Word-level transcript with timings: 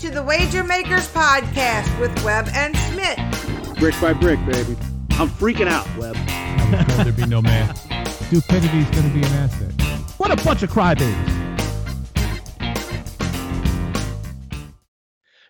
to 0.00 0.10
the 0.10 0.22
Wager 0.22 0.64
Makers 0.64 1.06
podcast 1.08 2.00
with 2.00 2.24
Webb 2.24 2.48
and 2.54 2.74
Schmidt. 2.74 3.18
Brick 3.78 3.94
by 4.00 4.14
brick, 4.14 4.38
baby. 4.46 4.74
I'm 5.18 5.28
freaking 5.28 5.68
out, 5.68 5.86
Webb. 5.98 6.16
I 6.16 6.70
was 6.70 6.86
told 6.86 7.06
there'd 7.06 7.16
be 7.16 7.26
no 7.26 7.42
man. 7.42 7.76
Stupidity's 8.06 8.88
going 8.92 9.02
to 9.02 9.10
be 9.12 9.18
an 9.18 9.32
asset. 9.34 9.70
What 10.16 10.30
a 10.30 10.42
bunch 10.42 10.62
of 10.62 10.70
crybabies. 10.70 11.12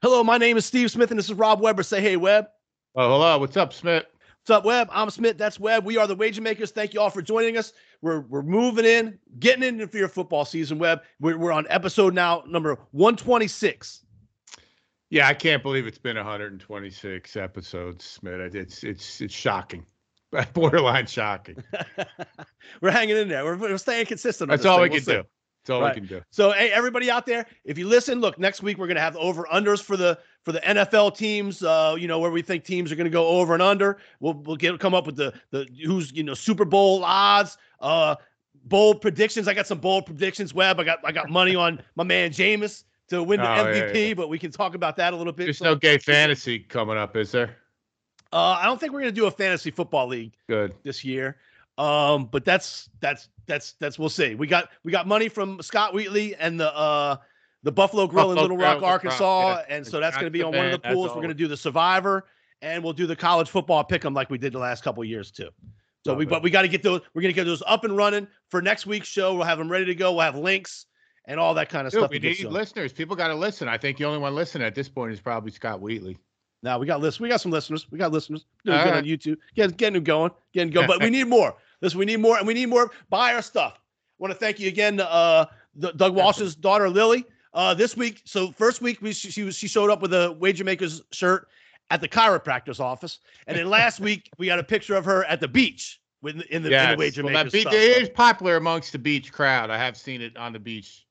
Hello, 0.03 0.25
my 0.25 0.37
name 0.37 0.57
is 0.57 0.67
Steve 0.67 0.91
Smith, 0.91 1.11
and 1.11 1.19
this 1.19 1.27
is 1.27 1.35
Rob 1.35 1.61
Weber. 1.61 1.85
Say 1.85 2.01
hey, 2.01 2.17
Webb. 2.17 2.49
Oh, 2.97 3.09
hello. 3.09 3.39
What's 3.39 3.57
up, 3.57 3.73
Smith? 3.73 4.05
What's 4.41 4.51
up, 4.51 4.65
Webb? 4.65 4.89
I'm 4.91 5.11
Smith. 5.11 5.39
That's 5.39 5.61
Webb. 5.61 5.85
We 5.85 5.97
are 5.97 6.09
the 6.09 6.17
Wager 6.17 6.43
Makers. 6.43 6.73
Thank 6.73 6.93
you 6.93 7.01
all 7.01 7.11
for 7.11 7.23
joining 7.23 7.57
us. 7.57 7.73
We're 8.03 8.23
we're 8.23 8.43
moving 8.43 8.85
in, 8.85 9.17
getting 9.39 9.63
into 9.63 9.87
for 9.87 9.99
your 9.99 10.09
football 10.09 10.45
season, 10.45 10.81
Webb. 10.81 11.03
We're, 11.21 11.39
we're 11.39 11.53
on 11.53 11.69
episode 11.71 12.15
now 12.15 12.43
number 12.49 12.77
126. 12.91 14.07
Yeah, 15.11 15.27
I 15.27 15.35
can't 15.35 15.63
believe 15.63 15.87
it's 15.87 15.99
been 15.99 16.17
126 16.17 17.37
episodes, 17.37 18.05
Smith. 18.05 18.55
It's 18.55 18.85
it's 18.85 19.21
it's 19.21 19.35
shocking, 19.35 19.85
borderline 20.53 21.07
shocking. 21.07 21.57
we're 22.81 22.93
hanging 22.93 23.17
in 23.17 23.29
there. 23.29 23.45
We're, 23.45 23.57
we're 23.57 23.77
staying 23.79 24.07
consistent. 24.07 24.51
That's 24.51 24.65
all 24.65 24.77
thing. 24.79 24.83
we 24.85 24.89
We'll 24.91 24.99
can 24.99 25.05
see. 25.05 25.13
do. 25.15 25.23
That's 25.65 25.71
all 25.71 25.81
Right. 25.83 25.95
we 25.95 26.01
can 26.01 26.09
do. 26.09 26.23
So, 26.31 26.53
hey, 26.53 26.71
everybody 26.71 27.11
out 27.11 27.27
there, 27.27 27.45
if 27.65 27.77
you 27.77 27.89
listen, 27.89 28.21
look, 28.21 28.39
next 28.39 28.63
week 28.63 28.79
we're 28.79 28.87
gonna 28.87 29.01
have 29.01 29.17
over 29.17 29.45
unders 29.53 29.83
for 29.83 29.97
the 29.97 30.17
for 30.45 30.53
the 30.53 30.61
NFL 30.61 31.17
teams. 31.17 31.63
Uh, 31.65 31.97
you 31.99 32.07
know 32.07 32.21
where 32.21 32.31
we 32.31 32.41
think 32.41 32.65
teams 32.65 32.93
are 32.93 32.97
gonna 32.97 33.11
go 33.11 33.27
over 33.27 33.53
and 33.53 33.63
under. 33.63 33.99
We'll 34.21 34.35
we'll 34.35 34.57
get 34.57 34.79
come 34.79 34.95
up 34.95 35.07
with 35.07 35.17
the 35.17 35.35
the 35.51 35.67
who's 35.85 36.13
you 36.13 36.23
know 36.23 36.35
Super 36.35 36.65
Bowl 36.65 37.05
odds. 37.05 37.59
Uh, 37.81 38.15
bold 38.65 39.01
predictions. 39.01 39.49
I 39.49 39.55
got 39.55 39.67
some 39.67 39.79
bold 39.81 40.07
predictions. 40.07 40.55
Webb. 40.55 40.79
I 40.79 40.85
got 40.85 41.01
I 41.05 41.11
got 41.11 41.29
money 41.31 41.57
on 41.57 41.83
my 41.97 42.05
man 42.05 42.31
Jameis 42.31 42.85
to 43.11 43.23
win 43.23 43.41
the 43.41 43.49
Oh, 43.51 43.55
yeah, 43.71 43.83
MVP, 43.93 44.09
yeah. 44.09 44.15
but 44.15 44.29
we 44.29 44.39
can 44.39 44.51
talk 44.51 44.75
about 44.75 44.97
that 44.97 45.13
a 45.13 45.17
little 45.17 45.33
bit. 45.33 45.45
There's 45.45 45.59
So, 45.59 45.67
no 45.67 45.75
gay 45.75 45.99
fantasy 45.99 46.59
coming 46.61 46.97
up, 46.97 47.17
is 47.17 47.31
there? 47.33 47.57
uh, 48.33 48.57
I 48.61 48.65
don't 48.65 48.79
think 48.81 48.93
we're 48.93 49.01
gonna 49.01 49.13
do 49.13 49.27
a 49.27 49.31
fantasy 49.31 49.71
football 49.71 50.07
league 50.07 50.33
Good. 50.49 50.75
this 50.85 51.05
year. 51.05 51.37
Um, 51.79 52.27
but 52.27 52.45
that's 52.45 52.89
that's 53.01 53.29
that's 53.47 53.73
that's 53.81 53.99
we'll 53.99 54.09
see. 54.09 54.35
We 54.35 54.47
got 54.47 54.69
we 54.85 54.93
got 54.93 55.07
money 55.07 55.29
from 55.29 55.61
Scott 55.63 55.93
Wheatley 55.95 56.37
and 56.37 56.59
the 56.61 56.75
uh 56.77 57.17
the 57.63 57.73
Buffalo 57.73 58.07
Grill 58.07 58.31
in 58.33 58.39
Little 58.39 58.57
Rock, 58.57 58.79
Grill, 58.79 58.91
Arkansas, 58.91 59.49
yeah. 59.59 59.65
and 59.77 59.87
so 59.87 60.01
that's 60.01 60.17
to 60.17 60.31
be 60.31 60.43
on 60.43 60.55
one 60.55 60.67
of 60.67 60.73
the 60.73 60.79
pools. 60.89 61.15
We're 61.15 61.27
to 61.27 61.35
do 61.35 61.49
the 61.49 61.57
Survivor, 61.57 62.27
and 62.63 62.83
we'll 62.85 62.93
do 62.93 63.07
the 63.07 63.17
college 63.17 63.49
football 63.51 63.83
pick 63.85 64.05
'em 64.05 64.15
like 64.15 64.31
we 64.31 64.39
did 64.39 64.53
the 64.53 64.59
last 64.59 64.83
couple 64.85 65.03
of 65.03 65.09
years 65.09 65.31
too. 65.31 65.49
So 66.05 66.13
Love 66.13 66.19
we 66.19 66.25
it. 66.25 66.31
but 66.31 66.43
we 66.43 66.51
got 66.51 66.63
to 66.63 66.69
get 66.69 66.83
those. 66.83 67.01
We're 67.15 67.23
going 67.23 67.35
to 67.35 67.37
get 67.39 67.45
those 67.45 67.63
up 67.67 67.85
and 67.85 67.97
running 67.97 68.27
for 68.49 68.63
next 68.63 68.87
week's 68.87 69.09
show. 69.09 69.35
We'll 69.35 69.45
have 69.45 69.59
them 69.59 69.71
ready 69.71 69.85
to 69.87 69.95
go. 69.95 70.13
We'll 70.13 70.23
have 70.23 70.37
links 70.37 70.87
and 71.31 71.39
all 71.39 71.55
that 71.55 71.69
kind 71.69 71.87
of 71.87 71.93
Dude, 71.93 72.01
stuff. 72.01 72.11
we 72.11 72.19
need 72.19 72.45
listeners. 72.45 72.93
People 72.93 73.15
got 73.15 73.29
to 73.29 73.35
listen. 73.37 73.69
I 73.69 73.79
think 73.79 73.99
the 73.99 74.05
only 74.05 74.19
one 74.19 74.35
listening 74.35 74.67
at 74.67 74.75
this 74.75 74.89
point 74.89 75.13
is 75.13 75.21
probably 75.21 75.53
Scott 75.53 75.81
Wheatley. 75.81 76.19
Now 76.63 76.79
we 76.79 76.87
got 76.87 77.01
listeners. 77.01 77.21
We 77.21 77.29
got 77.29 77.41
some 77.41 77.53
listeners. 77.53 77.87
We 77.91 77.99
got 77.99 78.11
listeners. 78.13 78.45
Doing 78.65 78.79
All 78.79 78.85
good 78.85 78.95
on. 78.95 79.05
YouTube. 79.05 79.37
Getting 79.55 79.77
getting 79.77 79.95
them 79.95 80.05
going. 80.05 80.33
Getting 80.53 80.73
going. 80.73 80.89
But 80.89 81.01
we 81.03 81.09
need 81.17 81.29
more. 81.29 81.55
Listen, 81.81 81.99
we 82.01 82.05
need 82.05 82.19
more, 82.19 82.37
and 82.37 82.47
we 82.47 82.53
need 82.53 82.67
more. 82.67 82.91
Buy 83.09 83.33
our 83.35 83.43
stuff. 83.43 83.75
I 83.79 83.81
want 84.19 84.33
to 84.33 84.39
thank 84.39 84.59
you 84.61 84.69
again, 84.69 85.01
uh, 85.01 85.47
D- 85.79 85.93
Doug 85.97 86.15
Walsh's 86.15 86.55
daughter 86.55 86.91
Lily. 86.91 87.25
Uh, 87.55 87.73
this 87.75 87.97
week, 87.97 88.23
so 88.25 88.53
first 88.53 88.81
week 88.83 89.01
we 89.01 89.13
she, 89.13 89.31
she 89.31 89.43
was 89.45 89.57
she 89.57 89.67
showed 89.69 89.89
up 89.91 90.03
with 90.03 90.13
a 90.13 90.37
wager 90.39 90.63
makers 90.65 91.01
shirt 91.13 91.49
at 91.91 92.01
the 92.01 92.09
chiropractor's 92.09 92.79
office, 92.81 93.21
and 93.47 93.57
then 93.57 93.69
last 93.71 93.99
week 94.09 94.29
we 94.39 94.47
got 94.47 94.59
a 94.59 94.65
picture 94.65 94.95
of 94.97 95.05
her 95.05 95.25
at 95.25 95.41
the 95.41 95.49
beach 95.49 96.01
with 96.23 96.35
in 96.35 96.39
the, 96.41 96.55
in 96.57 96.63
the 96.63 96.71
Yes. 96.71 96.99
wager 96.99 97.23
well, 97.25 97.33
that 97.33 97.39
makers 97.47 97.53
beach, 97.53 97.63
stuff. 97.63 97.75
it 97.75 98.03
is 98.03 98.09
popular 98.11 98.57
amongst 98.57 98.93
the 98.93 98.99
beach 98.99 99.33
crowd. 99.33 99.71
I 99.71 99.79
have 99.79 99.97
seen 99.97 100.21
it 100.21 100.37
on 100.37 100.53
the 100.53 100.59
beach 100.61 101.07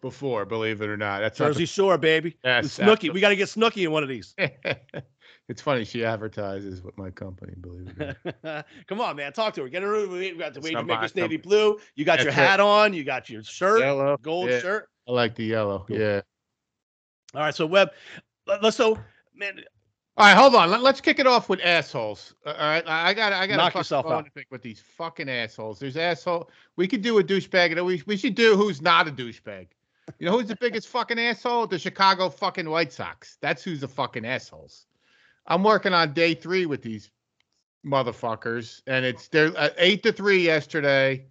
before, 0.00 0.44
believe 0.44 0.80
it 0.82 0.88
or 0.88 0.96
not. 0.96 1.20
That's 1.20 1.38
Jersey 1.38 1.66
Shore, 1.66 1.98
baby. 1.98 2.36
Yes, 2.44 2.78
Snooki. 2.78 3.12
We 3.12 3.20
got 3.20 3.30
to 3.30 3.36
get 3.36 3.48
Snooki 3.48 3.84
in 3.84 3.92
one 3.92 4.02
of 4.02 4.08
these. 4.08 4.34
it's 5.48 5.60
funny. 5.60 5.84
She 5.84 6.04
advertises 6.04 6.82
with 6.82 6.96
my 6.96 7.10
company, 7.10 7.54
believe 7.60 7.88
it 7.98 8.16
or 8.24 8.32
not. 8.42 8.66
Come 8.86 9.00
on, 9.00 9.16
man. 9.16 9.32
Talk 9.32 9.54
to 9.54 9.62
her. 9.62 9.68
Get 9.68 9.82
her. 9.82 10.08
We 10.08 10.32
got 10.32 10.54
the 10.54 10.70
not 10.70 11.16
navy 11.16 11.36
blue. 11.36 11.78
You 11.94 12.04
got 12.04 12.18
your 12.18 12.26
That's 12.26 12.38
it. 12.38 12.40
hat 12.40 12.60
on. 12.60 12.92
You 12.92 13.04
got 13.04 13.28
your 13.28 13.42
shirt. 13.42 13.80
Yellow. 13.80 14.16
gold 14.22 14.50
yeah, 14.50 14.60
shirt. 14.60 14.88
I 15.08 15.12
like 15.12 15.34
the 15.34 15.44
yellow. 15.44 15.84
Cool. 15.86 15.98
Yeah. 15.98 16.20
All 17.34 17.42
right, 17.42 17.54
so 17.54 17.64
Webb, 17.66 17.90
let- 18.46 18.62
let's 18.62 18.76
so 18.76 18.98
man, 19.34 19.60
All 20.16 20.26
right, 20.26 20.36
hold 20.36 20.54
on. 20.56 20.70
Let, 20.70 20.82
us 20.82 21.00
kick 21.00 21.20
it 21.20 21.26
off 21.26 21.48
with 21.48 21.60
assholes. 21.60 22.34
All 22.44 22.52
right, 22.54 22.86
I 22.86 23.14
got 23.14 23.32
I 23.32 23.46
got 23.46 23.56
Knock 23.56 23.74
yourself 23.74 24.06
out. 24.06 24.28
with 24.50 24.62
these 24.62 24.80
fucking 24.80 25.28
assholes. 25.28 25.78
There's 25.78 25.96
asshole. 25.96 26.50
We 26.76 26.88
could 26.88 27.02
do 27.02 27.18
a 27.18 27.24
douchebag, 27.24 27.76
and 27.76 27.86
we 27.86 28.02
we 28.06 28.16
should 28.16 28.34
do 28.34 28.56
who's 28.56 28.82
not 28.82 29.06
a 29.06 29.12
douchebag. 29.12 29.68
You 30.18 30.26
know 30.26 30.38
who's 30.38 30.48
the 30.48 30.56
biggest 30.56 30.88
fucking 30.88 31.18
asshole? 31.18 31.66
The 31.66 31.78
Chicago 31.78 32.28
fucking 32.28 32.68
White 32.68 32.92
Sox. 32.92 33.38
That's 33.40 33.62
who's 33.62 33.80
the 33.80 33.88
fucking 33.88 34.24
assholes. 34.24 34.86
I'm 35.46 35.62
working 35.62 35.92
on 35.92 36.12
day 36.12 36.34
three 36.34 36.66
with 36.66 36.82
these 36.82 37.10
motherfuckers, 37.84 38.82
and 38.86 39.04
it's 39.04 39.28
they're 39.28 39.52
uh, 39.56 39.70
eight 39.78 40.02
to 40.04 40.12
three 40.12 40.42
yesterday. 40.42 41.26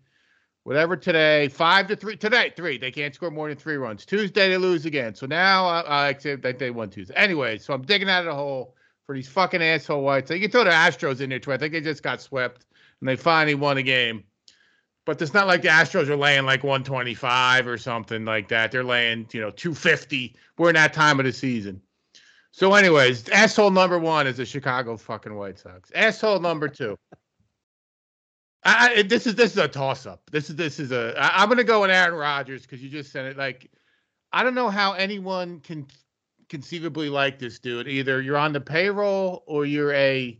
Whatever 0.63 0.97
today, 0.97 1.47
five 1.47 1.87
to 1.87 1.95
three 1.95 2.17
today, 2.17 2.53
three. 2.55 2.77
They 2.77 2.91
can't 2.91 3.15
score 3.15 3.31
more 3.31 3.47
than 3.47 3.57
three 3.57 3.77
runs. 3.77 4.05
Tuesday 4.05 4.49
they 4.49 4.57
lose 4.57 4.85
again. 4.85 5.15
So 5.15 5.25
now 5.25 5.65
I, 5.67 6.09
accept 6.09 6.43
that 6.43 6.59
they 6.59 6.69
won 6.69 6.89
Tuesday. 6.89 7.15
Anyway, 7.15 7.57
so 7.57 7.73
I'm 7.73 7.81
digging 7.81 8.09
out 8.09 8.19
of 8.19 8.25
the 8.25 8.35
hole 8.35 8.75
for 9.05 9.15
these 9.15 9.27
fucking 9.27 9.63
asshole 9.63 10.03
White 10.03 10.29
whites. 10.29 10.31
You 10.31 10.39
can 10.41 10.51
throw 10.51 10.65
the 10.65 10.69
Astros 10.69 11.21
in 11.21 11.29
there 11.29 11.39
too. 11.39 11.53
I 11.53 11.57
think 11.57 11.73
they 11.73 11.81
just 11.81 12.03
got 12.03 12.21
swept 12.21 12.65
and 12.99 13.09
they 13.09 13.15
finally 13.15 13.55
won 13.55 13.77
a 13.77 13.83
game. 13.83 14.23
But 15.05 15.21
it's 15.21 15.33
not 15.33 15.47
like 15.47 15.63
the 15.63 15.69
Astros 15.69 16.07
are 16.07 16.15
laying 16.15 16.45
like 16.45 16.63
125 16.63 17.67
or 17.67 17.77
something 17.77 18.25
like 18.25 18.47
that. 18.49 18.71
They're 18.71 18.83
laying, 18.83 19.27
you 19.31 19.41
know, 19.41 19.49
250. 19.49 20.35
We're 20.57 20.69
in 20.69 20.75
that 20.75 20.93
time 20.93 21.19
of 21.19 21.25
the 21.25 21.33
season. 21.33 21.81
So, 22.51 22.73
anyways, 22.73 23.29
asshole 23.29 23.71
number 23.71 23.97
one 23.99 24.27
is 24.27 24.37
the 24.37 24.45
Chicago 24.45 24.97
fucking 24.97 25.35
White 25.35 25.59
Sox. 25.59 25.91
Asshole 25.95 26.39
number 26.39 26.67
two. 26.67 26.97
I, 28.63 29.03
this 29.03 29.25
is 29.25 29.35
this 29.35 29.51
is 29.51 29.57
a 29.57 29.67
toss 29.67 30.05
up. 30.05 30.21
This 30.31 30.49
is 30.49 30.55
this 30.55 30.79
is 30.79 30.91
a. 30.91 31.13
I, 31.17 31.41
I'm 31.41 31.49
gonna 31.49 31.63
go 31.63 31.81
with 31.81 31.91
Aaron 31.91 32.15
Rodgers 32.15 32.63
because 32.63 32.83
you 32.83 32.89
just 32.89 33.11
said 33.11 33.25
it. 33.25 33.37
Like, 33.37 33.71
I 34.33 34.43
don't 34.43 34.55
know 34.55 34.69
how 34.69 34.93
anyone 34.93 35.61
can 35.61 35.87
conceivably 36.49 37.09
like 37.09 37.39
this 37.39 37.59
dude. 37.59 37.87
Either 37.87 38.21
you're 38.21 38.37
on 38.37 38.51
the 38.51 38.61
payroll 38.61 39.43
or 39.45 39.65
you're 39.65 39.93
a. 39.93 40.39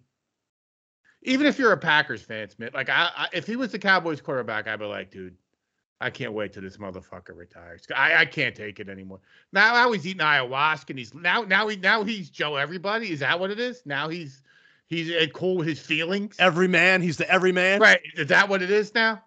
Even 1.23 1.45
if 1.47 1.59
you're 1.59 1.73
a 1.73 1.77
Packers 1.77 2.21
fan, 2.21 2.49
Smith, 2.49 2.73
like 2.73 2.89
I, 2.89 3.09
I 3.15 3.27
if 3.33 3.45
he 3.45 3.55
was 3.55 3.71
the 3.71 3.79
Cowboys 3.79 4.21
quarterback, 4.21 4.67
I'd 4.67 4.79
be 4.79 4.85
like, 4.85 5.11
dude, 5.11 5.35
I 5.99 6.09
can't 6.09 6.31
wait 6.31 6.53
till 6.53 6.63
this 6.63 6.77
motherfucker 6.77 7.35
retires. 7.35 7.83
I, 7.93 8.15
I 8.15 8.25
can't 8.25 8.55
take 8.55 8.79
it 8.79 8.87
anymore. 8.87 9.19
Now, 9.51 9.73
now 9.73 9.91
he's 9.91 10.07
eating 10.07 10.21
ayahuasca 10.21 10.91
and 10.91 10.99
he's 10.99 11.13
now 11.13 11.41
now 11.41 11.67
he 11.67 11.75
now 11.75 12.03
he's 12.03 12.29
Joe 12.29 12.55
everybody. 12.55 13.11
Is 13.11 13.19
that 13.19 13.37
what 13.39 13.51
it 13.51 13.59
is? 13.59 13.81
Now 13.85 14.07
he's 14.07 14.41
he's 14.87 15.11
uh, 15.11 15.25
cool 15.33 15.57
with 15.57 15.67
his 15.67 15.79
feelings. 15.79 16.37
every 16.39 16.69
man. 16.69 17.01
He's 17.01 17.17
the 17.17 17.29
every 17.29 17.51
man. 17.51 17.81
Right. 17.81 17.99
Is 18.15 18.27
that 18.27 18.47
what 18.47 18.61
it 18.61 18.71
is 18.71 18.93
now? 18.95 19.21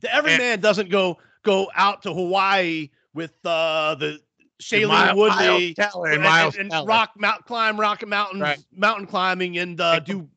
The 0.00 0.12
every 0.12 0.32
And- 0.32 0.42
man 0.42 0.60
doesn't 0.60 0.90
go 0.90 1.18
go 1.44 1.70
out 1.76 2.02
to 2.02 2.12
Hawaii 2.12 2.90
with 3.14 3.34
uh 3.44 3.94
the 3.94 4.18
Shailene 4.60 5.14
Woodley 5.14 5.74
Miles 5.78 6.04
and 6.04 6.14
and, 6.14 6.22
Miles 6.24 6.56
and- 6.56 6.72
rock 6.88 7.12
mount 7.16 7.44
climb 7.46 7.78
rocket 7.78 8.08
mountains 8.08 8.42
Right. 8.42 8.58
mountain 8.74 9.06
climbing 9.06 9.58
and 9.58 9.80
uh, 9.80 10.00
do 10.00 10.28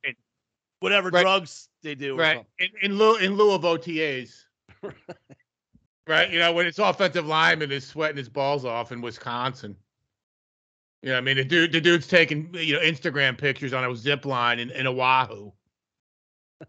whatever 0.81 1.09
Right. 1.09 1.21
drugs 1.21 1.69
they 1.81 1.95
do. 1.95 2.17
right. 2.17 2.45
In, 2.59 2.67
in 2.81 2.97
lieu 2.97 3.15
in 3.17 3.35
lieu 3.35 3.51
of 3.53 3.61
OTAs. 3.61 4.43
right. 6.07 6.29
You 6.29 6.39
know, 6.39 6.51
when 6.51 6.65
it's 6.65 6.79
offensive 6.79 7.25
lineman 7.25 7.71
is 7.71 7.87
sweating 7.87 8.17
his 8.17 8.27
balls 8.29 8.65
off 8.65 8.91
in 8.91 8.99
Wisconsin. 8.99 9.77
You 11.01 11.09
know, 11.09 11.15
what 11.15 11.19
I 11.19 11.21
mean, 11.21 11.37
the 11.37 11.45
dude, 11.45 11.71
the 11.71 11.81
dude's 11.81 12.07
taking 12.07 12.53
you 12.53 12.73
know 12.73 12.81
Instagram 12.81 13.37
pictures 13.37 13.73
on 13.73 13.89
a 13.89 13.95
zip 13.95 14.25
line 14.25 14.59
in, 14.59 14.69
in 14.71 14.85
Oahu. 14.85 15.51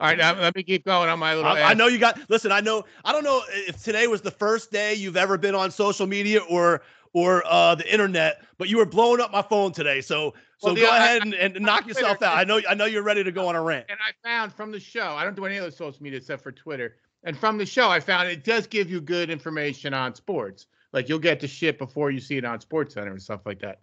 All 0.00 0.06
right, 0.06 0.16
now 0.16 0.38
let 0.38 0.54
me 0.54 0.62
keep 0.62 0.84
going 0.84 1.08
on 1.08 1.18
my 1.18 1.34
little. 1.34 1.50
I, 1.50 1.62
I 1.62 1.74
know 1.74 1.88
you 1.88 1.98
got. 1.98 2.20
Listen, 2.28 2.52
I 2.52 2.60
know. 2.60 2.84
I 3.04 3.12
don't 3.12 3.24
know 3.24 3.42
if 3.48 3.82
today 3.82 4.06
was 4.06 4.20
the 4.22 4.30
first 4.30 4.70
day 4.70 4.94
you've 4.94 5.16
ever 5.16 5.36
been 5.36 5.56
on 5.56 5.72
social 5.72 6.06
media 6.06 6.38
or 6.48 6.82
or 7.14 7.42
uh, 7.46 7.74
the 7.74 7.90
internet, 7.92 8.42
but 8.58 8.68
you 8.68 8.76
were 8.78 8.86
blowing 8.86 9.20
up 9.20 9.32
my 9.32 9.42
phone 9.42 9.72
today. 9.72 10.00
So 10.00 10.34
so 10.58 10.72
Well, 10.72 10.76
go 10.76 10.90
I- 10.90 10.96
ahead 10.96 11.22
and, 11.22 11.34
and 11.34 11.60
knock 11.60 11.84
Twitter, 11.84 12.00
yourself 12.00 12.22
out. 12.22 12.36
I 12.36 12.44
know. 12.44 12.60
I 12.68 12.74
know 12.74 12.84
you're 12.84 13.02
ready 13.02 13.22
to 13.24 13.32
go 13.32 13.48
on 13.48 13.54
a 13.56 13.62
rant. 13.62 13.86
and 13.88 13.98
I 14.00 14.12
found 14.28 14.52
from 14.52 14.72
the 14.72 14.80
show, 14.80 15.14
I 15.14 15.24
don't 15.24 15.36
do 15.36 15.44
any 15.46 15.58
other 15.58 15.70
social 15.70 16.02
media 16.02 16.18
except 16.18 16.42
for 16.42 16.52
Twitter. 16.52 16.96
And 17.24 17.36
from 17.36 17.58
the 17.58 17.66
show, 17.66 17.88
I 17.90 18.00
found 18.00 18.28
it 18.28 18.44
does 18.44 18.66
give 18.66 18.90
you 18.90 19.00
good 19.00 19.30
information 19.30 19.92
on 19.94 20.14
sports. 20.14 20.66
Like 20.92 21.08
you'll 21.08 21.18
get 21.18 21.40
the 21.40 21.48
shit 21.48 21.78
before 21.78 22.10
you 22.10 22.20
see 22.20 22.36
it 22.38 22.44
on 22.44 22.60
Sports 22.60 22.94
Center 22.94 23.10
and 23.10 23.20
stuff 23.22 23.40
like 23.44 23.60
that. 23.60 23.80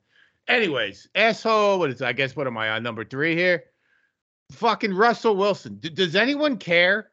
Anyways, 0.47 1.07
asshole. 1.15 1.79
What 1.79 1.89
is? 1.89 2.01
I 2.01 2.13
guess 2.13 2.35
what 2.35 2.47
am 2.47 2.57
I 2.57 2.69
on 2.69 2.83
number 2.83 3.03
three 3.05 3.35
here? 3.35 3.65
Fucking 4.51 4.93
Russell 4.93 5.35
Wilson. 5.35 5.75
D- 5.79 5.89
does 5.89 6.15
anyone 6.15 6.57
care 6.57 7.11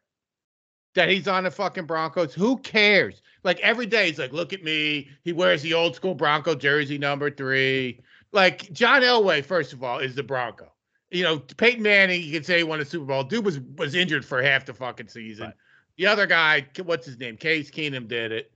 that 0.95 1.09
he's 1.09 1.29
on 1.29 1.45
the 1.45 1.51
fucking 1.51 1.87
Broncos? 1.87 2.35
Who 2.35 2.59
cares? 2.59 3.23
Like 3.45 3.59
every 3.61 3.87
day, 3.87 4.09
he's 4.09 4.19
like, 4.19 4.33
look 4.33 4.53
at 4.53 4.63
me. 4.63 5.09
He 5.25 5.33
wears 5.33 5.63
the 5.63 5.75
old 5.75 5.95
school 5.97 6.15
Bronco 6.15 6.55
jersey, 6.55 6.99
number 6.99 7.31
three. 7.31 8.01
Like 8.33 8.73
John 8.73 9.03
Elway, 9.03 9.45
first 9.45 9.73
of 9.73 9.83
all, 9.83 9.99
is 9.99 10.15
the 10.15 10.23
Bronco. 10.23 10.71
You 11.11 11.25
know, 11.25 11.39
Peyton 11.39 11.83
Manning, 11.83 12.23
you 12.23 12.33
can 12.33 12.45
say 12.45 12.59
he 12.59 12.65
won 12.65 12.81
a 12.81 12.85
Super 12.85 13.05
Bowl. 13.05 13.25
Dude 13.25 13.45
was 13.45 13.61
was 13.77 13.95
injured 13.95 14.25
for 14.25 14.43
half 14.43 14.65
the 14.65 14.73
fucking 14.73 15.09
season. 15.09 15.47
Right. 15.47 15.55
The 15.97 16.07
other 16.07 16.27
guy, 16.27 16.67
what's 16.85 17.05
his 17.05 17.19
name? 17.19 17.37
Case 17.37 17.71
Keenum 17.71 18.09
did 18.09 18.33
it. 18.33 18.51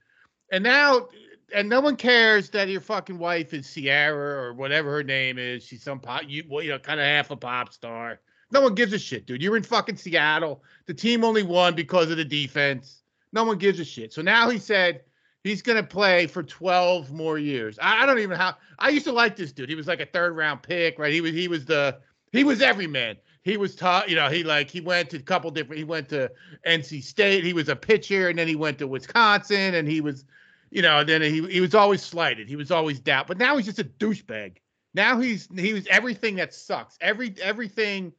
And 0.50 0.64
now 0.64 1.08
and 1.54 1.68
no 1.68 1.80
one 1.80 1.96
cares 1.96 2.50
that 2.50 2.68
your 2.68 2.80
fucking 2.80 3.18
wife 3.18 3.54
is 3.54 3.72
Ciara 3.72 4.42
or 4.42 4.54
whatever 4.54 4.92
her 4.92 5.02
name 5.02 5.38
is. 5.38 5.64
She's 5.64 5.82
some 5.82 6.00
pop, 6.00 6.22
you, 6.26 6.44
you 6.60 6.70
know, 6.70 6.78
kind 6.78 7.00
of 7.00 7.06
half 7.06 7.30
a 7.30 7.36
pop 7.36 7.72
star. 7.72 8.20
No 8.50 8.60
one 8.60 8.74
gives 8.74 8.92
a 8.92 8.98
shit, 8.98 9.26
dude. 9.26 9.42
You're 9.42 9.56
in 9.56 9.62
fucking 9.62 9.96
Seattle. 9.96 10.62
The 10.86 10.94
team 10.94 11.24
only 11.24 11.42
won 11.42 11.74
because 11.74 12.10
of 12.10 12.16
the 12.16 12.24
defense. 12.24 13.02
No 13.32 13.44
one 13.44 13.58
gives 13.58 13.80
a 13.80 13.84
shit. 13.84 14.12
So 14.12 14.22
now 14.22 14.48
he 14.48 14.58
said 14.58 15.02
he's 15.42 15.62
gonna 15.62 15.82
play 15.82 16.26
for 16.26 16.42
12 16.42 17.12
more 17.12 17.38
years. 17.38 17.78
I, 17.80 18.02
I 18.02 18.06
don't 18.06 18.18
even 18.18 18.36
how 18.36 18.56
I 18.78 18.90
used 18.90 19.06
to 19.06 19.12
like 19.12 19.36
this 19.36 19.52
dude. 19.52 19.68
He 19.68 19.74
was 19.74 19.86
like 19.86 20.00
a 20.00 20.06
third 20.06 20.36
round 20.36 20.62
pick, 20.62 20.98
right? 20.98 21.12
He 21.12 21.20
was 21.20 21.32
he 21.32 21.48
was 21.48 21.64
the 21.64 21.98
he 22.32 22.44
was 22.44 22.62
every 22.62 22.86
man. 22.86 23.16
He 23.42 23.56
was 23.56 23.76
taught, 23.76 24.08
you 24.08 24.16
know, 24.16 24.28
he 24.28 24.42
like 24.42 24.70
he 24.70 24.80
went 24.80 25.10
to 25.10 25.18
a 25.18 25.22
couple 25.22 25.50
different. 25.52 25.78
He 25.78 25.84
went 25.84 26.08
to 26.08 26.30
NC 26.66 27.04
State. 27.04 27.44
He 27.44 27.52
was 27.52 27.68
a 27.68 27.76
pitcher, 27.76 28.28
and 28.28 28.36
then 28.36 28.48
he 28.48 28.56
went 28.56 28.78
to 28.78 28.88
Wisconsin, 28.88 29.74
and 29.74 29.86
he 29.86 30.00
was, 30.00 30.24
you 30.70 30.82
know, 30.82 31.04
then 31.04 31.22
he 31.22 31.46
he 31.46 31.60
was 31.60 31.72
always 31.72 32.02
slighted. 32.02 32.48
He 32.48 32.56
was 32.56 32.72
always 32.72 32.98
doubt. 32.98 33.28
But 33.28 33.38
now 33.38 33.56
he's 33.56 33.66
just 33.66 33.78
a 33.78 33.84
douchebag. 33.84 34.56
Now 34.94 35.20
he's 35.20 35.48
he 35.56 35.74
was 35.74 35.86
everything 35.86 36.34
that 36.36 36.54
sucks. 36.54 36.98
Every 37.00 37.36
everything 37.40 38.12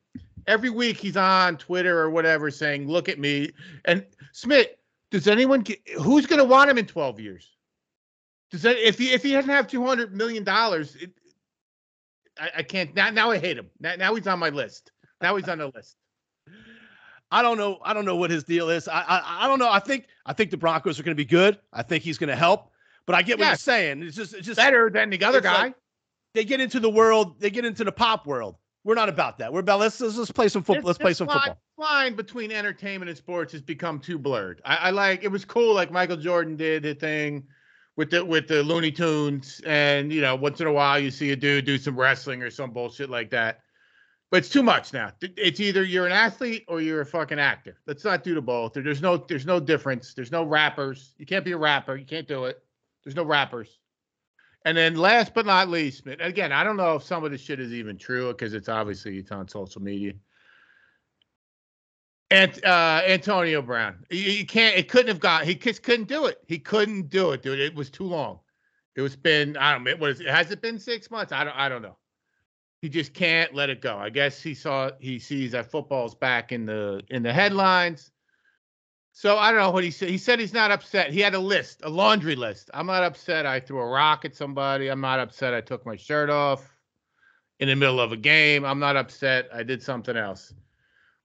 every 0.48 0.70
week 0.70 0.98
he's 0.98 1.18
on 1.18 1.58
Twitter 1.58 2.00
or 2.00 2.10
whatever 2.10 2.50
saying, 2.50 2.88
"Look 2.88 3.10
at 3.10 3.20
me." 3.20 3.52
And 3.86 4.06
Smith, 4.32 4.68
does 5.12 5.28
anyone 5.28 5.62
get, 5.62 5.80
who's 6.00 6.26
going 6.26 6.40
to 6.40 6.46
want 6.46 6.70
him 6.70 6.78
in 6.78 6.86
12 6.86 7.20
years? 7.20 7.56
Does 8.52 8.62
that 8.62 8.78
if 8.78 8.98
he 8.98 9.12
if 9.12 9.24
he 9.24 9.34
doesn't 9.34 9.50
have 9.50 9.68
200 9.68 10.16
million 10.16 10.44
dollars, 10.44 10.96
I, 12.40 12.50
I 12.58 12.64
can't 12.64 12.96
now. 12.96 13.10
Now 13.10 13.32
I 13.32 13.38
hate 13.38 13.58
him. 13.58 13.70
Now, 13.80 13.96
now 13.96 14.16
he's 14.16 14.28
on 14.28 14.40
my 14.40 14.50
list. 14.50 14.92
Now 15.22 15.36
he's 15.36 15.50
on 15.50 15.58
the 15.58 15.68
list. 15.68 15.98
I 17.30 17.42
don't 17.42 17.58
know. 17.58 17.80
I 17.84 17.94
don't 17.94 18.06
know 18.06 18.16
what 18.16 18.32
his 18.32 18.46
deal 18.46 18.70
is. 18.70 18.88
I 18.88 19.02
I, 19.02 19.46
I 19.46 19.48
don't 19.48 19.60
know. 19.60 19.70
I 19.70 19.80
think 19.80 20.08
I 20.26 20.32
think 20.32 20.52
the 20.52 20.58
Broncos 20.58 20.98
are 20.98 21.04
going 21.04 21.16
to 21.16 21.22
be 21.22 21.26
good. 21.26 21.60
I 21.74 21.84
think 21.84 22.04
he's 22.04 22.18
going 22.18 22.30
to 22.30 22.36
help. 22.38 22.72
But 23.06 23.16
I 23.16 23.22
get 23.22 23.38
what 23.38 23.48
you're 23.48 23.56
saying. 23.56 24.04
It's 24.04 24.16
just 24.16 24.34
it's 24.34 24.46
just 24.46 24.58
Better 24.58 24.90
than 24.90 25.10
the 25.10 25.22
other 25.24 25.42
guy. 25.42 25.64
like- 25.64 25.76
they 26.34 26.46
get 26.46 26.62
into 26.62 26.80
the 26.80 26.90
world. 26.90 27.40
They 27.40 27.50
get 27.50 27.66
into 27.66 27.84
the 27.84 27.92
pop 27.92 28.28
world. 28.28 28.56
We're 28.84 28.96
not 28.96 29.10
about 29.10 29.38
that. 29.40 29.52
We're 29.52 29.60
about 29.60 29.80
let's 29.80 30.00
let's, 30.00 30.18
let's 30.18 30.32
play 30.32 30.48
some 30.48 30.64
football. 30.64 30.88
Let's 30.88 30.98
play 31.00 31.14
some 31.14 31.28
line, 31.28 31.38
football. 31.40 31.58
Line 31.78 32.16
between 32.16 32.52
entertainment 32.52 33.10
and 33.10 33.18
sports 33.18 33.52
has 33.52 33.62
become 33.62 34.00
too 34.00 34.18
blurred. 34.18 34.62
I, 34.64 34.76
I 34.76 34.90
like 34.92 35.24
it 35.24 35.28
was 35.30 35.44
cool, 35.46 35.74
like 35.74 35.92
Michael 35.92 36.18
Jordan 36.18 36.56
did 36.56 36.84
the 36.84 36.94
thing 36.96 37.44
with 37.98 38.12
the 38.12 38.24
with 38.24 38.48
the 38.48 38.64
Looney 38.64 38.92
Tunes, 38.92 39.60
and 39.66 40.14
you 40.14 40.22
know, 40.22 40.36
once 40.36 40.62
in 40.62 40.68
a 40.68 40.72
while 40.72 41.00
you 41.00 41.12
see 41.12 41.32
a 41.32 41.36
dude 41.36 41.66
do 41.66 41.78
some 41.78 42.00
wrestling 42.00 42.42
or 42.42 42.50
some 42.50 42.72
bullshit 42.72 43.10
like 43.10 43.30
that. 43.32 43.60
But 44.30 44.38
it's 44.38 44.50
too 44.50 44.64
much 44.64 44.92
now. 44.94 45.12
It's 45.22 45.60
either 45.62 45.84
you're 45.84 46.06
an 46.06 46.12
athlete 46.12 46.66
or 46.68 46.82
you're 46.82 47.00
a 47.02 47.06
fucking 47.06 47.40
actor. 47.40 47.78
Let's 47.88 48.04
not 48.04 48.24
do 48.26 48.36
the 48.36 48.42
both. 48.42 48.74
There- 48.74 48.84
There's 48.84 49.02
no 49.02 49.18
there's 49.18 49.46
no 49.46 49.60
difference. 49.60 50.14
There's 50.14 50.32
no 50.32 50.44
rappers. 50.44 51.14
You 51.18 51.26
can't 51.26 51.44
be 51.46 51.54
a 51.54 51.58
rapper. 51.58 51.96
You 51.96 52.06
can't 52.06 52.28
do 52.28 52.46
it. 52.46 52.62
There's 53.04 53.16
no 53.16 53.24
rappers. 53.24 53.80
And 54.68 54.76
then 54.76 54.96
last 54.96 55.34
but 55.34 55.46
not 55.46 55.70
least, 55.70 56.06
again, 56.20 56.52
I 56.52 56.62
don't 56.62 56.76
know 56.76 56.96
if 56.96 57.04
some 57.04 57.24
of 57.24 57.32
this 57.32 57.40
shit 57.40 57.62
is 57.62 57.72
even 57.72 57.98
true 57.98 58.34
because 58.34 58.54
it's 58.54 58.68
obviously 58.68 59.18
it's 59.18 59.32
on 59.32 59.48
social 59.48 59.82
media. 59.82 60.12
And 62.32 62.66
uh, 62.66 63.02
Antonio 63.08 63.62
Brown, 63.62 64.04
you, 64.10 64.46
can't. 64.46 64.76
It 64.76 64.90
couldn't 64.90 65.08
have 65.08 65.22
got. 65.22 65.46
He 65.46 65.56
just 65.56 65.84
couldn't 65.84 66.10
do 66.10 66.26
it. 66.26 66.40
He 66.48 66.60
couldn't 66.60 67.10
do 67.10 67.32
it, 67.32 67.44
dude. 67.44 67.60
It 67.60 67.76
was 67.76 67.90
too 67.90 68.04
long. 68.04 68.42
It 68.98 69.02
was 69.02 69.16
been. 69.16 69.56
I 69.56 69.72
don't 69.72 69.88
it? 69.88 70.28
Has 70.28 70.52
it 70.52 70.62
been 70.62 70.80
six 70.80 71.10
months? 71.10 71.32
I 71.32 71.46
don't. 71.46 71.56
I 71.56 71.70
don't 71.70 71.82
know. 71.82 71.96
He 72.82 72.90
just 72.90 73.14
can't 73.14 73.56
let 73.56 73.70
it 73.70 73.80
go. 73.80 73.98
I 73.98 74.10
guess 74.10 74.42
he 74.42 74.54
saw. 74.54 74.92
He 75.00 75.18
sees 75.18 75.54
that 75.54 75.72
football's 75.72 76.14
back 76.14 76.52
in 76.52 76.66
the 76.66 77.02
in 77.08 77.24
the 77.24 77.32
headlines. 77.32 78.12
So 79.20 79.36
I 79.36 79.52
don't 79.52 79.60
know 79.60 79.72
what 79.72 79.84
he 79.84 79.90
said. 79.90 80.10
He 80.10 80.20
said 80.20 80.40
he's 80.40 80.54
not 80.54 80.70
upset. 80.70 81.12
He 81.12 81.22
had 81.22 81.34
a 81.34 81.40
list, 81.40 81.82
a 81.82 81.90
laundry 81.90 82.36
list. 82.36 82.70
I'm 82.72 82.86
not 82.86 83.02
upset. 83.02 83.48
I 83.48 83.60
threw 83.60 83.80
a 83.80 83.86
rock 83.88 84.26
at 84.26 84.36
somebody. 84.36 84.90
I'm 84.90 85.02
not 85.02 85.20
upset. 85.20 85.56
I 85.56 85.62
took 85.62 85.84
my 85.88 85.96
shirt 85.96 86.30
off 86.30 86.78
in 87.60 87.68
the 87.68 87.76
middle 87.76 88.00
of 88.00 88.12
a 88.12 88.16
game. 88.16 88.64
I'm 88.64 88.78
not 88.78 88.96
upset. 88.96 89.50
I 89.52 89.64
did 89.64 89.82
something 89.82 90.16
else. 90.16 90.54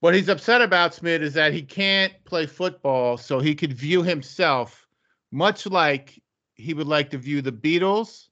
What 0.00 0.14
he's 0.14 0.30
upset 0.30 0.62
about, 0.62 0.94
Smith, 0.94 1.20
is 1.20 1.34
that 1.34 1.52
he 1.52 1.60
can't 1.60 2.14
play 2.24 2.46
football, 2.46 3.18
so 3.18 3.40
he 3.40 3.54
could 3.54 3.74
view 3.74 4.02
himself 4.02 4.88
much 5.30 5.66
like 5.66 6.18
he 6.54 6.72
would 6.72 6.88
like 6.88 7.10
to 7.10 7.18
view 7.18 7.42
the 7.42 7.52
Beatles 7.52 8.28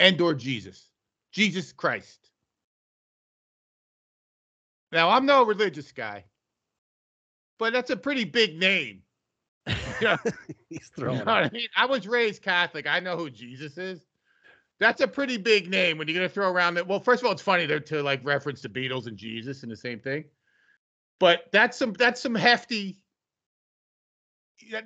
and 0.00 0.20
or 0.20 0.34
Jesus, 0.34 0.90
Jesus 1.30 1.70
Christ. 1.70 2.28
Now, 4.90 5.10
I'm 5.10 5.26
no 5.26 5.44
religious 5.44 5.92
guy, 5.92 6.24
but 7.58 7.72
that's 7.72 7.90
a 7.90 7.96
pretty 7.96 8.24
big 8.24 8.58
name. 8.58 9.02
You 10.00 10.08
know, 10.08 10.16
He's 10.68 10.90
you 10.96 11.02
throwing. 11.02 11.24
know 11.24 11.32
I 11.32 11.50
mean? 11.50 11.68
I 11.74 11.86
was 11.86 12.06
raised 12.06 12.42
Catholic. 12.42 12.86
I 12.86 13.00
know 13.00 13.16
who 13.16 13.30
Jesus 13.30 13.78
is. 13.78 14.04
That's 14.78 15.00
a 15.00 15.08
pretty 15.08 15.38
big 15.38 15.70
name 15.70 15.96
when 15.96 16.06
you're 16.06 16.14
gonna 16.14 16.28
throw 16.28 16.50
around 16.52 16.74
that. 16.74 16.86
Well, 16.86 17.00
first 17.00 17.22
of 17.22 17.26
all, 17.26 17.32
it's 17.32 17.40
funny 17.40 17.66
to, 17.66 17.80
to 17.80 18.02
like 18.02 18.20
reference 18.22 18.60
the 18.60 18.68
Beatles 18.68 19.06
and 19.06 19.16
Jesus 19.16 19.62
in 19.62 19.70
the 19.70 19.76
same 19.76 19.98
thing, 19.98 20.24
but 21.18 21.46
that's 21.50 21.78
some 21.78 21.94
that's 21.94 22.20
some 22.20 22.34
hefty. 22.34 22.98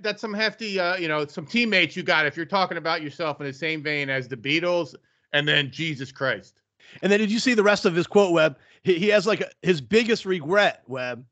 That's 0.00 0.20
some 0.20 0.34
hefty, 0.34 0.78
uh, 0.78 0.96
you 0.96 1.08
know, 1.08 1.26
some 1.26 1.46
teammates 1.46 1.96
you 1.96 2.02
got 2.02 2.26
if 2.26 2.37
you're 2.37 2.46
talking 2.46 2.76
about 2.76 3.02
yourself 3.02 3.40
in 3.40 3.46
the 3.46 3.52
same 3.52 3.82
vein 3.82 4.11
as 4.11 4.28
the 4.28 4.37
Beatles 4.37 4.94
and 5.32 5.46
then 5.46 5.70
Jesus 5.70 6.12
Christ. 6.12 6.61
And 7.02 7.11
then 7.11 7.20
did 7.20 7.31
you 7.31 7.38
see 7.38 7.55
the 7.55 7.62
rest 7.62 7.84
of 7.84 7.94
his 7.94 8.06
quote, 8.06 8.32
Webb? 8.32 8.58
He, 8.82 8.99
he 8.99 9.08
has 9.08 9.26
like 9.26 9.40
a, 9.40 9.50
his 9.62 9.81
biggest 9.81 10.26
regret, 10.26 10.82
Webb, 10.87 11.25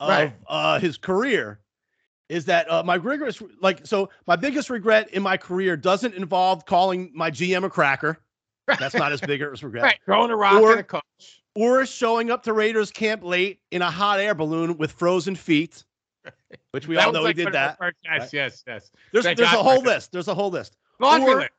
of 0.00 0.08
Right. 0.08 0.34
uh, 0.46 0.78
his 0.78 0.96
career 0.98 1.60
is 2.28 2.44
that 2.46 2.70
uh, 2.70 2.82
my 2.82 2.96
rigorous, 2.96 3.40
like, 3.60 3.86
so 3.86 4.10
my 4.26 4.36
biggest 4.36 4.68
regret 4.68 5.08
in 5.10 5.22
my 5.22 5.36
career 5.36 5.76
doesn't 5.76 6.14
involve 6.14 6.66
calling 6.66 7.10
my 7.14 7.30
GM 7.30 7.64
a 7.64 7.70
cracker. 7.70 8.18
That's 8.66 8.94
not 8.96 9.12
his 9.12 9.20
biggest 9.20 9.62
regret. 9.62 9.82
Right, 9.84 9.98
throwing 10.04 10.30
a 10.30 10.36
rock 10.36 10.60
Or- 10.60 10.72
at 10.72 10.78
a 10.78 10.82
coach. 10.82 11.02
Or 11.54 11.86
showing 11.86 12.30
up 12.30 12.42
to 12.42 12.52
Raiders 12.52 12.90
camp 12.90 13.24
late 13.24 13.60
in 13.70 13.80
a 13.80 13.90
hot 13.90 14.20
air 14.20 14.34
balloon 14.34 14.76
with 14.76 14.92
frozen 14.92 15.34
feet, 15.34 15.84
which 16.72 16.86
we 16.86 16.98
all 16.98 17.12
know 17.12 17.22
like 17.22 17.36
he 17.38 17.44
did 17.44 17.54
that. 17.54 17.78
Yes, 17.80 17.94
right? 18.04 18.28
yes, 18.32 18.62
yes. 18.66 18.90
There's, 19.12 19.24
there's 19.24 19.40
a 19.40 19.46
whole 19.62 19.80
list. 19.80 20.12
There's 20.12 20.28
a 20.28 20.34
whole 20.34 20.50
list. 20.50 20.76
Laundry 21.00 21.32
Or- 21.32 21.36
list. 21.40 21.50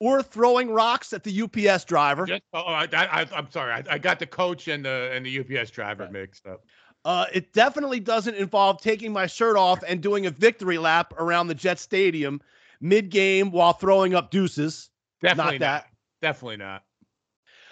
Or 0.00 0.22
throwing 0.22 0.70
rocks 0.70 1.12
at 1.12 1.24
the 1.24 1.42
UPS 1.42 1.84
driver. 1.84 2.24
Just, 2.24 2.42
oh, 2.52 2.60
I, 2.66 2.86
I'm 3.34 3.50
sorry. 3.50 3.72
I, 3.72 3.84
I 3.90 3.98
got 3.98 4.20
the 4.20 4.26
coach 4.26 4.68
and 4.68 4.84
the 4.84 5.10
and 5.12 5.26
the 5.26 5.40
UPS 5.40 5.70
driver 5.72 6.08
mixed 6.12 6.46
up. 6.46 6.64
Uh, 7.04 7.26
it 7.32 7.52
definitely 7.52 8.00
doesn't 8.00 8.34
involve 8.34 8.80
taking 8.80 9.12
my 9.12 9.26
shirt 9.26 9.56
off 9.56 9.82
and 9.86 10.02
doing 10.02 10.26
a 10.26 10.30
victory 10.30 10.78
lap 10.78 11.14
around 11.18 11.46
the 11.46 11.54
Jet 11.54 11.78
Stadium 11.78 12.40
mid 12.80 13.10
game 13.10 13.50
while 13.50 13.72
throwing 13.72 14.14
up 14.14 14.30
deuces. 14.30 14.90
Definitely 15.22 15.58
not 15.58 15.82
that. 15.82 15.86
Definitely 16.20 16.58
not. 16.58 16.84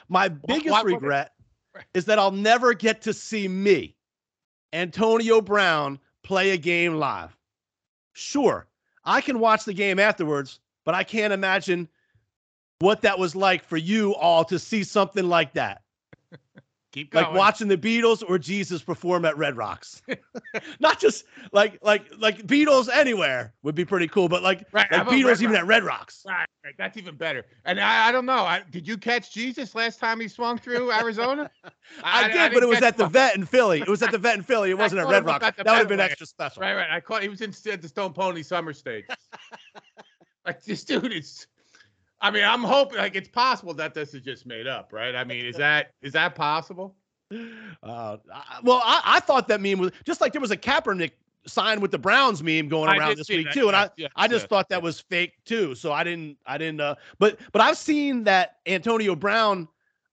My 0.08 0.28
biggest 0.28 0.70
why 0.70 0.80
it? 0.80 0.86
regret 0.86 1.32
is 1.94 2.04
that 2.06 2.18
I'll 2.18 2.30
never 2.30 2.74
get 2.74 3.02
to 3.02 3.12
see 3.12 3.48
me, 3.48 3.96
Antonio 4.72 5.40
Brown, 5.40 5.98
play 6.22 6.50
a 6.50 6.56
game 6.56 6.94
live. 6.94 7.36
Sure, 8.12 8.68
I 9.04 9.20
can 9.20 9.40
watch 9.40 9.64
the 9.64 9.74
game 9.74 9.98
afterwards, 9.98 10.60
but 10.84 10.94
I 10.94 11.04
can't 11.04 11.32
imagine 11.32 11.88
what 12.78 13.02
that 13.02 13.18
was 13.18 13.34
like 13.34 13.64
for 13.64 13.76
you 13.76 14.14
all 14.14 14.44
to 14.44 14.58
see 14.58 14.84
something 14.84 15.28
like 15.28 15.52
that. 15.54 15.82
Keep 16.96 17.10
going. 17.10 17.26
like 17.26 17.34
watching 17.34 17.68
the 17.68 17.76
Beatles 17.76 18.24
or 18.26 18.38
Jesus 18.38 18.80
perform 18.80 19.26
at 19.26 19.36
Red 19.36 19.54
Rocks. 19.54 20.00
Not 20.80 20.98
just 20.98 21.26
like 21.52 21.78
like 21.82 22.06
like 22.18 22.46
Beatles 22.46 22.88
anywhere 22.90 23.52
would 23.62 23.74
be 23.74 23.84
pretty 23.84 24.08
cool, 24.08 24.30
but 24.30 24.42
like, 24.42 24.66
Right, 24.72 24.90
like 24.90 25.06
Beatles 25.06 25.26
Red 25.26 25.42
even 25.42 25.56
at 25.56 25.66
Red 25.66 25.84
Rocks. 25.84 26.24
Right, 26.26 26.46
right, 26.64 26.72
that's 26.78 26.96
even 26.96 27.14
better. 27.14 27.44
And 27.66 27.78
I, 27.78 28.08
I 28.08 28.12
don't 28.12 28.24
know. 28.24 28.32
I, 28.32 28.62
did 28.70 28.88
you 28.88 28.96
catch 28.96 29.30
Jesus 29.30 29.74
last 29.74 30.00
time 30.00 30.20
he 30.20 30.26
swung 30.26 30.56
through 30.56 30.90
Arizona? 31.00 31.50
I, 32.02 32.28
did, 32.28 32.32
didn't 32.32 32.54
but 32.54 32.62
it 32.62 32.68
was 32.68 32.80
at 32.80 32.96
the 32.96 33.08
vet 33.08 33.36
in 33.36 33.44
Philly. 33.44 33.82
It 33.82 33.88
was 33.88 34.02
at 34.02 34.10
the 34.10 34.16
vet 34.16 34.36
in 34.38 34.42
Philly. 34.42 34.70
It 34.70 34.78
wasn't 34.78 35.02
at 35.02 35.08
Red 35.08 35.26
Rocks. 35.26 35.44
That 35.44 35.66
would 35.66 35.66
have 35.66 35.88
been 35.88 36.00
extra 36.00 36.26
special. 36.26 36.62
Right, 36.62 36.76
right. 36.76 36.90
I 36.90 37.00
caught. 37.00 37.22
He 37.22 37.28
was 37.28 37.42
in 37.42 37.52
at 37.70 37.82
the 37.82 37.88
Stone 37.88 38.14
Pony 38.14 38.42
Summer 38.42 38.72
Stage. 38.72 39.04
like 40.46 40.64
this 40.64 40.82
dude 40.82 41.12
is. 41.12 41.46
I 42.20 42.30
mean, 42.30 42.44
I'm 42.44 42.62
hoping 42.62 42.98
like 42.98 43.14
it's 43.14 43.28
possible 43.28 43.74
that 43.74 43.94
this 43.94 44.14
is 44.14 44.22
just 44.22 44.46
made 44.46 44.66
up, 44.66 44.92
right? 44.92 45.14
I 45.14 45.24
mean, 45.24 45.44
is 45.44 45.56
that 45.58 45.92
is 46.02 46.12
that 46.12 46.34
possible? 46.34 46.96
Uh, 47.32 48.16
I- 48.32 48.60
well, 48.62 48.80
I, 48.84 49.02
I 49.04 49.20
thought 49.20 49.48
that 49.48 49.60
meme 49.60 49.78
was 49.78 49.92
just 50.04 50.20
like 50.20 50.32
there 50.32 50.40
was 50.40 50.50
a 50.50 50.56
Kaepernick 50.56 51.12
sign 51.46 51.80
with 51.80 51.90
the 51.90 51.98
Browns 51.98 52.42
meme 52.42 52.68
going 52.68 52.88
I 52.88 52.96
around 52.96 53.16
this 53.16 53.28
week 53.28 53.46
that, 53.46 53.54
too, 53.54 53.68
and 53.68 53.76
I 53.76 53.82
yes, 53.82 53.90
yes, 53.96 54.10
I 54.16 54.28
just 54.28 54.44
yes, 54.44 54.48
thought 54.48 54.68
that 54.70 54.76
yes. 54.76 54.82
was 54.82 55.00
fake 55.00 55.34
too. 55.44 55.74
So 55.74 55.92
I 55.92 56.04
didn't 56.04 56.38
I 56.46 56.58
didn't 56.58 56.80
uh 56.80 56.94
but 57.18 57.38
but 57.52 57.62
I've 57.62 57.78
seen 57.78 58.24
that 58.24 58.56
Antonio 58.66 59.14
Brown 59.14 59.68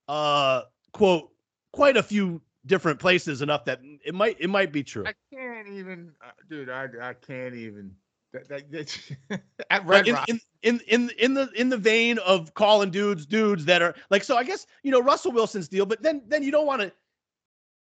uh 0.08 0.64
quote 0.92 1.32
quite 1.72 1.98
a 1.98 2.04
few 2.04 2.42
different 2.66 3.00
places 3.00 3.42
enough 3.42 3.66
that 3.66 3.82
it 4.06 4.14
might 4.14 4.38
it 4.40 4.50
might 4.50 4.72
be 4.72 4.84
true. 4.84 5.06
I 5.06 5.14
can't 5.36 5.68
even, 5.68 6.12
uh, 6.26 6.32
dude. 6.50 6.70
I 6.70 6.88
I 7.02 7.14
can't 7.14 7.56
even. 7.56 7.96
That, 8.34 8.50
that, 8.50 8.72
that's, 8.72 9.12
at 9.70 9.86
Red 9.86 10.08
in, 10.08 10.16
Rock. 10.16 10.28
in 10.30 10.40
in 10.64 10.80
in 10.88 11.10
in 11.20 11.34
the 11.36 11.50
in 11.56 11.70
the 11.70 11.78
vein 11.78 12.18
of 12.20 12.54
calling 12.56 12.90
dudes 12.90 13.26
dudes 13.28 13.64
that 13.66 13.82
are 13.82 13.94
like 14.10 14.24
so 14.24 14.36
I 14.36 14.44
guess 14.44 14.66
you 14.82 14.92
know 14.92 15.00
Russell 15.02 15.32
Wilson's 15.32 15.68
deal, 15.68 15.86
but 15.86 16.02
then 16.02 16.22
then 16.28 16.42
you 16.44 16.52
don't 16.52 16.66
want 16.66 16.82
to 16.82 16.92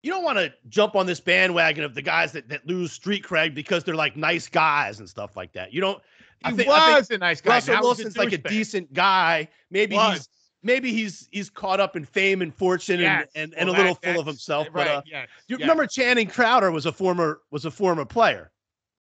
you 0.03 0.11
don't 0.11 0.23
want 0.23 0.37
to 0.37 0.53
jump 0.69 0.95
on 0.95 1.05
this 1.07 1.19
bandwagon 1.19 1.83
of 1.83 1.95
the 1.95 2.01
guys 2.03 2.31
that 2.33 2.47
that 2.49 2.67
lose 2.67 2.91
street 2.91 3.23
cred 3.23 3.55
because 3.55 3.83
they're 3.83 3.95
like 3.95 4.15
nice 4.15 4.47
guys 4.47 4.99
and 4.99 5.09
stuff 5.09 5.35
like 5.35 5.51
that. 5.53 5.73
You 5.73 5.81
don't 5.81 6.01
I 6.43 6.51
He 6.51 6.57
think, 6.57 6.69
I 6.69 6.97
was 6.99 7.07
think 7.07 7.17
a 7.17 7.19
nice 7.25 7.41
guy. 7.41 7.55
Russell 7.55 7.73
Now 7.75 7.81
Wilson's 7.81 8.17
like 8.17 8.33
a 8.33 8.37
douchebag. 8.37 8.49
decent 8.49 8.93
guy. 8.93 9.47
Maybe 9.71 9.95
Was. 9.95 10.13
he's 10.17 10.29
maybe 10.61 10.91
he's 10.93 11.27
he's 11.31 11.49
caught 11.49 11.79
up 11.79 11.95
in 11.95 12.05
fame 12.05 12.41
and 12.43 12.53
fortune 12.53 12.99
Yes. 12.99 13.27
and, 13.33 13.53
and, 13.53 13.61
and 13.61 13.69
Well, 13.69 13.75
a 13.75 13.79
little 13.79 13.99
that- 14.03 14.11
full 14.13 14.21
of 14.21 14.27
himself. 14.27 14.67
Right. 14.71 14.85
But 14.85 14.87
uh, 14.87 15.01
yes. 15.07 15.29
you 15.47 15.55
yes. 15.57 15.61
remember 15.61 15.87
Channing 15.87 16.27
Crowder 16.27 16.69
was 16.69 16.85
a 16.85 16.91
former 16.91 17.39
was 17.49 17.65
a 17.65 17.71
former 17.71 18.05
player. 18.05 18.51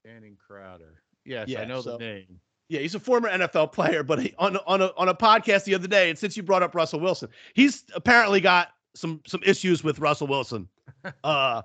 Channing 0.06 0.38
Crowder? 0.46 0.99
Yes, 1.30 1.48
Yeah, 1.48 1.62
I 1.62 1.66
know 1.66 1.82
so- 1.82 1.98
the 1.98 2.00
name. 2.00 2.40
Yeah, 2.72 2.82
he's 2.82 2.94
a 2.94 3.00
former 3.00 3.30
NFL 3.30 3.72
player, 3.72 4.04
but 4.04 4.20
he, 4.22 4.32
on 4.38 4.56
on 4.68 4.82
a, 4.84 4.92
on 4.96 5.10
a 5.10 5.14
podcast 5.16 5.64
the 5.64 5.74
other 5.74 5.88
day, 5.88 6.10
and 6.12 6.20
since 6.20 6.38
you 6.38 6.44
brought 6.44 6.62
up 6.62 6.76
Russell 6.76 7.00
Wilson, 7.00 7.30
he's 7.56 7.84
apparently 7.96 8.40
got 8.42 8.70
some 8.94 9.22
some 9.26 9.42
issues 9.44 9.84
with 9.84 9.98
Russell 9.98 10.28
Wilson, 10.28 10.68
uh, 11.24 11.64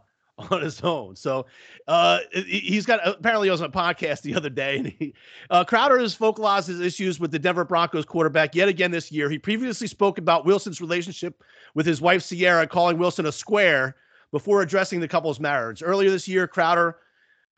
on 0.50 0.62
his 0.62 0.80
own. 0.80 1.14
So, 1.14 1.44
uh, 1.88 2.20
he- 2.32 2.60
he's 2.60 2.86
got 2.86 3.06
apparently 3.06 3.48
he 3.48 3.50
was 3.50 3.60
on 3.60 3.68
a 3.68 3.70
podcast 3.70 4.22
the 4.22 4.34
other 4.34 4.48
day, 4.48 4.78
and 4.78 4.86
he, 4.98 5.12
uh, 5.50 5.62
Crowder 5.62 5.98
has 5.98 6.14
vocalized 6.14 6.68
his 6.68 6.80
issues 6.80 7.20
with 7.20 7.32
the 7.32 7.38
Denver 7.38 7.66
Broncos 7.66 8.06
quarterback 8.06 8.54
yet 8.54 8.70
again 8.70 8.90
this 8.90 9.12
year. 9.12 9.28
He 9.28 9.38
previously 9.38 9.86
spoke 9.88 10.16
about 10.16 10.46
Wilson's 10.46 10.80
relationship 10.80 11.42
with 11.74 11.84
his 11.84 12.00
wife 12.00 12.26
Ciara, 12.26 12.66
calling 12.66 12.96
Wilson 12.96 13.26
a 13.26 13.32
square 13.32 13.96
before 14.32 14.62
addressing 14.62 15.00
the 15.00 15.08
couple's 15.08 15.38
marriage. 15.38 15.82
Earlier 15.84 16.08
this 16.10 16.26
year, 16.26 16.48
Crowder 16.48 16.96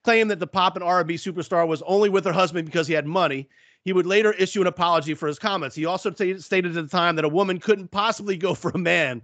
claimed 0.07 0.31
that 0.31 0.39
the 0.39 0.47
pop 0.47 0.77
and 0.77 0.85
R&B 0.85 1.15
superstar 1.15 1.67
was 1.67 1.83
only 1.83 2.09
with 2.09 2.25
her 2.25 2.33
husband 2.33 2.65
because 2.65 2.87
he 2.87 2.95
had 2.95 3.07
money. 3.07 3.49
He 3.85 3.93
would 3.93 4.07
later 4.07 4.31
issue 4.35 4.61
an 4.61 4.69
apology 4.69 5.15
for 5.15 5.27
his 5.27 5.37
comments. 5.37 5.75
He 5.75 5.85
also 5.85 6.11
t- 6.13 6.39
stated 6.39 6.77
at 6.77 6.85
the 6.89 6.97
time 6.97 7.17
that 7.17 7.25
a 7.25 7.29
woman 7.29 7.59
couldn't 7.59 7.89
possibly 7.91 8.37
go 8.37 8.55
for 8.55 8.71
a 8.73 8.79
man 8.79 9.21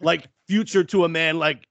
like 0.00 0.26
future 0.48 0.82
to 0.82 1.04
a 1.04 1.08
man 1.08 1.38
like 1.38 1.68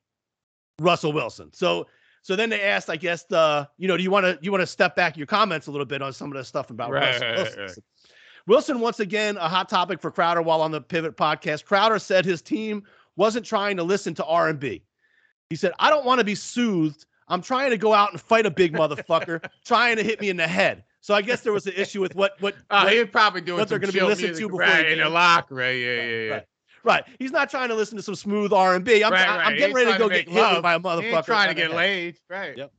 Russell 0.79 1.12
Wilson. 1.12 1.51
So 1.51 1.88
so 2.22 2.38
then 2.38 2.50
they 2.50 2.62
asked, 2.62 2.89
I 2.89 2.96
guess, 2.96 3.29
uh, 3.34 3.65
you 3.77 3.89
know, 3.89 3.98
do 3.98 4.03
you 4.03 4.10
want 4.10 4.24
to 4.25 4.39
you 4.41 4.50
want 4.50 4.62
to 4.62 4.67
step 4.67 4.96
back 4.96 5.17
your 5.17 5.27
comments 5.27 5.67
a 5.67 5.72
little 5.72 5.86
bit 5.86 6.01
on 6.01 6.13
some 6.13 6.32
of 6.32 6.38
the 6.38 6.46
stuff 6.46 6.70
about 6.70 6.89
Right, 6.89 7.08
Russell 7.08 7.27
right, 7.27 7.36
Wilson? 7.36 7.60
right. 7.60 7.77
Wilson 8.48 8.79
once 8.79 9.01
again 9.01 9.36
a 9.36 9.50
hot 9.50 9.67
topic 9.67 10.00
for 10.00 10.10
Crowder 10.10 10.41
while 10.41 10.62
on 10.62 10.72
the 10.72 10.79
Pivot 10.79 11.17
podcast. 11.17 11.65
Crowder 11.65 12.00
said 12.00 12.24
his 12.24 12.41
team 12.41 12.84
wasn't 13.17 13.46
trying 13.46 13.75
to 13.75 13.84
listen 13.84 14.13
to 14.13 14.24
R&B. 14.25 14.84
He 15.50 15.58
said, 15.58 15.74
"I 15.79 15.89
don't 15.89 16.05
want 16.05 16.20
to 16.20 16.24
be 16.25 16.36
soothed. 16.36 17.05
I'm 17.27 17.42
trying 17.42 17.72
to 17.72 17.77
go 17.77 17.94
out 17.94 18.12
and 18.12 18.20
fight 18.22 18.46
a 18.46 18.51
big 18.51 18.74
motherfucker 18.74 19.44
trying 19.65 19.96
to 19.98 20.03
hit 20.03 20.20
me 20.22 20.30
in 20.30 20.38
the 20.38 20.48
head." 20.48 20.84
So 21.01 21.13
I 21.13 21.22
guess 21.22 21.42
there 21.42 21.51
was 21.53 21.68
an 21.68 21.74
issue 21.75 22.00
with 22.01 22.15
what 22.15 22.34
what, 22.42 22.56
Oh, 22.72 22.86
what- 22.86 23.12
probably 23.12 23.42
doing 23.42 23.60
what 23.60 23.68
they're 23.70 23.80
gonna 23.80 23.92
be 23.94 24.00
chill 24.00 24.08
listening 24.08 24.36
to 24.36 24.48
before 24.48 24.60
right, 24.62 24.86
in 24.86 24.98
the 24.98 25.03
game. 25.03 25.13
locker, 25.13 25.56
right? 25.56 25.72
Yeah, 25.72 26.01
yeah, 26.01 26.03
yeah. 26.03 26.32
Right. 26.32 26.46
right. 26.84 27.03
He's 27.20 27.32
not 27.32 27.50
trying 27.50 27.70
to 27.70 27.75
listen 27.75 27.98
to 27.98 28.03
some 28.03 28.15
smooth 28.15 28.53
R&B. 28.53 29.03
I'm 29.03 29.12
Right, 29.12 29.27
I'm 29.27 29.53
getting 29.58 29.68
He's 29.68 29.75
ready 29.75 29.92
to 29.92 29.98
go 29.98 30.08
to 30.10 30.15
get 30.15 30.30
hit 30.30 30.62
by 30.63 30.74
a 30.74 30.77
He 30.80 30.84
motherfucker. 30.84 31.25
trying 31.25 31.50
to 31.50 31.53
get 31.56 31.68
head. 31.72 31.75
laid, 31.77 32.18
right? 32.30 32.58
Yep. 32.58 32.72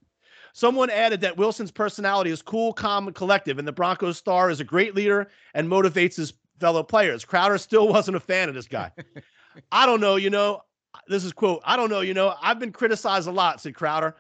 Someone 0.55 0.89
added 0.89 1.21
that 1.23 1.37
Wilson's 1.37 1.71
personality 1.73 2.31
is 2.31 2.41
cool, 2.41 2.73
calm, 2.73 3.09
and 3.09 3.15
collective, 3.17 3.59
and 3.59 3.67
the 3.67 3.73
Broncos 3.73 4.17
star 4.19 4.51
is 4.51 4.61
a 4.61 4.65
great 4.65 4.95
leader 4.95 5.29
and 5.55 5.69
motivates 5.69 6.15
his 6.17 6.33
fellow 6.61 6.83
players. 6.85 7.25
Crowder 7.25 7.59
still 7.59 7.89
wasn't 7.89 8.17
a 8.17 8.21
fan 8.21 8.49
of 8.49 8.55
this 8.55 8.69
guy. 8.69 8.93
I 9.73 9.85
don't 9.85 10.01
know, 10.01 10.17
you 10.17 10.31
know. 10.31 10.63
This 11.09 11.25
is 11.25 11.33
quote. 11.33 11.61
I 11.65 11.77
don't 11.77 11.91
know, 11.91 12.01
you 12.03 12.15
know. 12.15 12.35
I've 12.41 12.61
been 12.61 12.71
criticized 12.73 13.27
a 13.27 13.33
lot, 13.33 13.61
said 13.61 13.75
Crowder. 13.75 14.15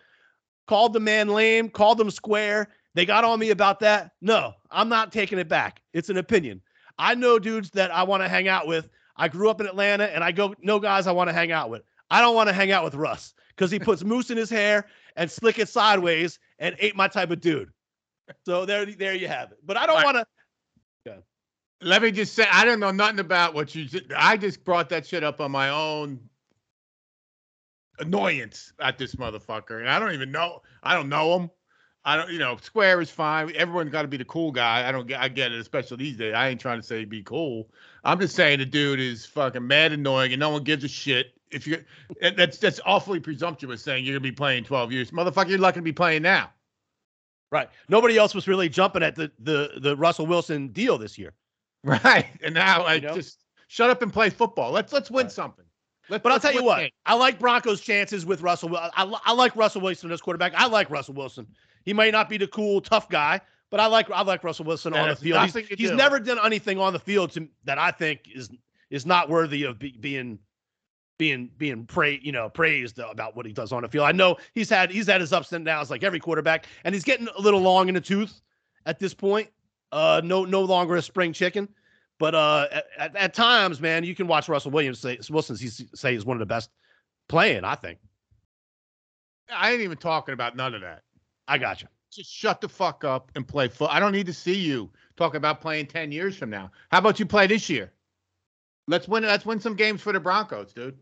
Called 0.66 0.92
the 0.92 1.00
man 1.00 1.28
lame, 1.28 1.68
called 1.68 2.00
him 2.00 2.10
square. 2.10 2.68
They 2.94 3.04
got 3.04 3.24
on 3.24 3.38
me 3.38 3.50
about 3.50 3.80
that. 3.80 4.12
No, 4.20 4.54
I'm 4.70 4.88
not 4.88 5.12
taking 5.12 5.38
it 5.38 5.48
back. 5.48 5.82
It's 5.92 6.08
an 6.08 6.16
opinion. 6.16 6.62
I 6.98 7.14
know 7.14 7.38
dudes 7.38 7.70
that 7.70 7.90
I 7.90 8.02
want 8.04 8.22
to 8.22 8.28
hang 8.28 8.48
out 8.48 8.66
with. 8.66 8.88
I 9.16 9.28
grew 9.28 9.50
up 9.50 9.60
in 9.60 9.66
Atlanta 9.66 10.04
and 10.14 10.24
I 10.24 10.32
go 10.32 10.54
know 10.62 10.78
guys 10.80 11.06
I 11.06 11.12
want 11.12 11.28
to 11.28 11.34
hang 11.34 11.52
out 11.52 11.70
with. 11.70 11.82
I 12.10 12.20
don't 12.20 12.34
want 12.34 12.48
to 12.48 12.52
hang 12.52 12.70
out 12.72 12.84
with 12.84 12.94
Russ 12.94 13.34
because 13.48 13.70
he 13.70 13.78
puts 13.78 14.04
mousse 14.04 14.30
in 14.30 14.36
his 14.36 14.50
hair 14.50 14.86
and 15.16 15.30
slick 15.30 15.58
it 15.58 15.68
sideways 15.68 16.38
and 16.58 16.76
ain't 16.78 16.96
my 16.96 17.08
type 17.08 17.30
of 17.30 17.40
dude. 17.40 17.70
So 18.46 18.64
there, 18.64 18.86
there 18.86 19.14
you 19.14 19.28
have 19.28 19.52
it. 19.52 19.58
But 19.64 19.76
I 19.76 19.86
don't 19.86 19.96
Right. 19.96 20.04
want 20.04 20.16
to. 20.18 20.26
Let 21.80 22.00
me 22.00 22.12
just 22.12 22.34
say, 22.34 22.46
I 22.50 22.64
don't 22.64 22.80
know 22.80 22.92
nothing 22.92 23.18
about 23.18 23.52
what 23.52 23.74
you. 23.74 23.86
I 24.16 24.38
just 24.38 24.64
brought 24.64 24.88
that 24.88 25.06
shit 25.06 25.22
up 25.22 25.40
on 25.40 25.50
my 25.50 25.68
own 25.68 26.18
annoyance 27.98 28.72
at 28.80 28.98
this 28.98 29.14
motherfucker, 29.14 29.80
and 29.80 29.88
I 29.88 29.98
don't 29.98 30.12
even 30.12 30.30
know. 30.32 30.62
I 30.82 30.94
don't 30.94 31.08
know 31.08 31.38
him. 31.38 31.50
I 32.06 32.16
don't, 32.18 32.30
you 32.30 32.38
know, 32.38 32.58
Square 32.60 33.00
is 33.00 33.10
fine. 33.10 33.50
Everyone's 33.56 33.90
got 33.90 34.02
to 34.02 34.08
be 34.08 34.18
the 34.18 34.26
cool 34.26 34.52
guy. 34.52 34.86
I 34.86 34.92
don't 34.92 35.06
get, 35.06 35.20
I 35.20 35.28
get 35.28 35.52
it, 35.52 35.58
especially 35.58 35.96
these 35.98 36.18
days. 36.18 36.34
I 36.34 36.48
ain't 36.48 36.60
trying 36.60 36.78
to 36.78 36.86
say 36.86 37.04
be 37.06 37.22
cool. 37.22 37.70
I'm 38.04 38.20
just 38.20 38.34
saying 38.36 38.58
the 38.58 38.66
dude 38.66 39.00
is 39.00 39.24
fucking 39.24 39.66
mad 39.66 39.92
annoying, 39.92 40.32
and 40.32 40.40
no 40.40 40.50
one 40.50 40.64
gives 40.64 40.84
a 40.84 40.88
shit. 40.88 41.32
If 41.50 41.66
you, 41.66 41.82
that's 42.20 42.58
that's 42.58 42.80
awfully 42.84 43.20
presumptuous 43.20 43.82
saying 43.82 44.04
you're 44.04 44.14
gonna 44.14 44.20
be 44.22 44.32
playing 44.32 44.64
12 44.64 44.92
years, 44.92 45.10
motherfucker. 45.12 45.48
You're 45.48 45.58
not 45.58 45.72
gonna 45.72 45.82
be 45.82 45.92
playing 45.92 46.22
now. 46.22 46.50
Right. 47.50 47.68
Nobody 47.88 48.18
else 48.18 48.34
was 48.34 48.48
really 48.48 48.68
jumping 48.68 49.02
at 49.02 49.14
the 49.14 49.30
the 49.38 49.70
the 49.80 49.96
Russell 49.96 50.26
Wilson 50.26 50.68
deal 50.68 50.98
this 50.98 51.16
year. 51.18 51.32
Right. 51.84 52.26
And 52.42 52.54
now 52.54 52.84
I 52.84 52.98
know? 52.98 53.14
just 53.14 53.44
shut 53.68 53.90
up 53.90 54.00
and 54.02 54.10
play 54.12 54.30
football. 54.30 54.72
Let's 54.72 54.92
let's 54.92 55.10
win 55.10 55.26
Right. 55.26 55.32
something. 55.32 55.63
Let's, 56.08 56.22
But 56.22 56.32
I'll 56.32 56.40
tell 56.40 56.52
you 56.52 56.64
what, 56.64 56.78
games. 56.78 56.92
I 57.06 57.14
like 57.14 57.38
Broncos' 57.38 57.80
chances 57.80 58.26
with 58.26 58.42
Russell. 58.42 58.68
Wil- 58.68 58.90
I, 58.94 59.12
I 59.24 59.32
like 59.32 59.56
Russell 59.56 59.80
Wilson 59.80 60.10
as 60.12 60.20
quarterback. 60.20 60.52
I 60.54 60.66
like 60.66 60.90
Russell 60.90 61.14
Wilson. 61.14 61.46
He 61.84 61.92
might 61.92 62.12
not 62.12 62.28
be 62.28 62.36
the 62.36 62.46
cool 62.46 62.80
tough 62.80 63.08
guy, 63.08 63.40
but 63.70 63.80
I 63.80 63.86
like 63.86 64.10
I 64.10 64.22
like 64.22 64.44
Russell 64.44 64.64
Wilson 64.64 64.92
That 64.92 65.02
on 65.02 65.08
the 65.08 65.16
field. 65.16 65.42
He's, 65.42 65.54
he's 65.54 65.90
do- 65.90 65.96
never 65.96 66.20
done 66.20 66.38
anything 66.44 66.78
on 66.78 66.92
the 66.92 66.98
field 66.98 67.32
to, 67.32 67.48
that 67.64 67.78
I 67.78 67.90
think 67.90 68.28
is 68.34 68.50
is 68.90 69.06
not 69.06 69.28
worthy 69.28 69.64
of 69.64 69.78
be, 69.78 69.92
being 69.98 70.38
being 71.18 71.50
being 71.56 71.86
pra- 71.86 72.12
you 72.12 72.32
know 72.32 72.48
praised 72.48 72.98
about 72.98 73.36
what 73.36 73.46
he 73.46 73.52
does 73.52 73.72
on 73.72 73.82
the 73.82 73.88
field. 73.88 74.06
I 74.06 74.12
know 74.12 74.36
he's 74.54 74.68
had 74.68 74.90
he's 74.90 75.06
had 75.06 75.20
his 75.20 75.32
ups 75.32 75.52
and 75.52 75.64
downs 75.64 75.90
like 75.90 76.02
every 76.02 76.20
quarterback, 76.20 76.66
and 76.84 76.94
he's 76.94 77.04
getting 77.04 77.28
a 77.36 77.40
little 77.40 77.60
long 77.60 77.88
in 77.88 77.94
the 77.94 78.00
tooth 78.00 78.40
at 78.86 78.98
this 78.98 79.14
point. 79.14 79.48
Uh, 79.92 80.20
no 80.24 80.44
no 80.44 80.62
longer 80.62 80.96
a 80.96 81.02
spring 81.02 81.32
chicken. 81.32 81.68
But 82.18 82.34
uh, 82.34 82.68
at, 82.96 83.16
at, 83.16 83.34
times, 83.34 83.80
man, 83.80 84.04
you 84.04 84.14
can 84.14 84.26
watch 84.26 84.48
Russell 84.48 84.70
Williams 84.70 85.00
say 85.00 85.18
Wilson 85.30 85.56
he's, 85.56 85.82
say 85.94 86.12
he's 86.12 86.24
one 86.24 86.36
of 86.36 86.40
the 86.40 86.46
best 86.46 86.70
playing. 87.28 87.64
I 87.64 87.74
think. 87.74 87.98
I 89.52 89.72
ain't 89.72 89.82
even 89.82 89.98
talking 89.98 90.32
about 90.32 90.56
none 90.56 90.74
of 90.74 90.80
that. 90.82 91.02
I 91.48 91.58
got 91.58 91.82
you. 91.82 91.88
Just 92.12 92.32
shut 92.32 92.60
the 92.60 92.68
fuck 92.68 93.04
up 93.04 93.30
and 93.34 93.46
play 93.46 93.68
foot. 93.68 93.90
I 93.92 93.98
don't 94.00 94.12
need 94.12 94.26
to 94.26 94.32
see 94.32 94.54
you 94.54 94.90
talking 95.16 95.36
about 95.36 95.60
playing 95.60 95.86
10 95.86 96.12
years 96.12 96.36
from 96.36 96.50
now. 96.50 96.70
How 96.90 96.98
about 96.98 97.18
you 97.18 97.26
play 97.26 97.46
this 97.46 97.68
year? 97.68 97.92
Let's 98.86 99.08
win 99.08 99.24
let's 99.24 99.44
win 99.44 99.60
some 99.60 99.74
games 99.74 100.00
for 100.00 100.12
the 100.12 100.20
Broncos, 100.20 100.72
dude. 100.72 100.96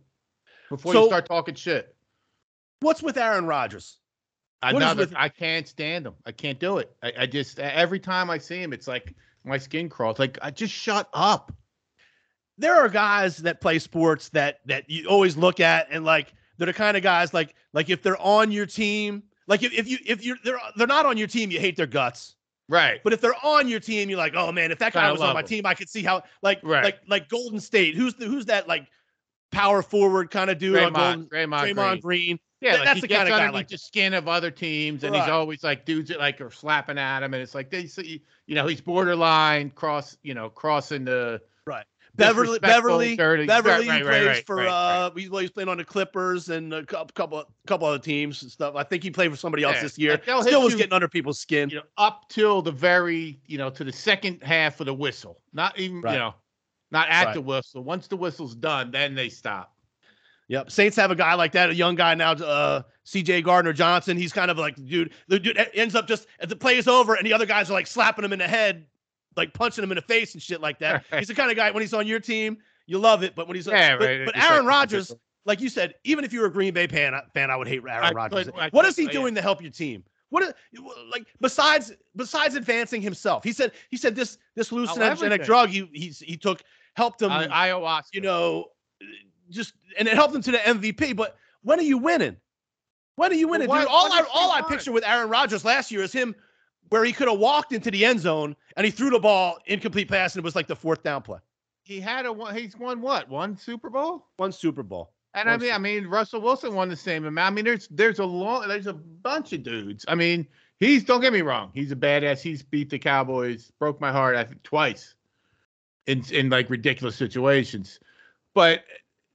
Before 0.70 0.92
So- 0.92 1.02
you 1.02 1.08
start 1.08 1.26
talking 1.26 1.54
shit. 1.54 1.94
What's 2.80 3.02
with 3.02 3.16
Aaron 3.16 3.46
Rodgers? 3.46 3.98
Another, 4.62 5.02
with- 5.02 5.14
I 5.16 5.28
can't 5.28 5.68
stand 5.68 6.06
him. 6.06 6.14
I 6.24 6.32
can't 6.32 6.58
do 6.58 6.78
it. 6.78 6.90
I, 7.02 7.12
I 7.20 7.26
just 7.26 7.58
every 7.58 8.00
time 8.00 8.30
I 8.30 8.38
see 8.38 8.62
him, 8.62 8.72
it's 8.72 8.88
like 8.88 9.14
my 9.44 9.58
skin 9.58 9.88
crawls. 9.88 10.18
Like 10.18 10.38
I 10.42 10.50
just 10.50 10.72
shut 10.72 11.08
up. 11.12 11.52
There 12.58 12.74
are 12.74 12.88
guys 12.88 13.38
that 13.38 13.60
play 13.60 13.78
sports 13.78 14.28
that 14.30 14.60
that 14.66 14.88
you 14.88 15.08
always 15.08 15.36
look 15.36 15.58
at 15.60 15.88
and 15.90 16.04
like 16.04 16.34
they're 16.58 16.66
the 16.66 16.72
kind 16.72 16.96
of 16.96 17.02
guys 17.02 17.32
like 17.34 17.54
like 17.72 17.90
if 17.90 18.02
they're 18.02 18.20
on 18.20 18.52
your 18.52 18.66
team, 18.66 19.22
like 19.48 19.62
if, 19.62 19.72
if 19.72 19.88
you 19.88 19.98
if 20.06 20.24
you're 20.24 20.36
they're 20.44 20.58
they're 20.76 20.86
not 20.86 21.06
on 21.06 21.16
your 21.16 21.26
team, 21.28 21.50
you 21.50 21.58
hate 21.58 21.76
their 21.76 21.86
guts. 21.86 22.36
Right. 22.68 23.00
But 23.02 23.12
if 23.12 23.20
they're 23.20 23.34
on 23.44 23.68
your 23.68 23.80
team, 23.80 24.08
you're 24.08 24.18
like, 24.18 24.34
oh 24.36 24.52
man, 24.52 24.70
if 24.70 24.78
that 24.78 24.92
guy 24.92 25.00
Kinda 25.02 25.12
was 25.14 25.20
on 25.22 25.34
my 25.34 25.40
him. 25.40 25.46
team, 25.46 25.66
I 25.66 25.74
could 25.74 25.88
see 25.88 26.02
how 26.02 26.22
like 26.42 26.60
Right. 26.62 26.84
like 26.84 27.00
like 27.08 27.28
Golden 27.28 27.58
State. 27.58 27.94
Who's 27.96 28.14
the 28.14 28.26
who's 28.26 28.46
that 28.46 28.68
like 28.68 28.86
power 29.52 29.82
forward 29.82 30.30
kind 30.30 30.50
of 30.50 30.58
dude 30.58 30.74
Golden 30.76 31.26
Draymond, 31.26 31.28
Draymond, 31.28 31.74
Draymond 31.74 31.74
Green. 31.74 32.00
Green. 32.00 32.38
Yeah, 32.60 32.74
like 32.74 32.84
that's 32.84 32.94
he 32.96 33.00
the 33.02 33.08
gets 33.08 33.28
kinda 33.28 33.30
guy 33.38 33.50
like 33.50 33.68
the 33.68 33.78
skin 33.78 34.14
of 34.14 34.28
other 34.28 34.50
teams, 34.50 35.02
and 35.04 35.12
Right. 35.14 35.22
he's 35.22 35.30
always 35.30 35.62
like 35.64 35.84
dudes 35.84 36.08
that 36.10 36.18
like 36.20 36.40
are 36.40 36.50
slapping 36.50 36.96
at 36.98 37.22
him, 37.22 37.34
and 37.34 37.42
it's 37.42 37.54
like 37.56 37.70
they 37.70 37.86
see, 37.86 38.22
you 38.46 38.54
know, 38.54 38.66
he's 38.66 38.80
borderline 38.80 39.70
cross, 39.70 40.16
you 40.22 40.34
know, 40.34 40.48
crossing 40.48 41.04
the 41.04 41.40
right. 41.66 41.84
Beverley 42.14 42.58
Beverley 42.58 43.16
dirty- 43.16 43.46
Beverley 43.46 43.88
right, 43.88 44.02
plays 44.02 44.26
right, 44.26 44.46
for 44.46 44.60
uh 44.68 45.10
he's, 45.16 45.50
playing 45.50 45.68
on 45.70 45.78
the 45.78 45.84
Clippers 45.84 46.50
and 46.50 46.72
a 46.74 46.84
cou- 46.84 47.06
couple 47.14 47.42
couple 47.66 47.88
other 47.88 47.98
teams 47.98 48.42
and 48.42 48.52
stuff. 48.52 48.76
I 48.76 48.82
think 48.84 49.02
he 49.02 49.10
played 49.10 49.30
for 49.30 49.36
somebody 49.38 49.64
else 49.64 49.76
Yeah, 49.76 49.82
this 49.82 49.98
year. 49.98 50.10
like, 50.12 50.24
Still 50.46 50.62
was 50.62 50.72
you- 50.74 50.78
getting 50.78 50.92
under 50.92 51.08
people's 51.08 51.40
skin. 51.40 51.70
you 51.70 51.76
know, 51.76 51.82
up 51.96 52.28
till 52.28 52.60
the 52.62 52.70
very, 52.70 53.40
you 53.46 53.56
know, 53.58 53.70
to 53.70 53.82
the 53.82 53.92
second 53.92 54.42
half 54.42 54.78
of 54.78 54.86
the 54.86 54.94
whistle. 54.94 55.40
Not 55.54 55.78
even, 55.80 55.96
you 55.96 56.02
know, 56.02 56.34
not 56.92 57.08
at 57.08 57.26
Right. 57.26 57.34
the 57.34 57.40
whistle. 57.40 57.82
Once 57.82 58.06
the 58.06 58.16
whistle's 58.16 58.54
done, 58.54 58.90
then 58.90 59.14
they 59.14 59.28
stop. 59.28 59.74
Yep. 60.48 60.70
Saints 60.70 60.96
have 60.96 61.10
a 61.10 61.14
guy 61.14 61.34
like 61.34 61.52
that, 61.52 61.70
a 61.70 61.74
young 61.74 61.94
guy 61.94 62.14
now, 62.14 62.32
uh, 62.32 62.82
CJ 63.06 63.42
Gardner 63.42 63.72
Johnson. 63.72 64.16
He's 64.18 64.32
kind 64.32 64.50
of 64.50 64.58
like 64.58 64.76
dude. 64.84 65.12
The 65.28 65.38
dude 65.38 65.58
ends 65.72 65.94
up 65.94 66.06
just 66.06 66.26
the 66.46 66.54
play 66.54 66.76
is 66.76 66.86
over, 66.86 67.14
and 67.14 67.26
the 67.26 67.32
other 67.32 67.46
guys 67.46 67.70
are 67.70 67.72
like 67.72 67.86
slapping 67.86 68.24
him 68.24 68.32
in 68.34 68.38
the 68.38 68.46
head, 68.46 68.86
like 69.34 69.54
punching 69.54 69.82
him 69.82 69.90
in 69.90 69.96
the 69.96 70.02
face 70.02 70.34
and 70.34 70.42
shit 70.42 70.60
like 70.60 70.78
that. 70.80 71.04
he's 71.18 71.28
the 71.28 71.34
kind 71.34 71.50
of 71.50 71.56
guy 71.56 71.70
when 71.70 71.80
he's 71.80 71.94
on 71.94 72.06
your 72.06 72.20
team, 72.20 72.58
you 72.86 72.98
love 72.98 73.22
it, 73.22 73.34
but 73.34 73.48
when 73.48 73.56
he's 73.56 73.66
Yeah, 73.66 73.96
but, 73.96 74.04
right. 74.04 74.26
but 74.26 74.36
Aaron 74.36 74.66
Rodgers, 74.66 75.14
like 75.46 75.60
you 75.60 75.70
said, 75.70 75.94
even 76.04 76.24
if 76.24 76.32
you 76.32 76.40
were 76.40 76.46
a 76.46 76.52
Green 76.52 76.74
Bay 76.74 76.86
fan, 76.86 77.18
fan, 77.32 77.50
I 77.50 77.56
would 77.56 77.68
hate 77.68 77.82
Aaron 77.88 78.14
Rodgers. 78.14 78.50
I 78.54 78.68
what 78.70 78.84
is 78.84 78.96
he 78.96 79.04
yeah. 79.04 79.10
doing 79.10 79.34
to 79.36 79.40
help 79.42 79.62
your 79.62 79.70
team? 79.70 80.04
What 80.28 80.42
is, 80.42 80.52
like 81.10 81.26
besides 81.40 81.92
besides 82.16 82.54
advancing 82.54 83.02
himself? 83.02 83.44
He 83.44 83.52
said 83.52 83.72
he 83.90 83.96
said 83.96 84.14
this 84.14 84.38
this 84.54 84.70
hallucinogenic 84.70 85.44
drug 85.44 85.68
he 85.68 85.88
he's 85.92 86.20
he 86.20 86.36
took 86.36 86.62
helped 86.94 87.22
him 87.22 87.30
I, 87.30 87.46
ayahuasca. 87.46 88.08
you 88.12 88.20
know, 88.20 88.66
just 89.50 89.74
and 89.98 90.08
it 90.08 90.14
helped 90.14 90.34
him 90.34 90.42
to 90.42 90.50
the 90.52 90.58
MVP. 90.58 91.16
But 91.16 91.36
when 91.62 91.78
are 91.78 91.82
you 91.84 91.98
winning? 91.98 92.36
When 93.16 93.30
are 93.30 93.34
you 93.36 93.48
winning, 93.48 93.68
what- 93.68 93.80
dude? 93.80 93.88
All 93.88 94.12
I 94.12 94.24
all 94.32 94.50
I 94.52 94.62
picture 94.62 94.92
with 94.92 95.04
Aaron 95.04 95.28
Rodgers 95.28 95.64
last 95.64 95.90
year 95.90 96.02
is 96.02 96.12
him 96.12 96.34
where 96.88 97.04
he 97.04 97.12
could 97.12 97.28
have 97.28 97.38
walked 97.38 97.72
into 97.72 97.90
the 97.90 98.04
end 98.04 98.20
zone 98.20 98.54
and 98.76 98.84
he 98.84 98.90
threw 98.90 99.10
the 99.10 99.18
ball 99.18 99.58
incomplete 99.66 100.08
pass 100.08 100.34
and 100.34 100.42
it 100.42 100.44
was 100.44 100.54
like 100.54 100.66
the 100.66 100.76
fourth 100.76 101.02
down 101.02 101.22
play. 101.22 101.38
He 101.84 102.00
had 102.00 102.26
a 102.26 102.32
one. 102.32 102.54
He's 102.54 102.76
won 102.76 103.00
what? 103.00 103.28
One 103.28 103.56
Super 103.56 103.90
Bowl. 103.90 104.26
One 104.36 104.52
Super 104.52 104.82
Bowl. 104.82 105.12
And 105.34 105.48
I 105.48 105.54
One 105.54 105.60
mean, 105.60 105.72
I 105.72 105.78
mean, 105.78 106.06
Russell 106.06 106.42
Wilson 106.42 106.74
won 106.74 106.90
the 106.90 106.96
same 106.96 107.24
amount. 107.24 107.52
I 107.52 107.54
mean, 107.54 107.64
there's 107.64 107.88
there's 107.88 108.18
a 108.18 108.24
long, 108.24 108.68
there's 108.68 108.86
a 108.86 108.92
bunch 108.92 109.52
of 109.54 109.62
dudes. 109.62 110.04
I 110.06 110.14
mean, 110.14 110.46
he's 110.78 111.04
don't 111.04 111.20
get 111.22 111.32
me 111.32 111.40
wrong, 111.40 111.70
he's 111.74 111.90
a 111.92 111.96
badass. 111.96 112.40
He's 112.40 112.62
beat 112.62 112.90
the 112.90 112.98
Cowboys, 112.98 113.72
broke 113.78 114.00
my 114.00 114.12
heart, 114.12 114.36
I 114.36 114.44
think 114.44 114.62
twice, 114.62 115.14
in 116.06 116.24
in 116.30 116.50
like 116.50 116.70
ridiculous 116.70 117.16
situations, 117.16 118.00
but 118.54 118.84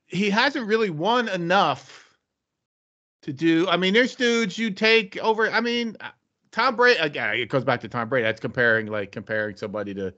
he 0.05 0.29
hasn't 0.29 0.67
really 0.67 0.89
won 0.89 1.29
enough 1.29 2.15
to 3.23 3.33
do. 3.33 3.67
I 3.67 3.77
mean, 3.77 3.93
there's 3.93 4.15
dudes 4.15 4.57
you 4.57 4.71
take 4.71 5.17
over. 5.17 5.49
I 5.49 5.61
mean, 5.61 5.97
uh, 5.99 6.09
Tom 6.51 6.75
Brady. 6.75 6.99
Again, 6.99 7.35
it 7.35 7.49
goes 7.49 7.63
back 7.63 7.81
to 7.81 7.87
Tom 7.87 8.09
Brady. 8.09 8.23
That's 8.23 8.39
comparing 8.39 8.87
like 8.87 9.11
comparing 9.11 9.55
somebody 9.55 9.93
to 9.95 10.13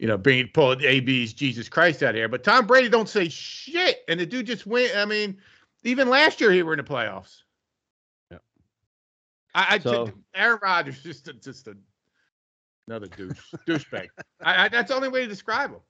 you 0.00 0.06
know, 0.06 0.16
being 0.16 0.48
pulled 0.48 0.82
AB's 0.82 1.34
Jesus 1.34 1.68
Christ 1.68 2.02
out 2.02 2.14
here. 2.14 2.26
But 2.26 2.42
Tom 2.42 2.66
Brady 2.66 2.88
don't 2.88 3.08
say 3.08 3.28
shit, 3.28 3.98
and 4.08 4.18
the 4.18 4.24
dude 4.24 4.46
just 4.46 4.66
went. 4.66 4.96
I 4.96 5.04
mean, 5.04 5.36
even 5.84 6.08
last 6.08 6.40
year 6.40 6.50
he 6.50 6.62
were 6.62 6.72
in 6.72 6.78
the 6.78 6.82
playoffs. 6.82 7.42
Yeah. 8.30 8.38
I, 9.54 9.74
I 9.74 9.78
So- 9.78 10.10
Aaron 10.34 10.58
Rodgers 10.62 11.02
just 11.02 11.28
a, 11.28 11.34
just 11.34 11.68
a, 11.68 11.76
another 12.90 13.06
douche 13.06 13.54
douchebag. 13.66 14.08
I, 14.42 14.64
I, 14.64 14.68
that's 14.68 14.90
the 14.90 14.96
only 14.96 15.08
way 15.08 15.20
to 15.22 15.28
describe 15.28 15.70
him. 15.70 15.80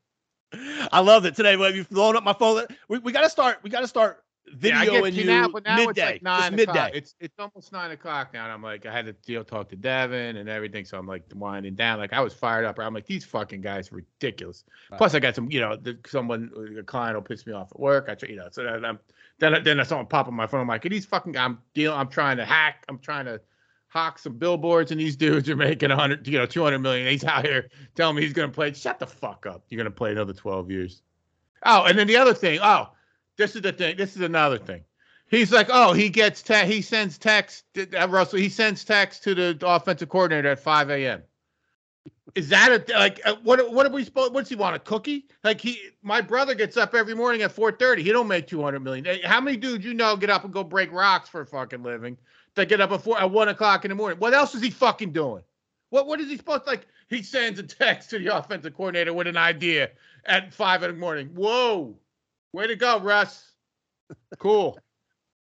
I 0.93 1.01
love 1.01 1.25
it 1.25 1.35
today. 1.35 1.57
Well, 1.57 1.75
you've 1.75 1.89
blown 1.91 2.17
up 2.17 2.25
my 2.25 2.33
phone. 2.33 2.67
We, 2.89 2.99
we 2.99 3.13
got 3.13 3.23
to 3.23 3.31
start. 3.31 3.59
We 3.63 3.71
got 3.71 3.81
to 3.81 3.89
start 3.89 4.25
Yeah, 4.61 4.81
I 4.81 4.87
get 4.87 5.15
you 5.15 5.23
you 5.23 5.25
now, 5.27 5.49
but 5.49 5.65
now 5.65 5.77
midday. 5.77 5.91
it's 5.91 6.01
like 6.01 6.23
nine 6.23 6.57
just 6.57 6.69
o'clock. 6.69 6.91
It's 6.95 7.15
it's 7.21 7.39
almost 7.39 7.73
nine 7.73 7.91
o'clock 7.93 8.33
now, 8.33 8.45
and 8.45 8.53
I'm 8.53 8.63
like, 8.63 8.85
I 8.85 8.93
had 8.93 9.07
to 9.07 9.13
deal 9.13 9.45
talk 9.45 9.69
to 9.69 9.77
Devin 9.77 10.37
and 10.37 10.49
everything, 10.49 10.85
so 10.85 10.99
I'm 10.99 11.07
like 11.07 11.25
winding 11.35 11.75
down. 11.75 11.99
Like 11.99 12.13
I 12.13 12.21
was 12.21 12.35
fired 12.35 12.65
up. 12.65 12.79
I'm 12.79 12.95
like, 12.95 13.07
these 13.07 13.25
fucking 13.25 13.61
guys 13.61 13.93
are 13.93 13.97
ridiculous. 13.97 14.65
Plus, 14.97 15.15
I 15.15 15.21
got 15.21 15.35
some, 15.35 15.51
you 15.51 15.61
know, 15.61 15.77
the, 15.77 15.99
someone, 16.07 16.51
a 16.79 16.83
client 16.83 17.15
will 17.17 17.23
piss 17.23 17.47
me 17.47 17.53
off 17.53 17.71
at 17.71 17.79
work. 17.79 18.07
I, 18.09 18.15
try, 18.15 18.29
you 18.29 18.37
know, 18.37 18.49
so 18.51 18.65
then 18.65 18.85
I'm 18.85 18.99
then 19.39 19.63
then 19.63 19.85
someone 19.85 20.07
pop 20.07 20.27
on 20.27 20.35
my 20.35 20.47
phone. 20.47 20.61
I'm 20.61 20.69
like, 20.69 20.83
these 20.83 21.07
fucking, 21.07 21.37
I'm 21.37 21.59
dealing. 21.75 21.99
I'm 21.99 22.09
trying 22.09 22.39
to 22.39 22.45
hack. 22.45 22.85
I'm 22.89 22.99
trying 22.99 23.27
to 23.27 23.41
hawk 23.91 24.19
some 24.19 24.35
billboards, 24.35 24.91
and 24.91 25.01
these 25.01 25.17
dudes 25.17 25.51
are 25.51 25.57
making 25.57 25.91
a 25.91 25.97
hundred, 25.97 26.27
you 26.27 26.39
know, 26.39 26.47
two 26.47 26.63
hundred 26.63 26.79
million. 26.79 27.07
He's 27.07 27.25
out 27.25 27.45
here 27.45 27.69
telling 27.95 28.17
me 28.17 28.23
he's 28.23 28.33
gonna 28.33 28.49
play. 28.49 28.73
Shut 28.73 28.99
the 28.99 29.07
fuck 29.07 29.45
up. 29.47 29.65
You're 29.69 29.79
gonna 29.79 29.91
play 29.91 30.13
another 30.13 30.33
twelve 30.33 30.71
years. 30.71 31.03
Oh, 31.65 31.85
and 31.85 31.99
then 31.99 32.07
the 32.07 32.17
other 32.17 32.33
thing. 32.33 32.59
Oh, 32.63 32.91
this 33.37 33.55
is 33.55 33.63
the 33.63 33.73
thing. 33.73 33.97
This 33.97 34.17
is 34.17 34.23
another 34.23 34.59
thing. 34.59 34.83
He's 35.29 35.53
like, 35.53 35.69
oh, 35.71 35.93
he 35.93 36.09
gets 36.09 36.43
te- 36.43 36.67
he 36.67 36.83
sends 36.83 37.17
text, 37.17 37.65
uh, 37.79 38.09
Russell. 38.09 38.39
He 38.41 38.49
sends 38.49 38.85
text 38.85 39.23
to 39.25 39.35
the 39.35 39.57
offensive 39.63 40.09
coordinator 40.09 40.49
at 40.51 40.59
5 40.59 40.91
a.m. 40.91 41.23
Is 42.35 42.49
that 42.49 42.71
a 42.71 42.99
like 42.99 43.21
uh, 43.25 43.37
what? 43.43 43.73
What 43.73 43.87
are 43.87 43.91
we 43.91 44.05
supposed? 44.05 44.33
What's 44.35 44.49
he 44.49 44.55
want? 44.55 44.77
A 44.77 44.79
cookie? 44.79 45.27
Like 45.43 45.61
he, 45.61 45.81
my 46.03 46.21
brother 46.21 46.55
gets 46.55 46.77
up 46.77 46.95
every 46.95 47.15
morning 47.15 47.43
at 47.43 47.55
4:30. 47.55 47.99
He 47.99 48.13
don't 48.13 48.29
make 48.29 48.47
200 48.47 48.81
million. 48.81 49.19
How 49.25 49.41
many 49.41 49.57
dudes 49.57 49.85
you 49.85 49.95
know 49.95 50.17
get 50.17 50.31
up 50.31 50.45
and 50.45 50.53
go 50.53 50.63
break 50.63 50.93
rocks 50.93 51.29
for 51.29 51.41
a 51.41 51.47
fucking 51.47 51.83
living? 51.83 52.17
That 52.61 52.69
get 52.69 52.81
up 52.83 52.93
at 52.93 53.03
four 53.03 53.19
at 53.19 53.31
one 53.31 53.49
o'clock 53.49 53.87
in 53.87 53.89
the 53.89 53.95
morning. 53.95 54.19
What 54.19 54.35
else 54.35 54.55
is 54.55 54.61
he 54.63 54.69
fucking 54.71 55.13
doing? 55.13 55.43
What 55.89 56.07
What 56.07 56.21
is 56.21 56.29
he 56.29 56.37
supposed 56.37 56.65
to 56.65 56.71
like? 56.71 56.87
He 57.09 57.23
sends 57.23 57.59
a 57.59 57.63
text 57.63 58.11
to 58.11 58.19
the 58.19 58.37
offensive 58.37 58.75
coordinator 58.77 59.13
with 59.15 59.27
an 59.27 59.37
idea 59.39 59.91
at 60.27 60.53
five 60.53 60.83
in 60.83 60.91
the 60.93 60.97
morning. 60.99 61.29
Whoa, 61.35 61.97
way 62.53 62.67
to 62.67 62.77
go, 62.77 63.01
Russ. 63.01 63.53
Cool. 64.39 64.79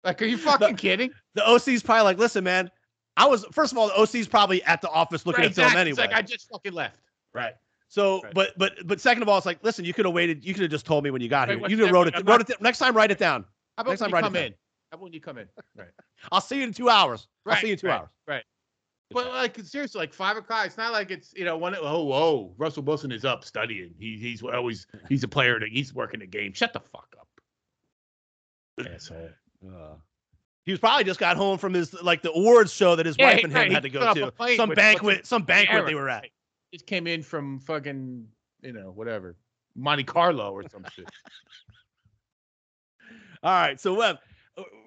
Like, 0.04 0.20
are 0.22 0.24
you 0.24 0.38
fucking 0.38 0.76
kidding? 0.76 1.10
the 1.34 1.46
OC's 1.48 1.82
probably 1.82 2.04
like, 2.04 2.18
listen, 2.18 2.42
man. 2.44 2.70
I 3.18 3.26
was 3.26 3.44
first 3.52 3.72
of 3.72 3.78
all, 3.78 3.88
the 3.88 3.94
OC's 3.94 4.26
probably 4.26 4.62
at 4.64 4.80
the 4.80 4.88
office 4.88 5.26
looking 5.26 5.42
Right, 5.42 5.50
at 5.50 5.54
film 5.54 5.66
exactly. 5.66 5.80
anyway. 5.82 6.04
It's 6.04 6.12
like 6.12 6.18
I 6.18 6.22
just 6.22 6.48
fucking 6.48 6.72
left. 6.72 6.96
right. 7.34 7.52
So, 7.88 8.22
Right. 8.22 8.32
but 8.32 8.50
but 8.56 8.72
but 8.86 9.00
second 9.02 9.22
of 9.22 9.28
all, 9.28 9.36
it's 9.36 9.44
like, 9.46 9.58
listen, 9.62 9.84
you 9.84 9.92
could 9.92 10.06
have 10.06 10.14
waited. 10.14 10.44
You 10.46 10.54
could 10.54 10.62
have 10.62 10.70
just 10.70 10.86
told 10.86 11.04
me 11.04 11.10
when 11.10 11.20
you 11.20 11.28
got 11.28 11.48
Wait, 11.48 11.58
here. 11.58 11.68
You 11.68 11.76
could 11.76 11.84
have 11.86 11.92
wrote 11.94 12.08
it. 12.08 12.14
I'm 12.16 12.24
Wrote 12.24 12.38
not- 12.38 12.50
it. 12.50 12.60
Next 12.62 12.78
time, 12.78 12.96
write 12.96 13.10
it 13.10 13.18
down. 13.18 13.44
How 13.76 13.82
about 13.82 13.90
Next 13.90 14.00
time, 14.00 14.10
write 14.12 14.20
it 14.20 14.22
come 14.24 14.32
down. 14.32 14.42
in? 14.44 14.54
When 14.98 15.12
you 15.12 15.20
come 15.20 15.38
in? 15.38 15.48
Right. 15.76 15.88
I'll 16.32 16.40
see 16.40 16.58
you 16.58 16.64
in 16.64 16.72
two 16.72 16.88
hours. 16.88 17.28
Right, 17.44 17.54
I'll 17.54 17.60
see 17.60 17.68
you 17.68 17.72
in 17.74 17.78
two 17.78 17.86
right, 17.88 18.00
hours. 18.00 18.08
Right. 18.26 18.44
But 19.10 19.28
like 19.28 19.58
seriously, 19.60 19.98
like 19.98 20.12
five 20.12 20.36
o'clock. 20.36 20.66
It's 20.66 20.76
not 20.76 20.92
like 20.92 21.10
it's 21.10 21.32
you 21.36 21.44
know 21.44 21.56
one. 21.56 21.74
Oh, 21.78 22.04
whoa, 22.04 22.54
Russell 22.56 22.82
Wilson 22.82 23.12
is 23.12 23.24
up 23.24 23.44
studying. 23.44 23.94
He, 23.98 24.16
he's 24.18 24.42
always 24.42 24.86
he's 25.08 25.22
a 25.24 25.28
player. 25.28 25.58
That 25.60 25.68
he's 25.68 25.94
working 25.94 26.20
the 26.20 26.26
game. 26.26 26.52
Shut 26.52 26.72
the 26.72 26.80
fuck 26.80 27.14
up, 27.18 27.28
asshole. 28.86 29.30
Uh, 29.66 29.94
he 30.64 30.72
was 30.72 30.80
probably 30.80 31.04
just 31.04 31.20
got 31.20 31.36
home 31.36 31.58
from 31.58 31.74
his 31.74 31.92
like 32.02 32.22
the 32.22 32.32
awards 32.32 32.72
show 32.72 32.96
that 32.96 33.04
his 33.06 33.16
Yeah, 33.18 33.34
wife 33.34 33.44
and 33.44 33.52
right, 33.52 33.66
him 33.66 33.74
had 33.74 33.82
to 33.82 33.90
go 33.90 34.14
to. 34.14 34.32
Some 34.56 34.70
with- 34.70 34.76
banquet. 34.76 35.26
Some 35.26 35.42
banquet 35.42 35.86
they 35.86 35.94
were 35.94 36.08
at. 36.08 36.26
Just 36.72 36.86
came 36.86 37.06
in 37.06 37.22
from 37.22 37.60
fucking 37.60 38.26
you 38.62 38.72
know 38.72 38.92
whatever 38.92 39.36
Monte 39.76 40.04
Carlo 40.04 40.52
or 40.52 40.66
some 40.68 40.84
shit. 40.94 41.06
All 43.42 43.50
right, 43.50 43.80
so 43.80 43.92
Web, 43.92 44.16
uh, 44.16 44.18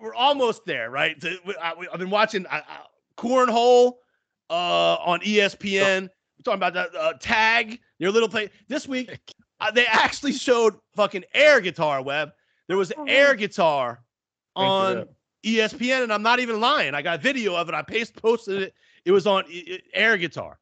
we're 0.02 0.14
almost 0.16 0.66
there, 0.66 0.90
right? 0.90 1.16
I, 1.62 1.74
have 1.92 2.00
been 2.00 2.10
watching 2.10 2.46
uh, 2.48 2.62
uh, 2.68 2.84
Cornhole 3.18 3.94
uh, 4.50 4.96
on 4.96 5.20
ESPN. 5.22 6.04
We're 6.04 6.44
talking 6.44 6.60
about 6.60 6.74
that 6.74 6.96
uh, 6.96 7.14
tag, 7.20 7.80
your 8.00 8.12
little 8.12 8.30
play. 8.30 8.50
This 8.68 8.88
week, 8.88 9.18
uh, 9.60 9.72
they 9.72 9.86
actually 9.88 10.34
showed 10.34 10.76
fucking 10.96 11.24
air 11.34 11.60
guitar. 11.62 12.02
Web, 12.02 12.32
there 12.68 12.78
was 12.78 12.92
air 13.08 13.36
guitar 13.36 14.04
on. 14.56 15.06
ESPN, 15.46 16.02
and 16.02 16.12
I'm 16.12 16.24
not 16.24 16.40
even 16.40 16.60
lying. 16.60 16.96
I 16.96 17.04
got 17.04 17.22
video 17.22 17.56
of 17.56 17.70
it. 17.70 17.76
I 17.76 17.84
paste 17.84 18.16
posted 18.20 18.64
it. 18.64 18.74
It 19.06 19.12
was 19.12 19.28
on 19.28 19.44
i- 19.48 19.64
i- 19.74 19.82
air 19.94 20.18
guitar. 20.18 20.58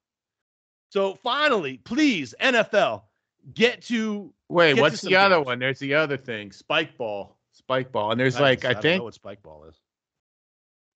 So 0.89 1.15
finally, 1.15 1.77
please 1.77 2.35
NFL, 2.41 3.03
get 3.53 3.81
to 3.83 4.33
Wait, 4.49 4.75
Get 4.75 4.81
what's 4.81 4.99
some 4.99 5.09
the 5.09 5.15
other 5.15 5.35
games. 5.37 5.45
one? 5.45 5.59
There's 5.59 5.79
the 5.79 5.93
other 5.93 6.17
thing, 6.17 6.51
spike 6.51 6.97
ball, 6.97 7.37
spike 7.65 7.91
ball, 7.91 8.11
and 8.11 8.19
there's 8.19 8.35
I 8.35 8.41
like 8.41 8.61
don't- 8.61 8.69
I 8.69 8.73
don't 8.73 8.81
think 8.81 8.99
know 8.99 9.03
what 9.05 9.13
spike 9.13 9.41
ball 9.43 9.65
is. 9.65 9.75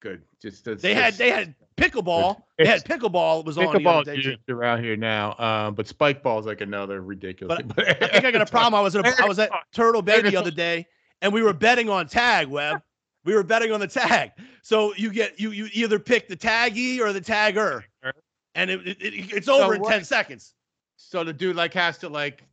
good. 0.01 0.21
Just 0.41 0.65
that's- 0.65 0.81
They 0.81 0.93
had 0.93 1.15
they 1.15 1.29
had 1.31 1.55
pickleball. 1.75 2.41
They 2.57 2.65
had 2.65 2.83
pickleball 2.85 3.45
was 3.45 3.57
on 3.57 3.65
the 3.73 3.79
Pickleball 3.79 4.01
other 4.01 4.15
day. 4.15 4.21
too. 4.21 4.29
used 4.31 4.49
around 4.49 4.83
here 4.83 4.95
now, 4.95 5.35
um, 5.39 5.75
but 5.75 5.87
spike 5.87 6.21
ball 6.23 6.39
is 6.39 6.45
like 6.45 6.61
another 6.61 7.01
ridiculous. 7.01 7.61
But 7.75 7.87
I 7.87 7.93
think 8.09 8.25
I 8.25 8.31
got 8.31 8.41
a 8.41 8.45
problem. 8.51 8.75
I 8.75 8.81
was 8.81 8.95
at 8.95 9.05
a, 9.05 9.23
I 9.23 9.27
was 9.27 9.39
at 9.39 9.49
Turtle 9.73 10.01
Bay 10.01 10.21
the 10.21 10.35
other 10.37 10.51
day, 10.51 10.85
and 11.21 11.33
we 11.33 11.41
were 11.41 11.53
betting 11.53 11.89
on 11.89 12.07
tag. 12.07 12.47
Web, 12.47 12.81
we 13.25 13.33
were 13.33 13.43
betting 13.43 13.71
on 13.71 13.79
the 13.79 13.87
tag. 13.87 14.31
So 14.61 14.93
you 14.95 15.11
get 15.11 15.39
you 15.39 15.51
you 15.51 15.67
either 15.73 15.97
pick 15.99 16.27
the 16.27 16.37
taggy 16.37 16.99
or 16.99 17.11
the 17.13 17.21
tagger, 17.21 17.83
and 18.55 18.69
it, 18.69 18.87
it, 18.87 18.97
it- 19.01 19.33
it's 19.33 19.47
over 19.47 19.75
in 19.75 19.81
what- 19.81 19.91
ten 19.91 20.03
seconds. 20.03 20.53
So 20.97 21.23
the 21.23 21.33
dude 21.33 21.55
like 21.55 21.73
has 21.73 21.97
to 21.99 22.09
like. 22.09 22.43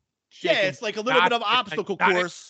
Yeah, 0.41 0.63
it's 0.63 0.83
like 0.83 0.97
a 0.97 1.01
little 1.01 1.23
bit 1.23 1.33
of 1.33 1.43
like, 1.43 1.59
obstacle 1.59 1.97
course, 1.97 2.44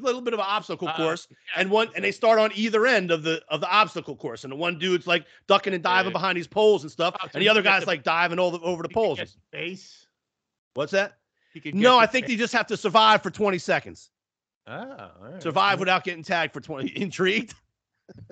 a 0.00 0.04
little 0.04 0.20
bit 0.20 0.34
of 0.34 0.40
an 0.40 0.46
obstacle 0.48 0.88
Uh, 0.88 0.96
course, 0.96 1.26
yeah, 1.30 1.36
and 1.60 1.70
one 1.70 1.88
and 1.94 2.04
they 2.04 2.12
start 2.12 2.38
on 2.38 2.50
either 2.54 2.86
end 2.86 3.10
of 3.10 3.22
the 3.22 3.42
of 3.48 3.60
the 3.60 3.68
obstacle 3.70 4.16
course, 4.16 4.44
and 4.44 4.52
the 4.52 4.56
one 4.56 4.78
dude's 4.78 5.06
like 5.06 5.24
ducking 5.46 5.74
and 5.74 5.82
diving 5.82 6.10
Yeah. 6.10 6.14
behind 6.14 6.36
these 6.36 6.46
poles 6.46 6.82
and 6.82 6.90
stuff, 6.92 7.14
Oh, 7.22 7.26
so 7.26 7.30
and 7.34 7.42
the 7.42 7.48
other 7.48 7.62
guy's 7.62 7.80
the- 7.82 7.86
like 7.88 8.02
diving 8.02 8.38
all 8.38 8.50
the, 8.50 8.60
over 8.60 8.82
the 8.82 8.88
poles. 8.88 9.20
Base. 9.52 10.06
What's 10.74 10.92
that? 10.92 11.18
No, 11.72 11.98
I 11.98 12.06
think 12.06 12.26
base. 12.26 12.34
they 12.34 12.38
just 12.38 12.52
have 12.52 12.66
to 12.68 12.76
survive 12.76 13.22
for 13.22 13.30
20 13.30 13.58
seconds. 13.58 14.10
Oh, 14.66 14.72
all 14.74 15.30
right. 15.30 15.42
Survive 15.42 15.80
without 15.80 16.04
getting 16.04 16.22
tagged 16.22 16.52
for 16.52 16.60
20. 16.60 16.96
Intrigued? 17.00 17.54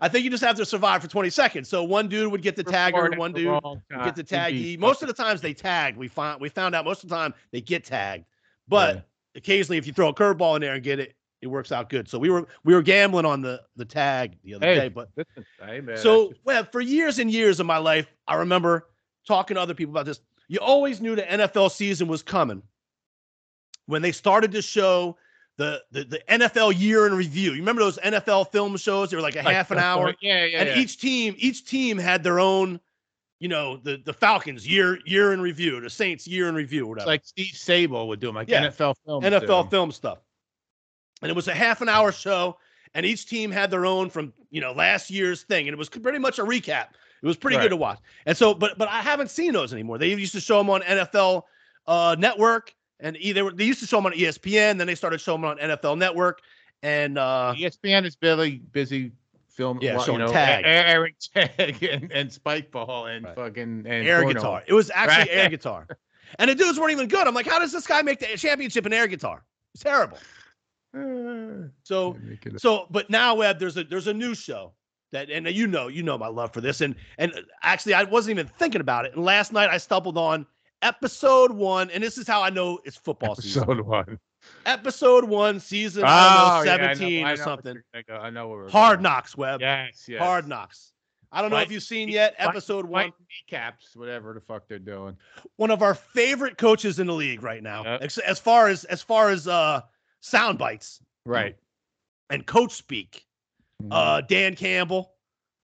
I 0.00 0.08
think 0.08 0.24
you 0.24 0.30
just 0.30 0.44
have 0.44 0.56
to 0.56 0.64
survive 0.66 1.02
for 1.02 1.08
20 1.08 1.30
seconds. 1.30 1.68
So 1.68 1.82
one 1.82 2.08
dude 2.08 2.30
would 2.30 2.42
get 2.42 2.56
the 2.56 2.64
tagger, 2.64 3.16
one 3.16 3.32
dude 3.32 3.46
get 4.04 4.14
the 4.16 4.22
taggy. 4.24 4.78
Most 4.78 5.02
of 5.02 5.08
the 5.08 5.14
times 5.14 5.40
they 5.40 5.52
tagged. 5.54 5.96
We 5.96 6.08
found 6.08 6.40
we 6.40 6.48
found 6.48 6.74
out 6.74 6.84
most 6.84 7.02
of 7.02 7.08
the 7.08 7.14
time 7.16 7.34
they 7.50 7.60
get 7.60 7.84
tagged. 7.84 8.24
But 8.68 8.94
Yeah. 8.96 9.00
Occasionally 9.38 9.78
if 9.78 9.86
you 9.86 9.92
throw 9.94 10.08
a 10.08 10.14
curveball 10.14 10.56
in 10.56 10.60
there 10.60 10.74
and 10.74 10.82
get 10.82 10.98
it, 11.00 11.14
it 11.40 11.46
works 11.46 11.72
out 11.72 11.88
good. 11.88 12.08
So 12.08 12.18
we 12.18 12.28
were 12.30 12.46
we 12.64 12.74
were 12.74 12.82
gambling 12.82 13.24
on 13.24 13.40
the 13.40 13.62
the 13.76 13.84
tag 13.84 14.36
the 14.44 14.54
other 14.54 14.66
Hey, 14.66 14.74
day. 14.74 14.88
But 14.88 15.08
hey, 15.64 15.80
man, 15.80 15.96
so 15.96 16.32
well, 16.44 16.64
for 16.70 16.80
years 16.80 17.18
and 17.18 17.30
years 17.30 17.60
of 17.60 17.66
my 17.66 17.78
life, 17.78 18.06
I 18.26 18.34
remember 18.34 18.88
talking 19.26 19.54
to 19.54 19.60
other 19.60 19.74
people 19.74 19.92
about 19.92 20.04
this. 20.06 20.20
You 20.48 20.58
always 20.60 21.00
knew 21.00 21.14
the 21.14 21.22
NFL 21.22 21.70
season 21.70 22.08
was 22.08 22.22
coming 22.22 22.62
when 23.86 24.02
they 24.02 24.12
started 24.12 24.52
to 24.52 24.62
show 24.62 25.16
the 25.56 25.82
the, 25.92 26.04
the 26.04 26.20
NFL 26.28 26.78
year 26.78 27.06
in 27.06 27.14
review. 27.14 27.52
You 27.52 27.58
remember 27.60 27.82
those 27.82 27.98
NFL 27.98 28.50
film 28.50 28.76
shows? 28.76 29.10
They 29.10 29.16
were 29.16 29.22
like 29.22 29.36
a 29.36 29.42
like 29.42 29.54
half 29.54 29.70
an 29.70 29.78
hour, 29.78 30.14
Yeah, 30.20 30.44
yeah. 30.44 30.60
and 30.60 30.68
yeah. 30.70 30.78
each 30.78 30.98
team 31.00 31.34
each 31.38 31.64
team 31.64 31.98
had 31.98 32.22
their 32.22 32.40
own. 32.40 32.80
You 33.40 33.48
know 33.48 33.76
the 33.76 34.00
the 34.04 34.12
Falcons 34.12 34.66
year 34.66 34.98
year 35.06 35.32
in 35.32 35.40
review, 35.40 35.80
the 35.80 35.88
Saints 35.90 36.26
year 36.26 36.48
in 36.48 36.54
review, 36.54 36.80
or 36.86 36.96
It's 36.96 37.04
whatever. 37.04 37.06
like 37.08 37.24
Steve 37.24 37.54
Sabol 37.54 38.08
would 38.08 38.18
do 38.20 38.28
'em, 38.28 38.34
like 38.34 38.48
Yeah. 38.48 38.64
NFL 38.66 38.94
film. 39.06 39.22
NFL 39.24 39.70
film 39.70 39.92
stuff. 39.92 40.18
And 41.22 41.30
it 41.30 41.34
was 41.34 41.46
a 41.48 41.54
half 41.54 41.80
an 41.80 41.88
hour 41.88 42.10
show, 42.12 42.58
and 42.94 43.04
each 43.06 43.26
team 43.26 43.50
had 43.50 43.70
their 43.70 43.86
own 43.86 44.10
from 44.10 44.32
you 44.50 44.60
know 44.60 44.72
last 44.72 45.10
year's 45.10 45.42
thing, 45.42 45.68
and 45.68 45.72
it 45.74 45.78
was 45.78 45.88
pretty 45.88 46.18
much 46.18 46.38
a 46.38 46.44
recap. 46.44 46.88
It 47.22 47.26
was 47.26 47.36
pretty 47.36 47.56
Right. 47.56 47.64
good 47.64 47.70
to 47.70 47.76
watch. 47.76 47.98
And 48.26 48.36
so, 48.36 48.54
but 48.54 48.76
but 48.78 48.88
I 48.88 49.00
haven't 49.02 49.30
seen 49.30 49.52
those 49.52 49.72
anymore. 49.72 49.98
They 49.98 50.08
used 50.14 50.32
to 50.32 50.40
show 50.40 50.58
them 50.58 50.70
on 50.70 50.82
NFL 50.82 51.44
uh, 51.86 52.16
Network, 52.18 52.74
and 53.00 53.16
either 53.18 53.50
they 53.52 53.64
used 53.64 53.80
to 53.80 53.86
show 53.86 53.96
them 53.98 54.06
on 54.06 54.12
ESPN, 54.12 54.78
then 54.78 54.86
they 54.86 54.94
started 54.96 55.20
showing 55.20 55.40
them 55.42 55.50
on 55.50 55.58
NFL 55.58 55.96
Network, 55.96 56.40
and 56.82 57.18
uh, 57.18 57.54
ESPN 57.56 58.04
is 58.04 58.14
busy 58.16 58.58
busy 58.72 59.12
film. 59.58 59.78
Yeah, 59.82 59.96
well, 59.96 60.04
showing 60.06 60.20
you 60.20 60.26
know, 60.26 60.32
tag. 60.32 60.62
airing 60.66 61.14
tag 61.34 61.82
and, 61.92 62.10
and 62.12 62.32
spike 62.32 62.70
ball 62.70 63.06
and 63.06 63.24
Right. 63.26 63.34
fucking 63.34 63.84
and 63.86 64.06
air 64.08 64.24
guitar. 64.24 64.62
It 64.66 64.72
was 64.72 64.90
actually 64.94 65.28
Right. 65.34 65.42
air 65.42 65.48
guitar. 65.50 65.86
And 66.38 66.50
the 66.50 66.54
dudes 66.54 66.78
weren't 66.78 66.92
even 66.92 67.08
good. 67.08 67.26
I'm 67.26 67.32
like, 67.34 67.46
how 67.46 67.58
does 67.58 67.72
this 67.72 67.86
guy 67.86 68.02
make 68.02 68.18
the 68.20 68.26
championship 68.36 68.84
in 68.84 68.92
air 68.92 69.06
guitar? 69.06 69.44
It's 69.74 69.82
terrible. 69.82 70.18
So 71.84 72.16
make 72.22 72.44
it 72.46 72.54
a- 72.54 72.58
so 72.58 72.86
but 72.90 73.08
now 73.10 73.34
Web, 73.34 73.58
there's 73.58 73.76
a 73.76 73.84
there's 73.84 74.06
a 74.08 74.14
new 74.14 74.34
show 74.34 74.72
that 75.12 75.30
and 75.30 75.46
you 75.48 75.66
know, 75.66 75.88
you 75.88 76.02
know 76.02 76.18
my 76.18 76.28
love 76.28 76.52
for 76.52 76.60
this. 76.60 76.80
And 76.82 76.94
and 77.18 77.32
actually 77.62 77.94
I 77.94 78.04
wasn't 78.04 78.38
even 78.38 78.46
thinking 78.58 78.80
about 78.80 79.06
it. 79.06 79.14
And 79.14 79.24
last 79.24 79.52
night 79.52 79.70
I 79.70 79.78
stumbled 79.78 80.18
on 80.18 80.46
episode 80.82 81.50
one, 81.50 81.90
and 81.90 82.02
this 82.02 82.18
is 82.18 82.26
how 82.28 82.42
I 82.42 82.50
know 82.50 82.78
it's 82.84 82.96
football 82.96 83.34
season. 83.34 83.62
episode 83.62 83.80
one. 83.86 84.18
Episode 84.66 85.24
one, 85.24 85.60
season 85.60 86.04
Oh, 86.06 86.62
don't 86.64 86.66
yeah, 86.66 86.76
know, 86.76 86.82
I 86.84 86.88
know- 86.88 86.94
17 86.94 87.26
I 87.26 87.32
or 87.32 87.36
something. 87.36 87.82
I 88.10 88.30
know 88.30 88.48
where 88.48 88.58
we're 88.58 88.70
Hard 88.70 89.00
knocks, 89.02 89.36
Web. 89.36 89.60
Yes, 89.60 90.04
yes. 90.08 90.20
Hard 90.20 90.46
knocks. 90.48 90.92
I 91.30 91.42
don't 91.42 91.50
know 91.50 91.58
if 91.58 91.70
you've 91.70 91.82
seen 91.82 92.08
yet 92.08 92.34
episode 92.38 92.86
one. 92.86 93.12
kneecaps, 93.50 93.94
whatever 93.94 94.32
the 94.32 94.40
fuck 94.40 94.66
they're 94.66 94.78
doing. 94.78 95.16
one 95.56 95.70
of 95.70 95.82
our 95.82 95.94
favorite 95.94 96.56
coaches 96.56 96.98
in 96.98 97.06
the 97.06 97.12
league 97.12 97.42
right 97.42 97.62
now. 97.62 97.84
Yep. 97.84 98.10
As 98.26 98.38
far 98.38 98.68
as 98.68 98.84
as 98.84 99.02
far 99.02 99.28
as 99.28 99.46
uh 99.46 99.82
sound 100.20 100.58
bites 100.58 101.02
Right. 101.26 101.56
and 102.30 102.46
coach 102.46 102.72
speak. 102.72 103.26
Mm-hmm. 103.82 103.92
Uh 103.92 104.20
Dan 104.22 104.56
Campbell 104.56 105.12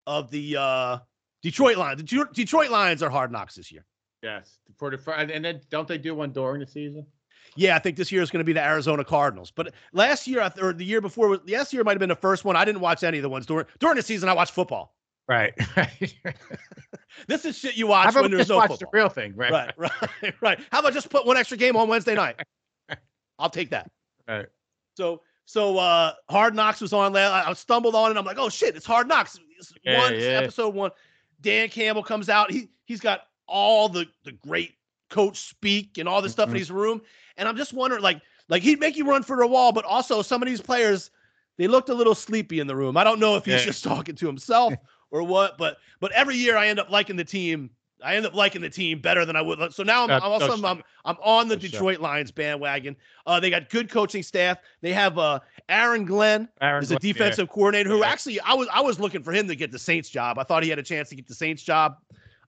of 0.05 0.29
the 0.29 0.55
uh 0.57 0.97
Detroit 1.41 1.77
Lions. 1.77 2.03
The 2.03 2.25
Detroit- 2.33 2.69
Lions 2.69 3.01
are 3.01 3.09
hard 3.09 3.31
knocks 3.31 3.55
this 3.55 3.71
year. 3.71 3.85
yes. 4.21 4.59
For 4.77 4.95
the 4.95 5.11
and 5.17 5.43
then 5.43 5.61
don't 5.71 5.87
they 5.87 5.97
do 5.97 6.13
one 6.13 6.31
during 6.31 6.59
the 6.59 6.67
season? 6.67 7.07
Yeah, 7.59 7.75
I 7.75 7.79
think 7.79 7.97
this 7.97 8.09
year 8.11 8.21
is 8.21 8.31
going 8.31 8.39
to 8.39 8.45
be 8.45 8.53
the 8.53 8.63
Arizona 8.63 9.03
Cardinals. 9.03 9.51
But 9.51 9.73
last 9.91 10.27
year, 10.27 10.49
or 10.61 10.71
the 10.71 10.85
year 10.85 11.01
before, 11.01 11.37
last 11.47 11.73
year 11.73 11.83
might 11.83 11.91
have 11.91 11.99
been 11.99 12.07
the 12.09 12.15
first 12.15 12.45
one. 12.45 12.55
I 12.55 12.63
didn't 12.63 12.79
watch 12.81 13.03
any 13.03 13.17
of 13.17 13.21
the 13.21 13.29
ones 13.29 13.45
during 13.45 13.65
during 13.79 13.97
the 13.97 14.01
season. 14.01 14.29
I 14.29 14.33
watched 14.33 14.53
football. 14.53 14.95
Right. 15.27 15.53
right. 15.77 16.13
This 17.27 17.43
is 17.43 17.57
shit 17.57 17.75
you 17.75 17.87
watch 17.87 18.15
when 18.15 18.31
there's 18.31 18.47
no 18.47 18.57
watch 18.57 18.69
football. 18.69 18.89
the 18.91 18.97
real 18.97 19.09
thing? 19.09 19.35
Right. 19.35 19.51
right, 19.51 19.73
right, 19.77 20.33
right. 20.41 20.59
How 20.71 20.79
about 20.79 20.93
just 20.93 21.09
put 21.09 21.25
one 21.25 21.35
extra 21.37 21.57
game 21.57 21.75
on 21.75 21.89
Wednesday 21.89 22.15
night? 22.15 22.39
I'll 23.37 23.49
take 23.49 23.69
that. 23.71 23.91
Right. 24.27 24.45
So 24.95 25.21
so 25.45 25.77
uh 25.77 26.13
Hard 26.29 26.55
Knocks 26.55 26.79
was 26.79 26.93
on. 26.93 27.15
I 27.17 27.51
stumbled 27.53 27.93
on 27.95 28.11
it. 28.11 28.17
I'm 28.17 28.25
like, 28.25 28.37
oh 28.39 28.47
shit, 28.49 28.75
it's 28.77 28.85
Hard 28.85 29.07
Knocks. 29.07 29.37
It's 29.57 29.73
Yeah, 29.83 29.97
one 29.97 30.13
yeah. 30.13 30.21
episode 30.43 30.73
one. 30.73 30.91
Dan 31.41 31.67
Campbell 31.69 32.03
comes 32.03 32.29
out. 32.29 32.51
He 32.51 32.69
he's 32.85 33.01
got 33.01 33.21
all 33.47 33.89
the 33.89 34.05
the 34.23 34.31
great 34.31 34.75
coach 35.09 35.39
speak 35.49 35.97
and 35.97 36.07
all 36.07 36.21
this 36.21 36.31
stuff 36.31 36.49
in 36.49 36.55
Mhm. 36.55 36.59
his 36.59 36.71
room. 36.71 37.01
And 37.39 37.47
I'm 37.47 37.55
just 37.57 37.73
wondering, 37.73 38.03
like, 38.03 38.21
like 38.49 38.61
he'd 38.61 38.79
make 38.79 38.97
you 38.97 39.05
run 39.09 39.23
for 39.23 39.37
the 39.37 39.47
wall, 39.47 39.71
but 39.71 39.85
also 39.85 40.21
some 40.21 40.43
of 40.43 40.47
these 40.47 40.61
players, 40.61 41.09
they 41.57 41.67
looked 41.67 41.89
a 41.89 41.93
little 41.93 42.13
sleepy 42.13 42.59
in 42.59 42.67
the 42.67 42.75
room. 42.75 42.97
I 42.97 43.03
don't 43.03 43.19
know 43.19 43.35
if 43.37 43.45
he's 43.45 43.61
Yeah. 43.61 43.65
just 43.65 43.83
talking 43.85 44.15
to 44.15 44.27
himself 44.27 44.73
or 45.11 45.23
what, 45.23 45.57
but 45.57 45.77
but 45.99 46.11
every 46.11 46.35
year 46.35 46.57
I 46.57 46.67
end 46.67 46.79
up 46.79 46.91
liking 46.91 47.15
the 47.15 47.23
team. 47.23 47.71
I 48.01 48.15
end 48.15 48.25
up 48.25 48.33
liking 48.33 48.61
the 48.61 48.69
team 48.69 48.99
better 49.01 49.25
than 49.25 49.35
I 49.35 49.41
would. 49.41 49.73
So 49.73 49.83
now 49.83 50.05
I'm, 50.05 50.21
also 50.21 50.53
I'm, 50.65 50.81
I'm 51.03 51.17
on 51.21 51.49
the 51.49 51.57
Detroit 51.57 51.99
Lions 51.99 52.31
bandwagon. 52.31 52.95
Uh, 53.25 53.41
they 53.41 53.49
got 53.49 53.69
good 53.69 53.89
coaching 53.89 54.23
staff. 54.23 54.57
They 54.81 54.93
have 54.93 55.17
uh 55.17 55.39
Aaron 55.67 56.05
Glenn 56.05 56.47
Aaron 56.61 56.81
is 56.81 56.91
a 56.91 56.95
Glenn, 56.95 56.99
yeah. 57.03 57.13
defensive 57.13 57.49
coordinator 57.49 57.89
who 57.89 57.99
Yeah. 57.99 58.07
actually 58.07 58.39
I 58.41 58.53
was 58.53 58.67
I 58.73 58.81
was 58.81 58.99
looking 58.99 59.21
for 59.23 59.33
him 59.33 59.47
to 59.49 59.55
get 59.55 59.71
the 59.71 59.79
Saints 59.79 60.09
job. 60.09 60.39
I 60.39 60.43
thought 60.43 60.63
he 60.63 60.69
had 60.69 60.79
a 60.79 60.83
chance 60.83 61.09
to 61.09 61.15
get 61.15 61.27
the 61.27 61.35
Saints 61.35 61.61
job 61.63 61.97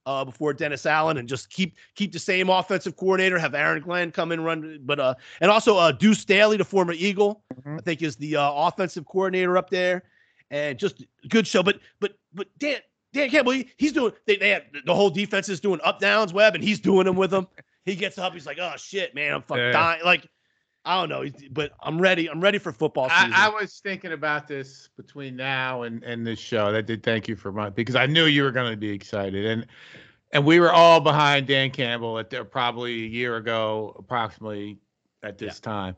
uh, 0.06 0.26
before 0.26 0.54
Dennis 0.54 0.86
Allen 0.86 1.18
and 1.18 1.28
just 1.30 1.50
keep 1.50 1.76
keep 1.96 2.12
the 2.12 2.20
same 2.20 2.50
offensive 2.50 2.96
coordinator. 2.96 3.38
Have 3.38 3.54
Aaron 3.56 3.82
Glenn 3.82 4.12
come 4.12 4.32
and 4.32 4.44
run, 4.44 4.80
but 4.84 5.00
uh 5.00 5.14
and 5.42 5.52
also 5.52 5.78
uh 5.78 5.92
Deuce 5.92 6.20
Staley, 6.20 6.58
the 6.58 6.66
former 6.66 6.94
Eagle, 6.94 7.44
Mhm. 7.66 7.80
I 7.80 7.82
think 7.82 8.02
is 8.02 8.16
the 8.16 8.38
uh, 8.38 8.52
offensive 8.52 9.06
coordinator 9.06 9.58
up 9.58 9.70
there, 9.70 10.04
and 10.50 10.78
just 10.80 11.04
good 11.30 11.46
show. 11.46 11.62
But 11.64 11.80
but 12.00 12.14
but 12.34 12.48
Dan 12.58 12.78
Dan 13.14 13.30
Campbell, 13.30 13.52
he, 13.54 13.70
he's 13.78 13.94
doing 13.94 14.14
they, 14.26 14.38
they 14.38 14.50
have 14.50 14.64
the 14.86 14.96
whole 14.96 15.10
defense 15.10 15.50
is 15.50 15.60
doing 15.60 15.80
up 15.84 16.00
downs 16.00 16.34
web, 16.34 16.56
and 16.56 16.64
he's 16.64 16.80
doing 16.80 17.06
them 17.06 17.16
with 17.16 17.30
them. 17.32 17.48
He 17.86 17.96
gets 17.96 18.18
up, 18.18 18.34
he's 18.34 18.46
like, 18.46 18.58
oh 18.60 18.74
shit, 18.78 19.14
man, 19.16 19.34
I'm 19.34 19.42
fucking 19.42 19.64
Yeah. 19.66 19.72
dying. 19.72 20.02
Like 20.06 20.28
I 20.84 21.00
don't 21.00 21.10
know, 21.10 21.30
but 21.52 21.74
I'm 21.82 22.02
ready. 22.02 22.28
I'm 22.30 22.42
ready 22.42 22.58
for 22.58 22.72
football 22.72 23.10
season. 23.10 23.34
I, 23.34 23.48
I 23.48 23.50
was 23.50 23.80
thinking 23.80 24.14
about 24.14 24.48
this 24.48 24.90
between 24.98 25.36
now 25.36 25.84
and, 25.84 26.04
and 26.04 26.26
this 26.26 26.40
show. 26.40 26.72
That 26.72 26.88
did 26.88 27.04
thank 27.04 27.28
you 27.28 27.36
for 27.36 27.52
my 27.52 27.70
because 27.70 27.96
I 27.96 28.08
knew 28.08 28.26
you 28.26 28.42
were 28.44 28.52
going 28.52 28.72
to 28.72 28.78
be 28.78 28.90
excited 28.90 29.46
and 29.46 29.68
and 30.34 30.46
we 30.46 30.60
were 30.60 30.72
all 30.72 31.00
behind 31.00 31.46
Dan 31.48 31.72
Campbell 31.72 32.18
at 32.18 32.30
the, 32.30 32.44
probably 32.44 33.04
a 33.04 33.08
year 33.08 33.36
ago, 33.36 33.96
approximately 34.00 34.80
at 35.24 35.38
this 35.38 35.60
time. 35.60 35.96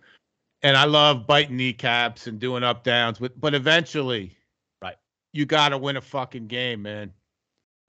And 0.63 0.75
I 0.75 0.85
love 0.85 1.27
biting 1.27 1.55
kneecaps 1.55 2.27
and 2.27 2.39
doing 2.39 2.63
up 2.63 2.83
downs, 2.83 3.19
but 3.19 3.39
but 3.39 3.53
eventually, 3.53 4.35
Right. 4.81 4.97
You 5.31 5.45
got 5.45 5.69
to 5.69 5.77
win 5.77 5.97
a 5.97 6.01
fucking 6.01 6.47
game, 6.47 6.81
man. 6.81 7.13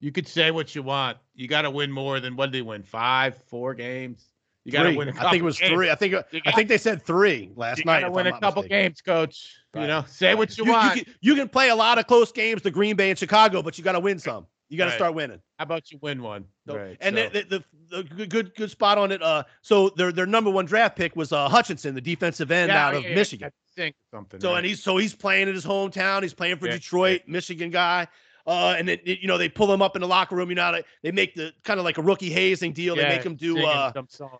You 0.00 0.12
could 0.12 0.28
say 0.28 0.50
what 0.50 0.74
you 0.74 0.83
want. 0.83 1.18
You 1.35 1.48
got 1.48 1.62
to 1.62 1.70
win 1.70 1.90
more 1.90 2.20
than 2.20 2.37
what 2.37 2.46
did 2.46 2.59
they 2.59 2.62
win? 2.62 2.83
Five, 2.83 3.37
four 3.48 3.74
games. 3.74 4.30
You 4.64 4.72
got 4.72 4.85
to 4.85 4.94
win. 4.96 5.09
a 5.09 5.12
I 5.12 5.31
think 5.31 5.42
it 5.42 5.44
was 5.44 5.59
games. 5.59 5.72
three. 5.72 5.90
I 5.90 5.94
think 5.94 6.12
You 6.12 6.40
I 6.46 6.53
think 6.53 6.68
they 6.68 6.79
said 6.79 7.03
three 7.05 7.50
last 7.55 7.79
You 7.79 7.85
night. 7.85 8.00
got 8.00 8.07
to 8.07 8.12
win 8.12 8.27
I'm 8.27 8.35
a 8.35 8.40
couple 8.40 8.62
mistaken. 8.62 8.85
games, 8.87 9.00
coach. 9.03 9.55
Right. 9.74 9.83
You 9.83 9.88
know, 9.88 10.05
say 10.09 10.35
what 10.35 10.57
you, 10.57 10.64
You, 10.64 10.72
want. 10.72 10.94
can, 11.05 11.14
you 11.20 11.35
can 11.35 11.48
play 11.48 11.68
a 11.68 11.74
lot 11.77 11.98
of 11.98 12.07
close 12.07 12.33
games 12.33 12.62
to 12.62 12.70
Green 12.70 12.96
Bay 12.96 13.11
and 13.11 13.18
Chicago, 13.18 13.61
but 13.62 13.77
you 13.77 13.85
got 13.85 13.92
to 13.92 14.00
win 14.00 14.18
some. 14.18 14.46
You 14.70 14.79
got 14.79 14.85
to 14.87 14.90
Right. 14.92 14.96
start 14.96 15.14
winning. 15.14 15.40
How 15.59 15.64
about 15.64 15.90
you 15.92 15.98
win 16.00 16.22
one? 16.22 16.46
So- 16.66 16.77
right. 16.77 16.96
and 17.00 17.16
so- 17.16 17.29
the, 17.29 17.62
the, 17.90 18.05
the, 18.16 18.27
good- 18.27 18.55
good 18.55 18.70
spot 18.70 18.96
on 18.96 19.12
it. 19.12 19.22
Uh, 19.22 19.44
so 19.61 19.90
their 19.90 20.11
their 20.12 20.27
number 20.27 20.50
one 20.50 20.64
draft 20.64 20.96
pick 20.96 21.14
was 21.14 21.31
uh 21.33 21.48
Hutchinson, 21.48 21.94
the 21.94 22.00
defensive 22.00 22.50
end 22.50 22.70
Yeah, 22.70 22.87
out 22.87 22.94
of 22.94 23.03
yeah, 23.03 23.11
yeah, 23.11 23.14
Michigan. 23.14 23.48
I 23.53 23.81
think 23.81 23.94
something. 24.11 24.40
So 24.40 24.50
right. 24.53 24.59
and 24.59 24.66
he's 24.66 24.83
so 24.83 24.96
he's 24.96 25.14
playing 25.14 25.48
in 25.48 25.55
his 25.55 25.66
hometown. 25.66 26.22
He's 26.22 26.33
playing 26.35 26.57
for 26.57 26.66
Yeah, 26.66 26.74
Detroit, 26.74 27.22
Michigan 27.27 27.70
guy. 27.70 28.09
Uh, 28.46 28.74
and 28.76 28.87
then 28.87 28.98
you 29.04 29.26
know 29.26 29.38
they 29.38 29.48
pull 29.48 29.72
him 29.72 29.80
up 29.80 29.96
in 29.96 30.02
the 30.02 30.09
locker 30.09 30.37
room. 30.37 30.50
You 30.50 30.54
know 30.57 30.80
they, 31.02 31.11
make 31.11 31.35
the 31.35 31.52
kind 31.62 31.80
of 31.80 31.85
like 31.85 31.96
a 31.96 32.02
rookie 32.02 32.28
hazing 32.30 32.72
deal. 32.72 32.94
they 32.94 33.09
make 33.09 33.22
him 33.24 33.37
do 33.37 33.64
uh 33.64 33.90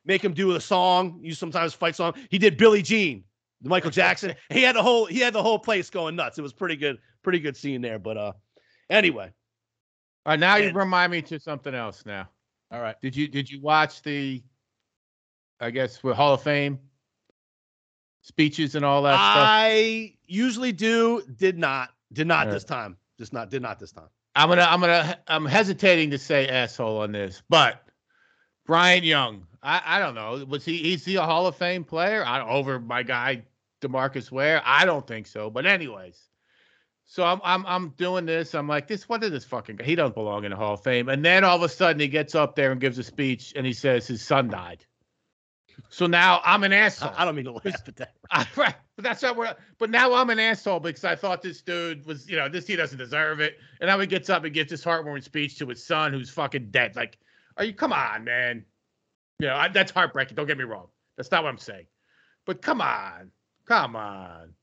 make 0.05 0.23
him 0.23 0.35
do 0.35 0.53
a 0.53 0.61
song. 0.61 1.19
You 1.23 1.33
sometimes 1.35 1.73
fight 1.73 1.97
song. 1.97 2.13
He 2.29 2.37
did 2.39 2.59
Billie 2.59 2.83
Jean, 2.83 3.25
the 3.63 3.71
Michael 3.71 3.91
Jackson. 3.91 4.35
he 4.51 4.63
had 4.63 4.77
the 4.77 4.83
whole 4.83 5.07
he 5.07 5.21
had 5.21 5.33
the 5.33 5.43
whole 5.43 5.59
place 5.59 5.89
going 5.89 6.17
nuts. 6.17 6.39
It 6.39 6.43
was 6.43 6.53
pretty 6.53 6.77
good, 6.77 6.99
pretty 7.23 7.39
good 7.39 7.57
scene 7.57 7.81
there. 7.81 7.99
But 7.99 8.19
uh, 8.19 8.33
anyway, 8.91 9.33
All 10.27 10.33
right, 10.33 10.39
now 10.39 10.57
you 10.57 10.71
remind 10.73 11.11
me 11.11 11.23
to 11.23 11.41
something 11.41 11.75
else. 11.75 12.05
Now, 12.05 12.29
all 12.71 12.83
right. 12.83 13.01
did 13.01 13.17
you 13.17 13.27
did 13.27 13.51
you 13.51 13.63
watch 13.63 14.03
the, 14.03 14.43
I 15.61 15.71
guess, 15.71 16.03
with 16.03 16.15
Hall 16.15 16.35
of 16.35 16.43
Fame 16.43 16.79
speeches 18.21 18.75
and 18.75 18.85
all 18.85 19.03
that 19.05 19.15
stuff? 19.15 19.49
I 19.49 20.15
usually 20.27 20.73
do. 20.73 21.23
Did 21.37 21.57
not. 21.57 21.89
Did 22.13 22.27
not 22.27 22.49
Yeah. 22.49 22.53
this 22.53 22.65
time. 22.65 22.99
Just 23.19 23.33
not. 23.33 23.51
Did 23.51 23.63
not 23.63 23.79
this 23.79 23.93
time. 23.93 24.09
I'm 24.35 24.49
gonna 24.49 24.63
I'm 24.63 24.81
gonna 24.81 25.19
I'm 25.29 25.47
hesitating 25.47 26.11
to 26.11 26.19
say 26.19 26.49
asshole 26.49 26.99
on 26.99 27.13
this, 27.13 27.43
but 27.49 27.83
Bryant 28.67 29.05
Young, 29.05 29.47
I 29.63 29.81
I 29.85 29.99
don't 29.99 30.15
know, 30.15 30.45
was 30.49 30.65
he 30.65 30.93
is 30.93 31.05
he 31.05 31.17
a 31.17 31.23
Hall 31.23 31.47
of 31.47 31.57
Fame 31.57 31.85
player? 31.85 32.25
I 32.25 32.41
over 32.47 32.81
my 32.81 33.03
guy 33.03 33.43
Demarcus 33.81 34.31
Ware? 34.31 34.63
I 34.65 34.85
don't 34.85 35.07
think 35.07 35.27
so. 35.27 35.51
But 35.51 35.67
anyways, 35.67 36.21
so 37.05 37.25
I'm 37.25 37.41
I'm 37.45 37.65
I'm 37.67 37.89
doing 37.91 38.27
this. 38.27 38.55
I'm 38.55 38.67
like 38.67 38.89
this. 38.89 39.09
What 39.09 39.23
is 39.23 39.31
this 39.31 39.45
fucking 39.45 39.77
guy? 39.77 39.85
He 39.85 39.95
doesn't 39.95 40.15
belong 40.15 40.45
in 40.45 40.51
the 40.51 40.57
Hall 40.57 40.75
of 40.75 40.83
Fame. 40.83 41.09
And 41.09 41.25
then 41.25 41.45
all 41.45 41.57
of 41.57 41.63
a 41.63 41.69
sudden 41.69 42.01
he 42.01 42.09
gets 42.09 42.35
up 42.35 42.57
there 42.57 42.73
and 42.73 42.81
gives 42.81 42.99
a 42.99 43.05
speech 43.05 43.53
and 43.55 43.65
he 43.65 43.73
says 43.73 44.07
his 44.07 44.23
son 44.23 44.49
died. 44.49 44.85
So 45.89 46.07
now 46.07 46.41
I'm 46.45 46.65
an 46.65 46.73
asshole. 46.73 47.13
I, 47.17 47.25
don't 47.25 47.37
mean 47.37 47.45
to 47.45 47.53
laugh 47.53 47.67
at 47.87 47.97
that. 47.97 48.15
I, 48.31 48.47
right, 48.57 48.75
but 48.97 49.05
that's 49.05 49.23
not 49.23 49.37
where. 49.37 49.57
But 49.79 49.91
now 49.91 50.13
I'm 50.15 50.31
an 50.31 50.39
asshole 50.39 50.81
because 50.81 51.05
I 51.05 51.15
thought 51.15 51.43
this 51.43 51.63
dude 51.63 52.05
was, 52.07 52.29
you 52.29 52.37
know, 52.37 52.49
this 52.49 52.67
he 52.67 52.77
doesn't 52.77 52.99
deserve 52.99 53.41
it. 53.41 53.59
And 53.81 53.89
now 53.89 53.99
he 53.99 54.07
gets 54.07 54.31
up 54.31 54.45
and 54.45 54.53
gives 54.53 54.71
this 54.71 54.85
heartwarming 54.85 55.23
speech 55.23 55.59
to 55.59 55.67
his 55.67 55.85
son 55.85 56.13
who's 56.13 56.31
fucking 56.31 56.71
dead. 56.71 56.97
Like, 56.97 57.19
are 57.57 57.65
you? 57.65 57.73
Come 57.73 57.93
on, 57.93 58.25
man. 58.25 58.65
You 59.39 59.49
know, 59.49 59.55
I, 59.55 59.69
that's 59.69 59.93
heartbreaking. 59.93 60.37
Don't 60.37 60.47
get 60.47 60.59
me 60.59 60.65
wrong. 60.65 60.89
That's 61.17 61.31
not 61.31 61.43
what 61.45 61.51
I'm 61.51 61.59
saying. 61.59 61.87
But 62.45 62.61
come 62.63 62.81
on, 62.81 63.31
come 63.67 63.97
on. 63.97 64.55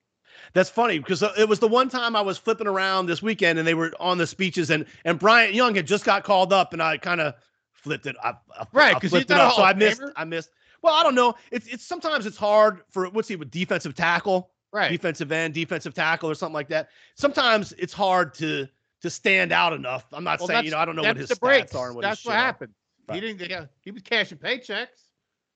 That's 0.54 0.70
funny 0.70 1.00
because 1.00 1.24
uh, 1.24 1.34
it 1.38 1.48
was 1.48 1.60
the 1.60 1.68
one 1.68 1.90
time 1.90 2.16
I 2.16 2.22
was 2.22 2.38
flipping 2.38 2.68
around 2.68 3.06
this 3.06 3.22
weekend 3.22 3.60
and 3.60 3.68
they 3.68 3.74
were 3.74 3.94
on 4.00 4.18
the 4.18 4.28
speeches 4.28 4.70
and 4.70 4.86
and 5.06 5.20
Bryant 5.20 5.54
Young 5.54 5.76
had 5.76 5.88
just 5.88 6.04
got 6.06 6.24
called 6.24 6.52
up 6.54 6.74
and 6.74 6.82
I 6.82 6.98
kind 6.98 7.22
of 7.22 7.36
flipped 7.74 8.06
it. 8.06 8.16
I, 8.24 8.34
I, 8.58 8.66
Right, 8.72 8.94
because 8.94 9.12
he's 9.12 9.26
flipped 9.26 9.32
it 9.32 9.36
not 9.36 9.54
a. 9.54 9.56
So 9.56 9.64
I 9.64 9.74
missed. 9.74 10.02
I 10.16 10.26
missed. 10.26 10.50
Well, 10.82 10.94
I 10.94 11.04
don't 11.04 11.16
know. 11.16 11.36
It's 11.52 11.68
it's 11.68 11.86
sometimes 11.86 12.26
it's 12.26 12.38
hard 12.38 12.82
for 12.90 13.10
what's 13.10 13.28
he 13.28 13.36
with 13.36 13.52
defensive 13.52 13.94
tackle, 13.96 14.50
Right. 14.74 14.90
defensive 14.90 15.32
end, 15.32 15.54
defensive 15.54 15.94
tackle, 15.94 16.30
or 16.30 16.36
something 16.36 16.54
like 16.56 16.70
that. 16.70 16.90
Sometimes 17.16 17.72
it's 17.74 17.94
hard 17.94 18.34
to 18.36 18.68
to 19.02 19.10
stand 19.10 19.52
out 19.52 19.74
enough. 19.74 20.06
I'm 20.14 20.24
not 20.24 20.40
Well, 20.40 20.48
saying 20.48 20.66
you 20.66 20.72
know 20.72 20.78
I 20.78 20.86
don't 20.86 20.96
know 20.96 21.04
what 21.04 21.18
his 21.18 21.30
the 21.30 21.36
breaks. 21.36 21.76
are 21.76 21.88
and 21.88 21.96
what 21.96 22.02
that's 22.04 22.26
what 22.26 22.34
are. 22.36 22.38
happened. 22.38 22.74
Right. 23.08 23.16
He 23.16 23.22
didn't. 23.34 23.50
Yeah, 23.50 23.66
he 23.82 23.92
was 23.92 24.02
cashing 24.02 24.38
paychecks. 24.38 24.88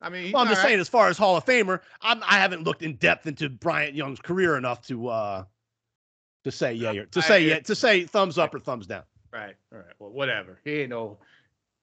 I 0.01 0.09
mean, 0.09 0.31
Well, 0.33 0.41
I'm 0.43 0.47
just 0.49 0.59
right. 0.61 0.69
saying, 0.69 0.79
as 0.81 0.89
far 0.89 1.07
as 1.07 1.17
Hall 1.17 1.37
of 1.37 1.45
Famer, 1.45 1.79
I'm, 2.01 2.21
I 2.23 2.37
haven't 2.37 2.63
looked 2.63 2.83
in 2.83 2.95
depth 2.97 3.27
into 3.27 3.49
Bryant 3.49 3.95
Young's 3.95 4.19
career 4.19 4.57
enough 4.57 4.81
to 4.87 5.07
uh 5.07 5.43
to 6.43 6.51
say 6.51 6.73
yeah, 6.73 6.91
or- 6.91 7.05
to 7.07 7.19
I 7.19 7.23
say 7.23 7.37
agree. 7.37 7.49
yeah, 7.51 7.59
to 7.61 7.73
say 7.75 8.03
thumbs 8.05 8.37
up 8.37 8.53
or 8.53 8.59
thumbs 8.59 8.85
down. 8.87 9.03
Right. 9.31 9.55
All 9.71 9.79
right. 9.79 9.93
Well, 9.97 10.11
whatever. 10.11 10.59
He 10.63 10.81
ain't 10.81 10.89
no 10.89 11.17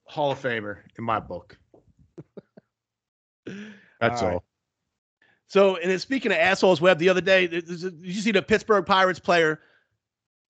Hall 0.04 0.32
of 0.32 0.40
Famer 0.40 0.78
in 0.98 1.04
my 1.04 1.18
book. 1.20 1.56
That's 4.00 4.20
All 4.22 4.28
all. 4.28 4.32
right. 4.34 4.42
So, 5.46 5.76
and 5.76 5.90
then 5.90 5.98
speaking 5.98 6.32
of 6.32 6.38
assholes, 6.38 6.80
Web, 6.80 6.98
the 6.98 7.08
other 7.08 7.20
day, 7.20 7.46
th- 7.46 7.66
th- 7.66 7.80
did 7.80 7.94
you 8.00 8.20
see 8.22 8.32
the 8.32 8.40
Pittsburgh 8.42 8.86
Pirates 8.86 9.18
player 9.20 9.60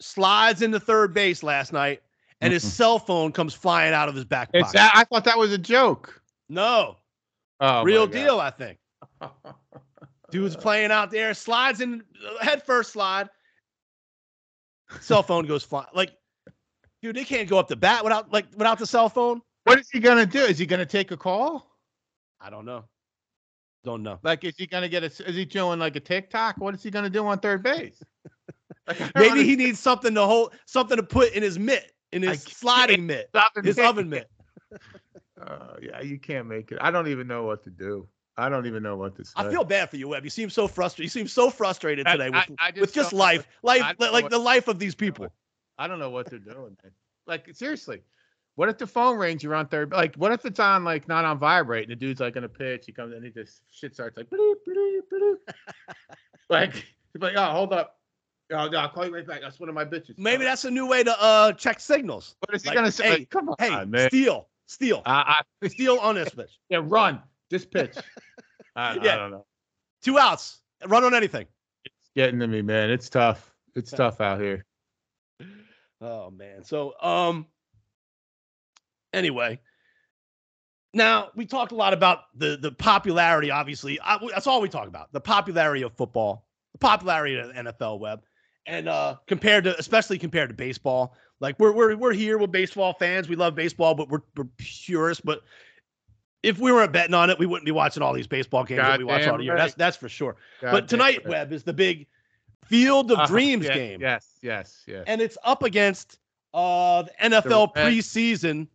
slides 0.00 0.62
into 0.62 0.78
third 0.78 1.12
base 1.12 1.42
last 1.42 1.72
night, 1.72 2.02
and 2.40 2.52
his 2.52 2.64
Mhm. 2.64 2.68
cell 2.68 2.98
phone 3.00 3.32
comes 3.32 3.52
flying 3.54 3.92
out 3.94 4.08
of 4.08 4.14
his 4.14 4.24
back 4.24 4.52
pocket. 4.52 4.72
that, 4.74 4.92
I 4.94 5.04
thought 5.04 5.24
that 5.24 5.38
was 5.38 5.52
a 5.52 5.58
joke. 5.58 6.20
no, 6.48 6.96
Oh, 7.60 7.82
real 7.84 8.06
deal, 8.06 8.40
I 8.40 8.50
think. 8.50 8.78
Dude's 10.30 10.56
playing 10.56 10.90
out 10.90 11.10
there, 11.10 11.34
slides 11.34 11.80
in 11.80 12.02
uh, 12.26 12.42
head 12.44 12.64
first 12.64 12.92
slide. 12.92 13.28
Cell 15.00 15.22
phone 15.22 15.46
goes 15.46 15.62
flying. 15.62 15.86
Like, 15.94 16.12
dude, 17.02 17.16
they 17.16 17.24
can't 17.24 17.48
go 17.48 17.58
up 17.58 17.68
the 17.68 17.76
bat 17.76 18.02
without 18.04 18.32
like 18.32 18.46
without 18.56 18.78
the 18.78 18.86
cell 18.86 19.08
phone. 19.08 19.42
What 19.64 19.78
is 19.78 19.88
he 19.90 20.00
gonna 20.00 20.26
do? 20.26 20.40
Is 20.40 20.58
he 20.58 20.66
gonna 20.66 20.86
take 20.86 21.10
a 21.10 21.16
call? 21.16 21.71
I 22.42 22.50
don't 22.50 22.64
know. 22.64 22.84
Don't 23.84 24.02
know. 24.02 24.18
Like, 24.22 24.44
is 24.44 24.54
he 24.56 24.66
gonna 24.66 24.88
get 24.88 25.02
a? 25.02 25.06
Is 25.06 25.36
he 25.36 25.44
doing 25.44 25.78
like 25.78 25.96
a 25.96 26.00
TikTok? 26.00 26.56
What 26.58 26.74
is 26.74 26.82
he 26.82 26.90
gonna 26.90 27.10
do 27.10 27.26
on 27.26 27.38
third 27.38 27.62
base? 27.62 28.02
Like, 28.88 29.00
I 29.00 29.10
don't 29.14 29.36
Maybe 29.36 29.44
he 29.44 29.54
needs 29.54 29.78
something 29.78 30.12
to 30.16 30.22
hold, 30.26 30.54
something 30.66 30.96
to 30.96 31.04
put 31.04 31.32
in 31.34 31.42
his 31.44 31.56
mitt, 31.56 31.92
in 32.10 32.22
his 32.22 32.42
sliding 32.42 33.06
mitt, 33.06 33.30
his 33.62 33.78
it. 33.78 33.84
oven 33.84 34.08
mitt. 34.08 34.28
Uh, 35.40 35.74
yeah, 35.80 36.00
you 36.00 36.18
can't 36.18 36.46
make 36.46 36.70
it. 36.70 36.78
I 36.80 36.90
don't 36.92 37.08
even 37.08 37.26
know 37.26 37.42
what 37.44 37.64
to 37.64 37.70
do. 37.70 38.06
I 38.36 38.48
don't 38.48 38.66
even 38.66 38.82
know 38.82 38.96
what 38.96 39.16
to 39.16 39.24
say. 39.24 39.32
I 39.36 39.50
feel 39.50 39.64
bad 39.64 39.90
for 39.90 39.96
you, 39.96 40.08
Webb. 40.08 40.22
You 40.24 40.30
seem 40.30 40.50
so 40.50 40.68
frustrated. 40.68 41.04
You 41.04 41.10
seem 41.20 41.26
so 41.26 41.50
frustrated 41.50 42.06
I- 42.06 42.12
today 42.12 42.30
with, 42.30 42.36
I- 42.60 42.66
I 42.66 42.70
just 42.70 42.80
with 42.80 42.94
just 42.94 43.12
life, 43.12 43.46
what- 43.60 43.78
life, 43.78 43.82
I 43.82 43.88
don't 43.92 44.00
know 44.00 44.12
like 44.12 44.22
what- 44.24 44.30
the 44.30 44.38
life 44.38 44.68
of 44.68 44.78
these 44.78 44.94
people. 44.94 45.32
I 45.78 45.88
don't 45.88 45.98
know 45.98 46.10
what 46.10 46.30
they're 46.30 46.38
doing. 46.38 46.76
Man. 46.82 46.92
Like 47.26 47.48
seriously, 47.54 48.02
what 48.56 48.68
if 48.68 48.78
the 48.78 48.86
phone 48.86 49.18
rings? 49.18 49.42
You're 49.42 49.54
on 49.54 49.66
third. 49.68 49.92
Like, 49.92 50.14
what 50.16 50.32
if 50.32 50.44
it's 50.44 50.60
on 50.60 50.84
like 50.84 51.08
not 51.08 51.24
on 51.24 51.38
vibrate, 51.38 51.84
and 51.84 51.90
the 51.92 51.96
dude's 51.96 52.20
like 52.20 52.34
gonna 52.34 52.48
pitch. 52.48 52.84
He 52.86 52.92
comes 52.92 53.12
in, 53.12 53.18
and 53.18 53.26
he 53.26 53.32
just 53.32 53.62
shit 53.70 53.94
starts 53.94 54.16
like 54.16 54.28
bloop, 54.28 54.54
bloop, 54.68 55.00
bloop. 55.12 55.36
like 56.50 56.74
he's 56.74 57.20
like, 57.22 57.34
oh, 57.36 57.50
hold 57.50 57.72
up. 57.72 57.98
Oh, 58.52 58.68
no, 58.68 58.78
I'll 58.78 58.90
call 58.90 59.06
you 59.06 59.14
right 59.14 59.26
back. 59.26 59.40
That's 59.40 59.58
one 59.58 59.70
of 59.70 59.74
my 59.74 59.84
bitches. 59.84 60.18
Maybe 60.18 60.44
that's 60.44 60.66
a 60.66 60.70
new 60.70 60.86
way 60.86 61.02
to 61.02 61.22
uh 61.22 61.52
check 61.52 61.80
signals. 61.80 62.36
What 62.40 62.54
is 62.54 62.62
he 62.62 62.68
like, 62.68 62.76
gonna 62.76 62.92
say? 62.92 63.04
hey, 63.04 63.10
Like, 63.10 63.30
Come 63.30 63.48
on, 63.48 63.56
Hey, 63.58 63.84
man. 63.86 64.08
steal, 64.08 64.48
steal, 64.66 65.02
I, 65.06 65.42
I, 65.62 65.68
steal 65.68 65.96
on 65.96 66.16
this 66.16 66.28
pitch. 66.30 66.58
yeah, 66.68 66.80
run. 66.82 67.22
Just 67.50 67.70
pitch. 67.70 67.96
I, 68.76 68.94
Yeah. 68.96 69.14
I 69.14 69.16
don't 69.16 69.30
know. 69.30 69.46
Two 70.02 70.18
outs. 70.18 70.60
Run 70.86 71.04
on 71.04 71.14
anything. 71.14 71.46
It's 71.84 72.10
getting 72.14 72.40
to 72.40 72.46
me, 72.46 72.60
man. 72.60 72.90
It's 72.90 73.08
tough. 73.08 73.54
It's 73.74 73.90
tough 73.90 74.20
out 74.20 74.40
here. 74.40 74.66
Oh 76.00 76.30
man. 76.30 76.64
So 76.64 76.94
um 77.00 77.46
anyway. 79.12 79.60
Now 80.94 81.30
we 81.34 81.46
talked 81.46 81.72
a 81.72 81.74
lot 81.76 81.94
about 81.94 82.24
the 82.36 82.56
the 82.60 82.70
popularity, 82.72 83.50
obviously. 83.50 83.98
I, 84.02 84.18
that's 84.30 84.46
all 84.46 84.60
we 84.60 84.68
talk 84.68 84.88
about. 84.88 85.12
The 85.12 85.20
popularity 85.20 85.82
of 85.82 85.92
football, 85.94 86.46
the 86.72 86.78
popularity 86.78 87.36
of 87.38 87.48
the 87.48 87.54
NFL 87.54 87.98
web. 87.98 88.22
And 88.66 88.88
uh 88.88 89.16
compared 89.26 89.64
to 89.64 89.76
especially 89.78 90.18
compared 90.18 90.50
to 90.50 90.54
baseball. 90.54 91.16
Like 91.40 91.58
we're 91.58 91.72
we're 91.72 91.96
we're 91.96 92.12
here 92.12 92.36
with 92.38 92.52
baseball 92.52 92.92
fans. 92.92 93.28
We 93.28 93.36
love 93.36 93.54
baseball, 93.54 93.94
but 93.94 94.08
we're 94.10 94.20
we're 94.36 94.46
purists. 94.58 95.22
But 95.24 95.42
if 96.42 96.58
we 96.58 96.70
weren't 96.72 96.92
betting 96.92 97.14
on 97.14 97.30
it, 97.30 97.38
we 97.38 97.46
wouldn't 97.46 97.64
be 97.66 97.72
watching 97.72 98.02
all 98.02 98.12
these 98.12 98.26
baseball 98.26 98.64
games 98.64 98.82
that 98.82 98.98
we 98.98 99.04
watch 99.04 99.26
all 99.26 99.40
year. 99.40 99.54
right. 99.54 99.58
That's 99.62 99.74
that's 99.74 99.96
for 99.96 100.08
sure. 100.08 100.36
but 100.60 100.88
tonight, 100.88 101.18
right. 101.24 101.28
Webb, 101.28 101.52
is 101.52 101.62
the 101.64 101.72
big 101.72 102.06
Field 102.66 103.10
of 103.10 103.18
Uh-huh. 103.18 103.26
Dreams 103.26 103.66
game 103.66 104.00
Yes, 104.00 104.38
yes, 104.40 104.84
yes. 104.86 105.02
and 105.08 105.20
it's 105.20 105.36
up 105.42 105.62
against 105.64 106.18
uh 106.54 107.02
the 107.02 107.10
NFL 107.30 107.74
The 107.74 107.80
preseason 107.80 108.68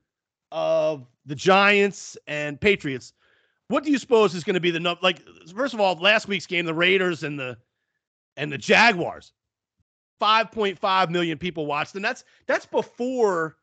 of 0.52 1.06
the 1.26 1.36
Giants 1.36 2.18
and 2.28 2.60
Patriots. 2.60 3.14
What 3.70 3.84
do 3.84 3.92
you 3.92 3.98
suppose 3.98 4.34
is 4.34 4.44
going 4.44 4.54
to 4.54 4.60
be 4.62 4.72
the 4.72 4.80
number? 4.80 5.00
Like, 5.04 5.22
first 5.56 5.74
of 5.74 5.80
all, 5.82 5.96
last 5.96 6.28
week's 6.28 6.46
game, 6.46 6.66
the 6.66 6.74
Raiders 6.74 7.24
and 7.24 7.38
the 7.40 7.58
and 8.38 8.52
the 8.52 8.58
Jaguars, 8.58 9.34
five 10.20 10.52
point 10.52 10.80
five 10.80 11.12
million 11.12 11.38
people 11.38 11.66
watched, 11.66 11.96
and 11.96 12.04
that's 12.06 12.24
that's 12.46 12.66
before 12.66 13.58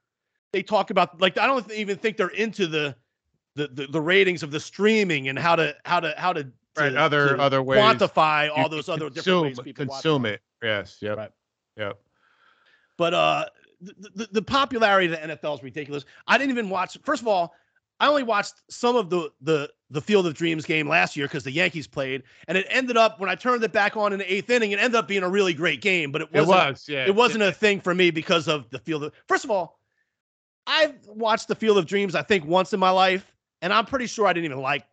they 0.52 0.62
talk 0.62 0.90
about 0.90 1.20
like 1.20 1.38
I 1.38 1.46
don't 1.46 1.70
even 1.72 1.96
think 1.96 2.16
they're 2.18 2.28
into 2.28 2.66
the 2.66 2.94
the 3.54 3.68
the, 3.68 3.86
the 3.86 4.00
ratings 4.00 4.42
of 4.42 4.50
the 4.50 4.60
streaming 4.60 5.28
and 5.28 5.38
how 5.38 5.56
to 5.56 5.74
how 5.86 6.00
to 6.00 6.12
how 6.18 6.32
to, 6.34 6.46
Right, 6.76 6.90
to- 6.90 6.98
other- 7.00 7.36
to 7.36 7.42
other 7.42 7.62
ways 7.62 7.80
quantify 7.80 8.50
all 8.54 8.68
those 8.68 8.88
other 8.90 9.08
different 9.08 9.14
consume, 9.14 9.42
ways 9.44 9.60
people 9.60 9.86
watch 9.86 10.02
consume 10.02 10.26
it. 10.26 10.42
Yes. 10.62 10.98
Yep. 11.00 11.16
Right. 11.16 11.30
Yep. 11.78 11.98
But 12.98 13.14
uh, 13.14 13.46
the, 13.84 14.10
the, 14.14 14.28
the 14.32 14.42
popularity 14.42 15.12
of 15.12 15.20
the 15.20 15.36
NFL 15.36 15.56
is 15.58 15.62
ridiculous. 15.62 16.04
I 16.26 16.38
didn't 16.38 16.50
even 16.50 16.68
watch. 16.70 16.96
First 17.04 17.22
of 17.22 17.28
all, 17.28 17.54
I 18.00 18.08
only 18.08 18.22
watched 18.24 18.54
some 18.68 18.96
of 18.96 19.08
the 19.10 19.30
the 19.40 19.70
the 19.90 20.00
Field 20.00 20.26
of 20.26 20.34
Dreams 20.34 20.64
game 20.64 20.88
last 20.88 21.16
year 21.16 21.26
because 21.26 21.44
the 21.44 21.52
Yankees 21.52 21.86
played, 21.86 22.24
and 22.48 22.58
it 22.58 22.66
ended 22.68 22.96
up 22.96 23.20
when 23.20 23.30
I 23.30 23.34
turned 23.36 23.62
it 23.62 23.72
back 23.72 23.96
on 23.96 24.12
in 24.12 24.18
the 24.18 24.32
eighth 24.32 24.50
inning, 24.50 24.72
it 24.72 24.78
ended 24.80 24.96
up 24.96 25.06
being 25.06 25.22
a 25.22 25.28
really 25.28 25.54
great 25.54 25.80
game. 25.80 26.10
But 26.10 26.22
it 26.22 26.28
It 26.32 26.40
wasn't. 26.40 26.70
was. 26.70 26.88
Yeah. 26.88 27.06
It 27.06 27.14
wasn't 27.14 27.44
a 27.44 27.52
thing 27.52 27.80
for 27.80 27.94
me 27.94 28.10
because 28.10 28.48
of 28.48 28.68
the 28.70 28.78
Field 28.80 29.04
of. 29.04 29.12
First 29.28 29.44
of 29.44 29.50
all, 29.50 29.78
I've 30.66 30.94
watched 31.06 31.48
the 31.48 31.54
Field 31.54 31.78
of 31.78 31.86
Dreams 31.86 32.14
I 32.14 32.22
think 32.22 32.44
once 32.46 32.72
in 32.72 32.80
my 32.80 32.90
life, 32.90 33.32
and 33.62 33.72
I'm 33.72 33.86
pretty 33.86 34.06
sure 34.06 34.26
I 34.26 34.32
didn't 34.32 34.46
even 34.46 34.60
like. 34.60 34.84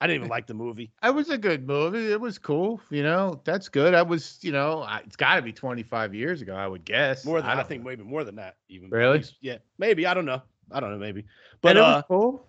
I 0.00 0.06
didn't 0.06 0.20
even 0.20 0.28
like 0.36 0.46
the 0.46 0.54
movie. 0.54 0.92
It 1.02 1.14
was 1.14 1.30
a 1.30 1.38
good 1.38 1.66
movie. 1.66 2.12
It 2.12 2.20
was 2.20 2.38
cool. 2.38 2.80
You 2.90 3.02
know, 3.02 3.40
that's 3.44 3.68
good. 3.68 3.94
I 3.94 4.02
was, 4.02 4.38
you 4.42 4.52
know, 4.52 4.82
I, 4.82 4.98
it's 5.06 5.16
got 5.16 5.36
to 5.36 5.42
be 5.42 5.52
25 5.52 6.14
years 6.14 6.42
ago, 6.42 6.54
I 6.54 6.66
would 6.66 6.84
guess. 6.84 7.24
More 7.24 7.40
than 7.40 7.50
I, 7.50 7.54
don't 7.54 7.66
think, 7.66 7.82
know. 7.82 7.90
maybe 7.90 8.02
more 8.02 8.24
than 8.24 8.36
that. 8.36 8.56
Even 8.68 8.90
Really? 8.90 9.24
Yeah, 9.40 9.58
maybe. 9.78 10.06
I 10.06 10.14
don't 10.14 10.26
know. 10.26 10.42
I 10.70 10.80
don't 10.80 10.90
know. 10.90 10.98
Maybe. 10.98 11.24
But 11.60 11.76
uh, 11.76 11.80
was 11.80 12.04
cool. 12.08 12.46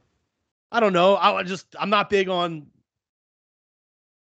I 0.72 0.80
don't 0.80 0.94
know. 0.94 1.16
I 1.16 1.44
just 1.44 1.76
I'm 1.80 1.90
not 1.90 2.10
big 2.10 2.30
on 2.30 2.68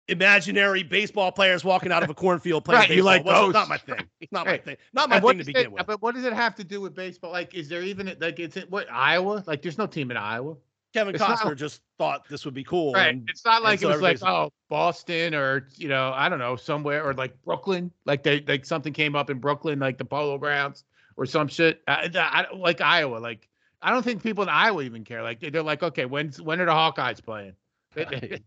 imaginary 0.07 0.83
baseball 0.83 1.31
players 1.31 1.63
walking 1.63 1.91
out 1.91 2.03
of 2.03 2.09
a 2.09 2.13
cornfield 2.13 2.63
playing 2.65 2.81
Right, 2.81 2.91
you 2.91 3.03
like 3.03 3.25
Well, 3.25 3.45
those. 3.45 3.53
Not 3.53 3.69
my 3.69 3.77
thing. 3.77 4.07
It's 4.21 4.31
not 4.31 4.45
my 4.45 4.57
thing. 4.57 4.77
Not 4.93 5.09
my 5.09 5.19
thing 5.19 5.39
to 5.39 5.43
begin 5.43 5.63
it- 5.63 5.71
with. 5.71 5.85
But 5.85 6.01
what 6.01 6.15
does 6.15 6.25
it 6.25 6.33
have 6.33 6.55
to 6.55 6.63
do 6.63 6.81
with 6.81 6.95
baseball? 6.95 7.31
Like, 7.31 7.53
is 7.53 7.69
there 7.69 7.81
even 7.83 8.15
like, 8.19 8.39
it's 8.39 8.57
in, 8.57 8.63
what 8.63 8.87
Iowa? 8.91 9.43
Like, 9.47 9.61
there's 9.61 9.77
no 9.77 9.87
team 9.87 10.11
in 10.11 10.17
Iowa. 10.17 10.55
Kevin 10.97 11.15
it's 11.15 11.21
not- 11.21 11.39
Costner 11.39 11.55
just 11.55 11.81
thought 11.97 12.27
this 12.29 12.43
would 12.45 12.53
be 12.53 12.63
cool. 12.63 12.93
Right. 12.93 13.09
and- 13.09 13.29
It's 13.29 13.45
not 13.45 13.61
like 13.63 13.79
so 13.79 13.89
it 13.89 13.93
was 13.93 14.01
like, 14.01 14.15
everybody's- 14.15 14.49
oh, 14.49 14.53
Boston 14.69 15.35
or 15.35 15.67
you 15.77 15.87
know, 15.87 16.11
I 16.15 16.27
don't 16.29 16.39
know, 16.39 16.55
somewhere 16.55 17.03
or 17.03 17.13
like 17.13 17.39
Brooklyn. 17.43 17.91
Like 18.05 18.23
they 18.23 18.41
like 18.41 18.65
something 18.65 18.93
came 18.93 19.15
up 19.15 19.29
in 19.29 19.39
Brooklyn, 19.39 19.79
like 19.79 19.97
the 19.97 20.05
Polo 20.05 20.37
Grounds 20.37 20.83
or 21.15 21.25
some 21.25 21.47
shit. 21.47 21.81
I, 21.87 22.09
I, 22.15 22.55
like 22.55 22.81
Iowa. 22.81 23.17
Like 23.17 23.47
I 23.81 23.91
don't 23.91 24.03
think 24.03 24.23
people 24.23 24.43
in 24.43 24.49
Iowa 24.49 24.81
even 24.83 25.03
care. 25.03 25.21
Like 25.21 25.39
they're 25.39 25.61
like, 25.63 25.83
okay, 25.83 26.05
when's 26.05 26.41
when 26.41 26.59
are 26.59 26.65
the 26.65 26.71
Hawkeyes 26.71 27.23
playing? 27.23 27.53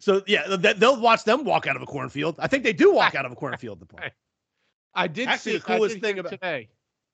so 0.00 0.22
yeah, 0.26 0.56
th- 0.56 0.76
they'll 0.76 1.00
watch 1.00 1.24
them 1.24 1.44
walk 1.44 1.66
out 1.66 1.76
of 1.76 1.82
a 1.82 1.86
cornfield. 1.86 2.36
I 2.38 2.48
think 2.48 2.64
they 2.64 2.72
do 2.72 2.92
walk 2.92 3.14
out 3.14 3.24
of 3.24 3.32
a 3.32 3.36
cornfield 3.36 3.80
to 3.80 3.86
play. 3.86 4.10
I 4.94 5.06
did 5.06 5.28
Actually, 5.28 5.52
see 5.52 5.58
the 5.58 5.64
coolest 5.64 6.00
thing 6.00 6.18
about- 6.18 6.32
today 6.32 6.68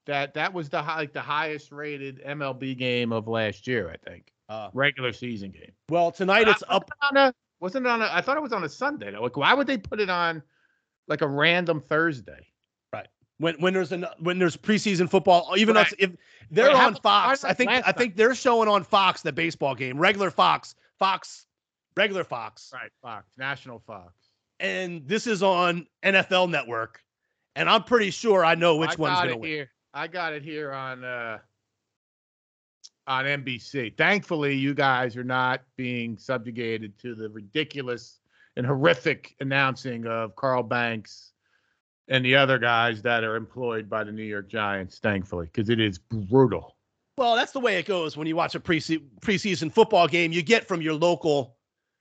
that 0.06 0.34
that 0.34 0.52
was 0.54 0.68
the 0.70 0.82
high, 0.82 0.96
like 0.96 1.12
the 1.12 1.20
highest 1.20 1.70
rated 1.70 2.22
MLB 2.24 2.76
game 2.76 3.12
of 3.12 3.28
last 3.28 3.66
year. 3.66 3.90
I 3.90 3.96
think 4.10 4.32
Uh, 4.48 4.70
regular 4.72 5.12
season 5.12 5.50
game. 5.50 5.72
well, 5.90 6.10
tonight 6.10 6.48
it's 6.48 6.62
up. 6.68 6.90
on 7.10 7.16
a, 7.18 7.34
wasn't 7.60 7.84
it 7.84 7.88
on 7.90 8.00
a, 8.00 8.08
I 8.10 8.20
thought 8.22 8.36
it 8.38 8.42
was 8.42 8.52
on 8.54 8.64
a 8.64 8.68
Sunday. 8.68 9.10
Though. 9.10 9.20
Like, 9.22 9.36
why 9.36 9.52
would 9.52 9.66
they 9.66 9.76
put 9.76 10.00
it 10.00 10.08
on 10.08 10.42
like 11.06 11.20
a 11.20 11.28
random 11.28 11.80
Thursday? 11.80 12.46
Right. 12.92 13.08
When 13.38 13.56
when 13.60 13.74
there's 13.74 13.92
an 13.92 14.06
when 14.20 14.38
there's 14.38 14.56
preseason 14.56 15.10
football, 15.10 15.54
even 15.58 15.76
Right. 15.76 15.92
it's- 15.92 16.10
if 16.10 16.16
they're 16.50 16.68
Wait, 16.68 16.76
how 16.76 16.86
on 16.86 16.92
about- 16.96 17.02
Fox, 17.02 17.44
I 17.44 17.52
think 17.52 17.70
I 17.70 17.92
think 17.92 18.16
they're 18.16 18.34
showing 18.34 18.68
on 18.70 18.84
Fox 18.84 19.20
the 19.22 19.32
baseball 19.32 19.74
game, 19.74 19.98
regular 19.98 20.30
Fox, 20.30 20.74
Fox, 20.98 21.46
regular 21.96 22.24
Fox, 22.24 22.70
Right, 22.72 22.90
Fox, 23.02 23.26
National 23.36 23.80
Fox. 23.80 24.14
and 24.60 25.06
this 25.06 25.26
is 25.26 25.42
on 25.42 25.86
NFL 26.02 26.48
Network, 26.48 27.02
and 27.54 27.68
I'm 27.68 27.84
pretty 27.84 28.10
sure 28.10 28.44
I 28.46 28.54
know 28.54 28.76
which 28.76 28.92
I 28.92 28.94
one's 28.96 29.14
got 29.16 29.22
gonna 29.24 29.32
it 29.32 29.40
win. 29.40 29.50
here. 29.50 29.70
I 29.92 30.06
got 30.06 30.32
it 30.32 30.42
here 30.42 30.72
on 30.72 31.04
uh 31.04 31.38
on 33.08 33.24
NBC. 33.24 33.96
Thankfully, 33.96 34.54
you 34.54 34.74
guys 34.74 35.16
are 35.16 35.24
not 35.24 35.62
being 35.76 36.16
subjugated 36.18 36.98
to 36.98 37.14
the 37.14 37.30
ridiculous 37.30 38.20
and 38.56 38.66
horrific 38.66 39.34
announcing 39.40 40.06
of 40.06 40.36
Carl 40.36 40.62
Banks 40.62 41.32
and 42.08 42.24
the 42.24 42.36
other 42.36 42.58
guys 42.58 43.02
that 43.02 43.24
are 43.24 43.36
employed 43.36 43.88
by 43.88 44.04
the 44.04 44.12
New 44.12 44.22
York 44.22 44.48
Giants. 44.48 44.98
Thankfully, 44.98 45.46
because 45.46 45.70
it 45.70 45.80
is 45.80 45.98
brutal. 45.98 46.76
Well, 47.16 47.34
that's 47.34 47.52
the 47.52 47.60
way 47.60 47.78
it 47.78 47.86
goes 47.86 48.16
when 48.16 48.26
you 48.26 48.36
watch 48.36 48.54
a 48.54 48.60
prese- 48.60 49.02
preseason 49.20 49.72
football 49.72 50.06
game. 50.06 50.30
You 50.30 50.42
get 50.42 50.68
from 50.68 50.80
your 50.82 50.94
local, 50.94 51.56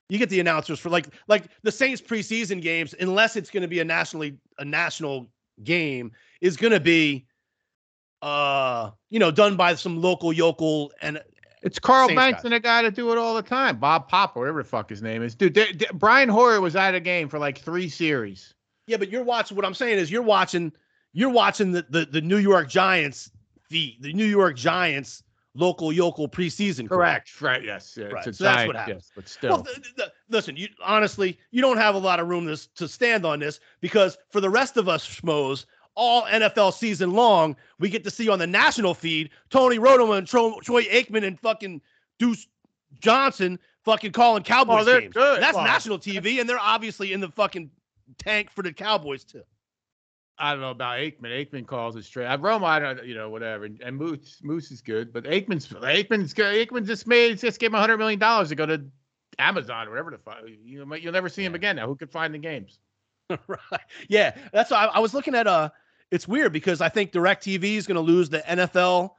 you 0.08 0.18
get 0.18 0.28
the 0.28 0.40
announcers 0.40 0.78
for 0.78 0.90
like 0.90 1.08
like 1.26 1.48
the 1.62 1.72
Saints 1.72 2.02
preseason 2.02 2.60
games, 2.60 2.94
unless 3.00 3.34
it's 3.34 3.50
going 3.50 3.62
to 3.62 3.68
be 3.68 3.80
a 3.80 3.84
nationally 3.84 4.36
a 4.58 4.64
national 4.64 5.28
game, 5.64 6.12
is 6.40 6.56
going 6.56 6.72
to 6.72 6.80
be, 6.80 7.26
uh, 8.22 8.90
you 9.10 9.18
know, 9.18 9.30
done 9.30 9.56
by 9.56 9.74
some 9.74 10.00
local 10.00 10.32
yokel 10.32 10.92
and 11.02 11.20
It's 11.62 11.78
Carl 11.78 12.08
Banks 12.08 12.38
guys. 12.38 12.44
and 12.44 12.54
a 12.54 12.60
guy 12.60 12.82
that 12.82 12.94
do 12.94 13.10
it 13.12 13.18
all 13.18 13.34
the 13.34 13.42
time. 13.42 13.78
Bob 13.78 14.08
Pop, 14.08 14.36
whatever 14.36 14.62
the 14.62 14.68
fuck 14.68 14.88
his 14.90 15.02
name 15.02 15.22
is. 15.22 15.34
Dude, 15.34 15.54
they- 15.54 15.72
they- 15.72 15.86
Brian 15.94 16.28
Hoyer 16.28 16.60
was 16.60 16.76
out 16.76 16.94
of 16.94 17.02
game 17.04 17.28
for 17.28 17.38
like 17.38 17.58
three 17.58 17.88
series. 17.88 18.54
yeah. 18.86 18.96
But 18.96 19.10
you're 19.10 19.24
watching. 19.24 19.56
What 19.56 19.64
I'm 19.66 19.74
saying 19.74 19.98
is 19.98 20.10
you're 20.10 20.22
watching. 20.22 20.72
You're 21.12 21.30
watching 21.30 21.72
the 21.72 21.86
the, 21.90 22.04
the 22.04 22.20
New 22.20 22.36
York 22.38 22.68
Giants, 22.68 23.30
the 23.70 23.96
the 24.00 24.12
New 24.12 24.26
York 24.26 24.56
Giants 24.56 25.22
local 25.54 25.92
yokel 25.92 26.28
preseason. 26.28 26.86
crew. 26.86 26.98
Correct. 26.98 27.40
Right. 27.40 27.64
Yes. 27.64 27.96
Yeah, 27.98 28.06
Right, 28.06 28.22
so 28.24 28.30
that's 28.44 28.66
what 28.66 28.76
happens. 28.76 29.04
Yes, 29.06 29.12
but 29.16 29.28
still. 29.28 29.50
Well, 29.50 29.62
th- 29.64 29.76
th- 29.82 29.94
th- 29.96 30.08
listen, 30.28 30.56
you 30.56 30.68
honestly, 30.84 31.36
you 31.50 31.60
don't 31.62 31.78
have 31.78 31.96
a 31.96 31.98
lot 31.98 32.20
of 32.20 32.28
room 32.28 32.46
to, 32.46 32.74
to 32.76 32.86
stand 32.86 33.26
on 33.26 33.40
this 33.40 33.58
because 33.80 34.16
for 34.30 34.40
the 34.40 34.50
rest 34.50 34.76
of 34.76 34.88
us 34.88 35.04
schmoes, 35.08 35.64
all 35.98 36.22
NFL 36.22 36.72
season 36.72 37.10
long, 37.10 37.56
we 37.80 37.90
get 37.90 38.04
to 38.04 38.10
see 38.10 38.28
on 38.28 38.38
the 38.38 38.46
national 38.46 38.94
feed 38.94 39.30
Tony 39.50 39.78
Romo 39.78 40.16
and 40.16 40.26
Tro- 40.26 40.60
Troy 40.62 40.84
Aikman 40.84 41.26
and 41.26 41.38
fucking 41.40 41.80
Deuce 42.20 42.46
Johnson 43.00 43.58
fucking 43.84 44.12
calling 44.12 44.44
Cowboys 44.44 44.86
Oh, 44.86 45.00
games. 45.00 45.14
That's 45.14 45.56
Well, 45.56 45.64
national 45.64 45.98
TV, 45.98 46.40
and 46.40 46.48
they're 46.48 46.58
obviously 46.58 47.12
in 47.12 47.20
the 47.20 47.28
fucking 47.30 47.68
tank 48.18 48.50
for 48.50 48.62
the 48.62 48.72
Cowboys 48.72 49.24
too. 49.24 49.42
I 50.38 50.52
don't 50.52 50.60
know 50.60 50.70
about 50.70 50.98
Aikman. 50.98 51.46
Aikman 51.46 51.66
calls 51.66 51.96
it 51.96 52.04
straight. 52.04 52.26
Uh, 52.26 52.38
Roma, 52.38 52.66
I 52.66 52.78
don't, 52.78 53.04
you 53.04 53.16
know, 53.16 53.28
whatever. 53.28 53.64
And, 53.64 53.80
and 53.80 53.96
Moose, 53.96 54.38
Moose 54.44 54.70
is 54.70 54.80
good, 54.80 55.12
but 55.12 55.24
Aikman's 55.24 55.66
Aikman's 55.66 56.32
good. 56.32 56.68
Aikman 56.68 56.86
just 56.86 57.08
made 57.08 57.36
just 57.38 57.58
gave 57.58 57.70
him 57.74 57.80
hundred 57.80 57.98
million 57.98 58.20
dollars 58.20 58.50
to 58.50 58.54
go 58.54 58.64
to 58.64 58.84
Amazon 59.40 59.88
or 59.88 59.90
whatever 59.90 60.12
the 60.12 60.18
fuck. 60.18 60.38
You 60.46 60.86
you'll 60.94 61.12
never 61.12 61.28
see 61.28 61.44
him 61.44 61.56
again 61.56 61.74
now. 61.74 61.88
Who 61.88 61.96
could 61.96 62.12
find 62.12 62.32
the 62.32 62.38
games? 62.38 62.78
right. 63.48 63.80
Yeah, 64.08 64.36
that's 64.52 64.70
why 64.70 64.84
I, 64.86 64.96
I 64.96 64.98
was 65.00 65.12
looking 65.12 65.34
at. 65.34 65.48
Uh, 65.48 65.70
it's 66.10 66.26
weird 66.28 66.52
because 66.52 66.80
I 66.80 66.88
think 66.88 67.12
Directv 67.12 67.62
is 67.64 67.86
going 67.86 67.96
to 67.96 68.00
lose 68.00 68.28
the 68.28 68.38
NFL, 68.40 69.10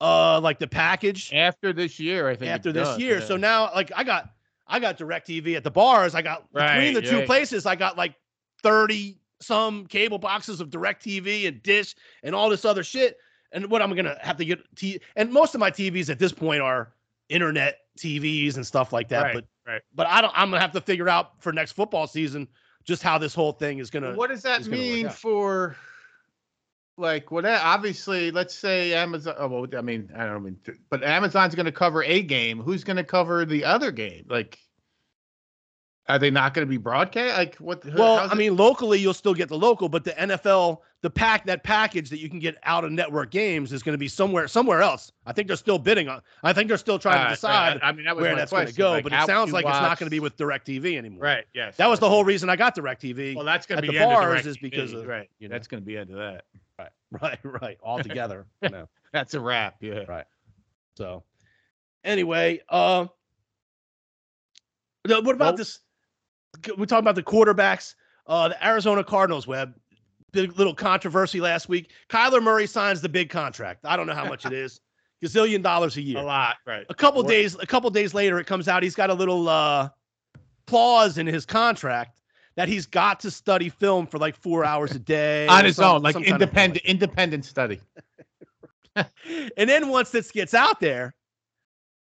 uh, 0.00 0.40
like 0.40 0.58
the 0.58 0.66
package 0.68 1.32
After 1.34 1.72
this 1.72 1.98
year, 1.98 2.28
I 2.28 2.36
think. 2.36 2.50
after 2.50 2.72
this 2.72 2.86
does, 2.88 2.98
year. 2.98 3.18
yeah. 3.18 3.24
So 3.24 3.36
now, 3.36 3.70
like, 3.74 3.90
I 3.96 4.04
got 4.04 4.30
I 4.66 4.78
got 4.80 4.98
Directv 4.98 5.56
at 5.56 5.64
the 5.64 5.70
bars. 5.70 6.14
I 6.14 6.22
got 6.22 6.52
between 6.52 6.68
Right, 6.68 6.94
the 6.94 7.02
two 7.02 7.18
yeah. 7.20 7.26
places, 7.26 7.66
I 7.66 7.74
got 7.74 7.96
like 7.96 8.14
thirty 8.62 9.18
some 9.40 9.86
cable 9.86 10.18
boxes 10.18 10.60
of 10.60 10.68
Directv 10.70 11.46
and 11.48 11.62
Dish 11.62 11.94
and 12.22 12.34
all 12.34 12.48
this 12.50 12.64
other 12.64 12.82
shit. 12.84 13.18
And 13.52 13.70
what 13.70 13.80
I'm 13.80 13.94
gonna 13.94 14.16
have 14.20 14.36
to 14.36 14.44
get 14.44 14.60
t 14.76 15.00
and 15.16 15.32
most 15.32 15.54
of 15.54 15.60
my 15.60 15.70
TVs 15.70 16.10
at 16.10 16.18
this 16.18 16.32
point 16.32 16.60
are 16.60 16.92
internet 17.30 17.78
TVs 17.98 18.56
and 18.56 18.66
stuff 18.66 18.92
like 18.92 19.08
that. 19.08 19.22
Right, 19.22 19.34
But 19.34 19.44
right. 19.66 19.82
but 19.94 20.06
I 20.06 20.20
don't. 20.20 20.32
I'm 20.36 20.50
gonna 20.50 20.60
have 20.60 20.72
to 20.72 20.80
figure 20.82 21.08
out 21.08 21.40
for 21.42 21.52
next 21.52 21.72
football 21.72 22.06
season 22.06 22.46
just 22.84 23.02
how 23.02 23.16
this 23.18 23.34
whole 23.34 23.52
thing 23.52 23.78
is 23.78 23.90
gonna. 23.90 24.14
what 24.14 24.28
does 24.30 24.42
that 24.42 24.66
mean 24.66 25.08
for 25.08 25.76
like 26.98 27.30
what 27.30 27.44
obviously 27.46 28.30
let's 28.30 28.54
say 28.54 28.92
amazon 28.94 29.34
oh 29.38 29.46
well 29.48 29.66
i 29.76 29.80
mean 29.80 30.10
i 30.16 30.24
don't 30.26 30.42
mean 30.42 30.58
to, 30.64 30.74
but 30.90 31.02
amazon's 31.04 31.54
going 31.54 31.66
to 31.66 31.72
cover 31.72 32.02
a 32.02 32.22
game 32.22 32.60
who's 32.60 32.84
going 32.84 32.96
to 32.96 33.04
cover 33.04 33.44
the 33.44 33.64
other 33.64 33.90
game 33.92 34.24
like 34.28 34.58
are 36.08 36.18
they 36.18 36.30
not 36.30 36.54
going 36.54 36.66
to 36.66 36.70
be 36.70 36.78
broadcast 36.78 37.36
like 37.36 37.56
what 37.56 37.84
Well, 37.84 38.14
I 38.18 38.32
it- 38.32 38.36
mean, 38.36 38.56
locally 38.56 38.98
you'll 38.98 39.12
still 39.12 39.34
get 39.34 39.50
the 39.50 39.58
local, 39.58 39.90
but 39.90 40.04
the 40.04 40.12
NFL, 40.12 40.78
the 41.02 41.10
pack, 41.10 41.44
that 41.44 41.64
package 41.64 42.08
that 42.08 42.18
you 42.18 42.30
can 42.30 42.38
get 42.38 42.56
out 42.62 42.82
of 42.82 42.92
network 42.92 43.30
games 43.30 43.74
is 43.74 43.82
going 43.82 43.92
to 43.92 43.98
be 43.98 44.08
somewhere, 44.08 44.48
somewhere 44.48 44.80
else. 44.80 45.12
I 45.26 45.34
think 45.34 45.48
they're 45.48 45.56
still 45.58 45.78
bidding 45.78 46.08
on. 46.08 46.22
I 46.42 46.54
think 46.54 46.68
they're 46.68 46.78
still 46.78 46.98
trying 46.98 47.16
Alright, 47.18 47.38
to 47.38 47.46
ah, 47.46 47.50
decide 47.74 47.82
right, 47.82 47.84
i 47.84 47.92
mean 47.92 48.06
that 48.06 48.16
was 48.16 48.22
where 48.22 48.34
that's 48.34 48.50
going 48.50 48.68
to 48.68 48.72
go. 48.72 48.90
like, 48.92 49.04
but 49.04 49.12
it 49.12 49.26
sounds 49.26 49.52
like 49.52 49.66
it's 49.66 49.80
not 49.82 49.98
going 49.98 50.06
to 50.06 50.10
be 50.10 50.20
with 50.20 50.34
Directv 50.38 50.96
anymore. 50.96 51.22
right 51.22 51.44
yes 51.52 51.76
That 51.76 51.90
was 51.90 52.00
the 52.00 52.08
whole 52.08 52.24
reason 52.24 52.48
I 52.48 52.56
got 52.56 52.74
Directv. 52.74 53.34
well 53.36 53.44
that's 53.44 53.66
going 53.66 53.82
to 53.82 53.86
be 53.86 53.98
the 53.98 54.02
bars 54.04 54.46
is 54.46 54.56
because 54.56 54.94
of, 54.94 55.06
right 55.06 55.28
you 55.40 55.48
know. 55.50 55.52
that's 55.52 55.68
going 55.68 55.82
to 55.82 55.86
be 55.86 55.98
end 55.98 56.08
of 56.08 56.16
that 56.16 56.44
right, 57.22 57.38
right, 57.42 57.78
all 57.82 58.02
together. 58.02 58.46
you 58.62 58.68
know. 58.68 58.88
that's 59.12 59.34
a 59.34 59.40
wrap 59.40 59.76
yeah 59.80 60.04
Right. 60.08 60.26
So, 60.96 61.22
anyway, 62.04 62.60
uh, 62.68 63.06
what 65.06 65.20
about 65.20 65.38
Well- 65.38 65.56
this? 65.56 65.80
We're 66.76 66.86
talking 66.86 67.04
about 67.04 67.14
the 67.14 67.22
quarterbacks. 67.22 67.94
Uh, 68.26 68.48
the 68.48 68.66
Arizona 68.66 69.04
Cardinals 69.04 69.46
web. 69.46 69.74
Big 70.32 70.58
little 70.58 70.74
controversy 70.74 71.40
last 71.40 71.68
week. 71.68 71.92
Kyler 72.10 72.42
Murray 72.42 72.66
signs 72.66 73.00
the 73.00 73.08
big 73.08 73.30
contract. 73.30 73.84
I 73.84 73.96
don't 73.96 74.06
know 74.06 74.14
how 74.14 74.26
much 74.26 74.44
it 74.44 74.52
is. 74.52 74.80
Gazillion 75.24 75.62
dollars 75.62 75.96
a 75.96 76.02
year. 76.02 76.18
a 76.18 76.22
lot 76.22 76.56
right 76.66 76.86
A 76.90 76.94
couple 76.94 77.22
days, 77.22 77.56
a 77.56 77.66
couple 77.66 77.90
days 77.90 78.14
later, 78.14 78.38
it 78.38 78.46
comes 78.46 78.68
out 78.68 78.82
he's 78.82 78.94
got 78.94 79.10
a 79.10 79.14
little 79.14 79.48
uh, 79.48 79.88
clause 80.66 81.18
in 81.18 81.26
his 81.26 81.44
contract 81.44 82.20
that 82.58 82.68
he's 82.68 82.86
got 82.86 83.20
to 83.20 83.30
study 83.30 83.68
film 83.68 84.04
for 84.04 84.18
like 84.18 84.34
four 84.34 84.64
hours 84.64 84.90
a 84.90 84.98
day 84.98 85.46
on 85.48 85.64
his 85.64 85.76
some- 85.76 85.96
own 85.96 86.02
like 86.02 86.12
some 86.12 86.24
kind 86.24 86.34
of- 86.34 86.42
independent 86.42 86.84
independent 86.84 87.44
study 87.44 87.80
and 89.56 89.70
then 89.70 89.88
once 89.88 90.10
this 90.10 90.32
gets 90.32 90.54
out 90.54 90.80
there, 90.80 91.14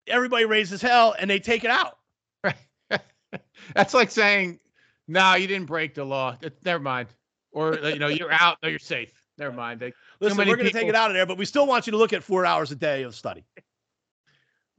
everybody 0.07 0.45
raises 0.45 0.81
hell 0.81 1.13
and 1.19 1.29
they 1.29 1.37
take 1.37 1.65
it 1.65 1.69
out. 1.69 1.97
Right. 2.43 2.55
That's 3.75 3.93
like 3.93 4.09
saying, 4.09 4.59
"No, 5.07 5.35
you 5.35 5.47
didn't 5.47 5.65
break 5.67 5.95
the 5.95 6.05
law. 6.05 6.37
It- 6.41 6.57
never 6.63 6.81
mind." 6.81 7.09
Or 7.51 7.77
uh, 7.83 7.89
you 7.89 7.99
know, 7.99 8.07
you're 8.07 8.31
out. 8.31 8.59
No, 8.63 8.69
you're 8.69 8.79
safe. 8.79 9.11
Never 9.37 9.53
mind. 9.53 9.81
They, 9.81 9.91
Listen, 10.21 10.37
we're 10.37 10.55
going 10.55 10.67
to 10.67 10.71
take 10.71 10.87
it 10.87 10.95
out 10.95 11.09
of 11.11 11.15
there, 11.15 11.25
but 11.25 11.37
we 11.37 11.43
still 11.43 11.67
want 11.67 11.87
you 11.87 11.91
to 11.91 11.97
look 11.97 12.13
at 12.13 12.23
four 12.23 12.45
hours 12.45 12.71
a 12.71 12.75
day 12.75 13.03
of 13.03 13.15
study. 13.15 13.43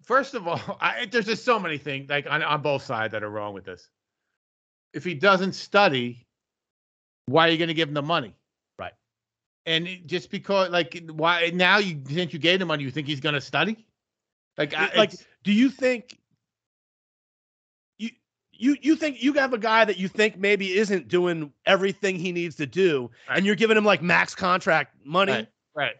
first 0.02 0.34
of 0.34 0.48
all, 0.48 0.78
I, 0.80 1.06
there's 1.06 1.26
just 1.26 1.44
so 1.44 1.58
many 1.58 1.76
things 1.76 2.08
like 2.08 2.26
on, 2.28 2.42
on 2.42 2.62
both 2.62 2.82
sides 2.84 3.12
that 3.12 3.22
are 3.22 3.30
wrong 3.30 3.52
with 3.52 3.64
this. 3.66 3.88
If 4.92 5.04
he 5.04 5.14
doesn't 5.14 5.52
study, 5.52 6.26
why 7.26 7.48
are 7.48 7.50
you 7.50 7.58
going 7.58 7.68
to 7.68 7.74
give 7.74 7.88
him 7.88 7.94
the 7.94 8.02
money? 8.02 8.34
Right. 8.78 8.94
And 9.66 9.88
just 10.06 10.30
because, 10.30 10.70
like, 10.70 11.02
why 11.10 11.50
now 11.54 11.78
you 11.78 12.00
since 12.08 12.32
you 12.32 12.38
gave 12.38 12.60
him 12.60 12.68
money, 12.68 12.84
you 12.84 12.90
think 12.90 13.06
he's 13.06 13.20
going 13.20 13.34
to 13.34 13.40
study? 13.40 13.86
Like, 14.56 14.74
I, 14.74 14.90
like, 14.96 15.12
do 15.44 15.52
you 15.52 15.68
think 15.70 16.18
you 17.98 18.10
you 18.52 18.76
you 18.80 18.96
think 18.96 19.22
you 19.22 19.32
have 19.34 19.52
a 19.52 19.58
guy 19.58 19.84
that 19.84 19.98
you 19.98 20.08
think 20.08 20.36
maybe 20.38 20.76
isn't 20.76 21.08
doing 21.08 21.52
everything 21.66 22.16
he 22.16 22.32
needs 22.32 22.56
to 22.56 22.66
do, 22.66 23.10
Right. 23.28 23.36
and 23.36 23.46
you're 23.46 23.54
giving 23.54 23.76
him 23.76 23.84
like 23.84 24.02
max 24.02 24.34
contract 24.34 24.96
money? 25.04 25.32
Right. 25.32 25.48
Right. 25.74 25.96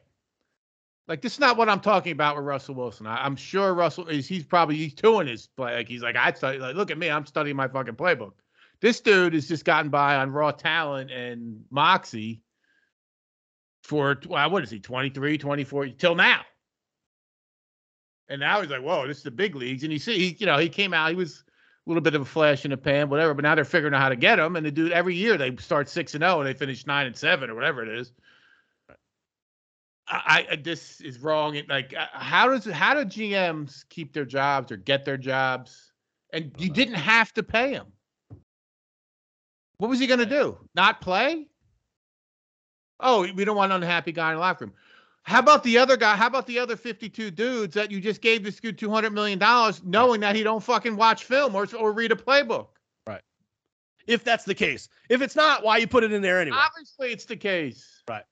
Like 1.06 1.22
this 1.22 1.34
is 1.34 1.40
not 1.40 1.56
what 1.56 1.68
I'm 1.68 1.80
talking 1.80 2.12
about 2.12 2.36
with 2.36 2.44
Russell 2.44 2.74
Wilson. 2.74 3.06
I, 3.06 3.24
I'm 3.24 3.36
sure 3.36 3.74
Russell 3.74 4.08
is. 4.08 4.26
He's 4.26 4.44
probably 4.44 4.76
he's 4.76 4.92
doing 4.94 5.26
his 5.26 5.46
play. 5.46 5.74
Like 5.74 5.88
he's 5.88 6.02
like 6.02 6.16
I 6.16 6.32
study. 6.32 6.58
Like 6.58 6.74
look 6.74 6.90
at 6.90 6.98
me. 6.98 7.10
I'm 7.10 7.24
studying 7.26 7.56
my 7.56 7.68
fucking 7.68 7.94
playbook. 7.94 8.32
This 8.80 9.00
dude 9.00 9.34
has 9.34 9.48
just 9.48 9.64
gotten 9.64 9.90
by 9.90 10.16
on 10.16 10.30
raw 10.30 10.52
talent 10.52 11.10
and 11.10 11.64
moxie 11.70 12.42
for 13.82 14.20
well, 14.26 14.50
what 14.50 14.62
is 14.62 14.70
he 14.70 14.78
23, 14.78 15.38
24 15.38 15.88
till 15.88 16.14
now. 16.14 16.42
And 18.28 18.40
now 18.40 18.60
he's 18.60 18.70
like, 18.70 18.82
whoa, 18.82 19.06
this 19.06 19.18
is 19.18 19.22
the 19.22 19.30
big 19.30 19.56
leagues. 19.56 19.82
And 19.82 19.92
you 19.92 19.98
see, 19.98 20.18
he, 20.18 20.36
you 20.38 20.46
know, 20.46 20.58
he 20.58 20.68
came 20.68 20.92
out. 20.92 21.08
He 21.08 21.16
was 21.16 21.44
a 21.86 21.90
little 21.90 22.02
bit 22.02 22.14
of 22.14 22.20
a 22.20 22.26
flash 22.26 22.66
in 22.66 22.70
the 22.70 22.76
pan, 22.76 23.08
whatever. 23.08 23.32
But 23.32 23.44
now 23.44 23.54
they're 23.54 23.64
figuring 23.64 23.94
out 23.94 24.02
how 24.02 24.10
to 24.10 24.16
get 24.16 24.38
him. 24.38 24.56
And 24.56 24.66
the 24.66 24.70
dude 24.70 24.92
every 24.92 25.14
year 25.14 25.38
they 25.38 25.56
start 25.56 25.88
six 25.88 26.14
and 26.14 26.22
zero 26.22 26.40
and 26.40 26.46
they 26.46 26.52
finish 26.52 26.86
nine 26.86 27.06
and 27.06 27.16
seven 27.16 27.48
or 27.48 27.54
whatever 27.54 27.82
it 27.82 27.88
is. 27.88 28.12
I, 30.06 30.46
I 30.50 30.56
this 30.56 31.00
is 31.00 31.18
wrong. 31.18 31.54
It, 31.54 31.68
like, 31.68 31.94
uh, 31.96 32.06
how 32.12 32.48
does 32.48 32.66
how 32.66 32.94
do 32.94 33.04
GMs 33.04 33.88
keep 33.88 34.12
their 34.12 34.24
jobs 34.24 34.70
or 34.70 34.76
get 34.76 35.04
their 35.04 35.16
jobs? 35.18 35.92
And 36.32 36.52
you 36.58 36.70
didn't 36.70 36.94
have 36.94 37.32
to 37.34 37.42
pay 37.42 37.72
him. 37.72 37.86
What 39.78 39.88
was 39.88 39.98
he 39.98 40.06
going 40.06 40.20
to 40.20 40.26
do? 40.26 40.58
Not 40.74 41.00
play? 41.00 41.46
Oh, 43.00 43.26
we 43.32 43.44
don't 43.44 43.56
want 43.56 43.72
an 43.72 43.82
unhappy 43.82 44.12
guy 44.12 44.30
in 44.30 44.34
the 44.36 44.40
locker 44.40 44.66
room. 44.66 44.74
How 45.22 45.38
about 45.40 45.62
the 45.62 45.78
other 45.78 45.96
guy? 45.96 46.16
How 46.16 46.26
about 46.26 46.46
the 46.46 46.58
other 46.58 46.74
52 46.76 47.30
dudes 47.30 47.74
that 47.74 47.90
you 47.90 48.00
just 48.00 48.20
gave 48.20 48.42
this 48.42 48.58
dude 48.58 48.78
200 48.78 49.12
million 49.12 49.38
dollars, 49.38 49.82
knowing 49.84 50.20
that 50.20 50.34
he 50.34 50.42
don't 50.42 50.62
fucking 50.62 50.96
watch 50.96 51.24
film 51.24 51.54
or 51.54 51.66
or 51.78 51.92
read 51.92 52.12
a 52.12 52.16
playbook? 52.16 52.68
Right. 53.06 53.20
If 54.06 54.24
that's 54.24 54.44
the 54.44 54.54
case, 54.54 54.88
if 55.10 55.20
it's 55.22 55.36
not, 55.36 55.62
why 55.62 55.76
you 55.76 55.86
put 55.86 56.02
it 56.02 56.12
in 56.12 56.22
there 56.22 56.40
anyway? 56.40 56.56
Obviously, 56.58 57.12
it's 57.12 57.26
the 57.26 57.36
case. 57.36 58.02
Right. 58.08 58.24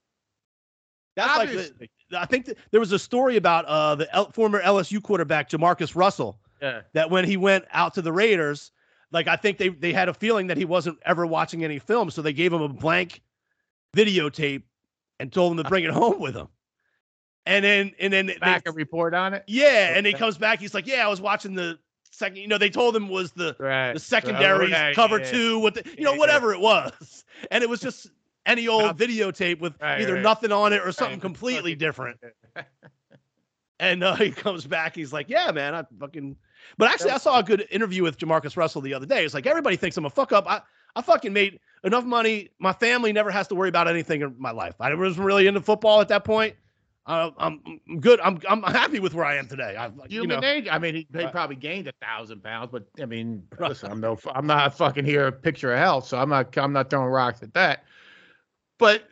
That's 1.16 1.37
like 1.38 1.50
the, 1.50 1.88
I 2.18 2.26
think 2.26 2.46
th- 2.46 2.59
there 2.70 2.80
was 2.80 2.92
a 2.92 2.98
story 2.98 3.37
about 3.37 3.66
uh, 3.66 3.94
the 3.94 4.14
L- 4.14 4.30
former 4.32 4.61
LSU 4.62 5.02
quarterback 5.02 5.48
Jamarcus 5.50 5.94
Russell 5.94 6.40
Yeah. 6.62 6.80
that 6.94 7.11
when 7.11 7.24
he 7.24 7.37
went 7.37 7.64
out 7.72 7.94
to 7.94 8.02
the 8.02 8.12
Raiders, 8.12 8.70
like 9.12 9.29
I 9.29 9.37
think 9.37 9.59
they 9.59 9.69
they 9.69 9.92
had 9.92 10.09
a 10.09 10.14
feeling 10.14 10.47
that 10.49 10.57
he 10.57 10.64
wasn't 10.64 10.99
ever 11.05 11.27
watching 11.27 11.64
any 11.64 11.79
film, 11.79 12.11
so 12.11 12.23
they 12.23 12.33
gave 12.33 12.53
him 12.53 12.62
a 12.62 12.69
blank 12.69 13.23
videotape 13.97 14.62
and 15.21 15.33
told 15.33 15.53
him 15.53 15.62
to 15.62 15.69
bring 15.69 15.85
it 15.85 15.90
home 15.90 16.21
with 16.21 16.35
him. 16.37 16.49
And 17.47 17.64
then 17.64 17.92
and 18.01 18.12
then 18.12 18.27
they, 18.27 18.38
Back 18.38 18.64
a 18.66 18.73
report 18.73 19.14
on 19.14 19.33
it. 19.35 19.45
yeah, 19.47 19.95
and 19.97 20.05
he 20.07 20.12
comes 20.12 20.37
back. 20.37 20.59
He's 20.61 20.75
like, 20.75 20.87
yeah, 20.87 21.05
I 21.05 21.09
was 21.09 21.21
watching 21.21 21.55
the 21.55 21.79
second. 22.11 22.38
You 22.38 22.49
know, 22.49 22.59
they 22.59 22.71
told 22.71 22.97
him 22.97 23.09
was 23.09 23.33
the 23.33 23.55
Right. 23.59 23.92
the 23.92 24.01
secondaries 24.01 24.73
right, 24.73 24.95
cover 24.97 25.21
yeah. 25.21 25.31
two 25.31 25.59
with 25.61 25.75
the 25.75 25.85
you 25.97 26.03
know 26.05 26.12
Yeah. 26.14 26.19
whatever 26.19 26.53
it 26.53 26.61
was, 26.61 27.25
and 27.53 27.62
it 27.62 27.71
was 27.71 27.81
just 27.81 28.11
any 28.47 28.66
old 28.66 28.83
Nothing. 28.83 29.09
videotape 29.09 29.61
with 29.61 29.75
Right, 29.81 30.01
either 30.01 30.21
nothing 30.21 30.51
on 30.53 30.73
it 30.73 30.83
or 30.83 30.90
something 30.92 31.21
completely 31.21 31.75
different. 31.77 32.19
And 33.79 34.03
uh, 34.03 34.14
he 34.14 34.30
comes 34.30 34.66
back. 34.66 34.95
He's 34.95 35.12
like, 35.12 35.28
"Yeah, 35.28 35.51
man, 35.53 35.74
I 35.74 35.85
fucking." 36.01 36.37
But 36.79 36.91
actually, 36.91 37.11
I 37.12 37.19
saw 37.19 37.39
a 37.39 37.43
good 37.43 37.67
interview 37.71 38.03
with 38.03 38.19
Jamarcus 38.19 38.57
Russell 38.57 38.81
the 38.83 38.95
other 38.95 39.07
day. 39.07 39.25
It's 39.25 39.35
like 39.35 39.47
everybody 39.47 39.77
thinks 39.77 39.97
I'm 39.97 40.05
a 40.07 40.11
fuck 40.11 40.33
up. 40.33 40.49
I 40.51 40.61
I 40.95 41.03
fucking 41.03 41.33
made 41.33 41.61
enough 41.85 42.05
money. 42.05 42.51
My 42.59 42.73
family 42.73 43.12
never 43.12 43.31
has 43.31 43.49
to 43.49 43.55
worry 43.55 43.69
about 43.69 43.89
anything 43.89 44.23
in 44.23 44.35
my 44.39 44.51
life. 44.51 44.75
I 44.81 44.95
wasn't 44.95 45.27
really 45.27 45.47
into 45.47 45.61
football 45.61 46.01
at 46.01 46.09
that 46.09 46.25
point. 46.25 46.55
Uh, 47.07 47.31
I'm, 47.39 47.61
I'm 47.89 48.01
good. 48.01 48.19
I'm 48.21 48.41
I'm 48.49 48.62
happy 48.64 48.99
with 48.99 49.14
where 49.14 49.25
I 49.25 49.37
am 49.37 49.47
today. 49.47 49.77
I 49.77 49.87
you 50.09 50.23
Human 50.23 50.29
know 50.29 50.41
nature. 50.41 50.71
I 50.73 50.79
mean, 50.81 50.95
he, 50.97 51.07
he 51.12 51.19
Right. 51.19 51.31
probably 51.31 51.55
gained 51.55 51.87
a 51.87 51.93
thousand 52.03 52.43
pounds, 52.43 52.71
but 52.73 52.85
I 53.01 53.05
mean, 53.07 53.47
listen, 53.61 53.93
I'm 53.93 54.01
no, 54.01 54.19
I'm 54.35 54.47
not 54.47 54.77
fucking 54.77 55.05
here 55.05 55.29
a 55.29 55.33
picture 55.33 55.73
of 55.73 55.79
health, 55.79 56.09
so 56.09 56.19
I'm 56.19 56.29
not, 56.29 56.57
I'm 56.59 56.73
not 56.73 56.91
throwing 56.91 57.07
rocks 57.09 57.43
at 57.45 57.55
that. 57.55 57.85
But 58.79 59.05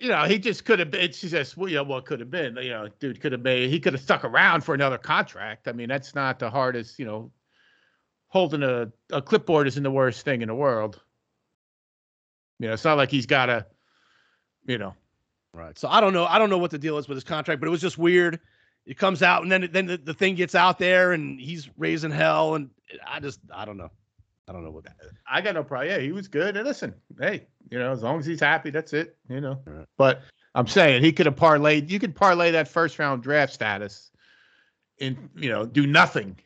you 0.00 0.08
know, 0.08 0.24
he 0.24 0.38
just 0.38 0.64
could 0.64 0.78
have 0.78 0.90
been. 0.90 1.12
She 1.12 1.28
says, 1.28 1.56
well, 1.56 1.68
you 1.68 1.76
know, 1.76 1.84
what 1.84 2.06
could 2.06 2.20
have 2.20 2.30
been. 2.30 2.56
You 2.56 2.70
know, 2.70 2.88
dude 3.00 3.20
could 3.20 3.32
have 3.32 3.42
made. 3.42 3.70
He 3.70 3.80
could 3.80 3.92
have 3.92 4.02
stuck 4.02 4.24
around 4.24 4.62
for 4.62 4.74
another 4.74 4.98
contract. 4.98 5.68
I 5.68 5.72
mean, 5.72 5.88
that's 5.88 6.14
not 6.14 6.38
the 6.38 6.50
hardest. 6.50 6.98
You 6.98 7.06
know, 7.06 7.30
holding 8.28 8.62
a 8.62 8.90
a 9.10 9.22
clipboard 9.22 9.66
isn't 9.66 9.82
the 9.82 9.90
worst 9.90 10.24
thing 10.24 10.42
in 10.42 10.48
the 10.48 10.54
world. 10.54 11.00
You 12.58 12.68
know, 12.68 12.74
it's 12.74 12.84
not 12.84 12.96
like 12.96 13.10
he's 13.10 13.26
got 13.26 13.48
a, 13.48 13.66
you 14.66 14.78
know, 14.78 14.94
Right. 15.58 15.78
So 15.78 15.88
I 15.88 16.00
don't 16.00 16.12
know. 16.12 16.24
I 16.26 16.38
don't 16.38 16.50
know 16.50 16.58
what 16.58 16.70
the 16.70 16.78
deal 16.78 16.98
is 16.98 17.08
with 17.08 17.16
his 17.16 17.24
contract, 17.24 17.60
but 17.60 17.66
it 17.66 17.70
was 17.70 17.80
just 17.80 17.98
weird. 17.98 18.38
It 18.86 18.96
comes 18.96 19.22
out, 19.22 19.42
and 19.42 19.50
then 19.50 19.68
then 19.72 19.86
the, 19.86 19.96
the 19.96 20.14
thing 20.14 20.34
gets 20.34 20.54
out 20.54 20.78
there, 20.78 21.12
and 21.12 21.40
he's 21.40 21.68
raising 21.76 22.10
hell, 22.10 22.54
and 22.54 22.70
I 23.06 23.20
just 23.20 23.40
I 23.52 23.64
don't 23.64 23.76
know. 23.76 23.90
I 24.48 24.52
don't 24.52 24.64
know 24.64 24.70
what 24.70 24.84
that. 24.84 24.96
I 25.30 25.40
got 25.40 25.54
no 25.54 25.62
problem. 25.62 25.90
Yeah, 25.90 25.98
he 25.98 26.12
was 26.12 26.26
good. 26.28 26.56
And 26.56 26.66
listen, 26.66 26.94
hey, 27.20 27.46
you 27.70 27.78
know, 27.78 27.92
as 27.92 28.02
long 28.02 28.18
as 28.18 28.26
he's 28.26 28.40
happy, 28.40 28.70
that's 28.70 28.92
it. 28.92 29.16
You 29.28 29.40
know. 29.40 29.60
Right. 29.66 29.86
But 29.96 30.22
I'm 30.54 30.66
saying 30.66 31.02
he 31.04 31.12
could 31.12 31.26
have 31.26 31.36
parlayed. 31.36 31.90
You 31.90 31.98
could 31.98 32.14
parlay 32.14 32.50
that 32.52 32.68
first 32.68 32.98
round 32.98 33.22
draft 33.22 33.52
status, 33.52 34.10
and 35.00 35.28
you 35.36 35.50
know, 35.50 35.66
do 35.66 35.86
nothing, 35.86 36.36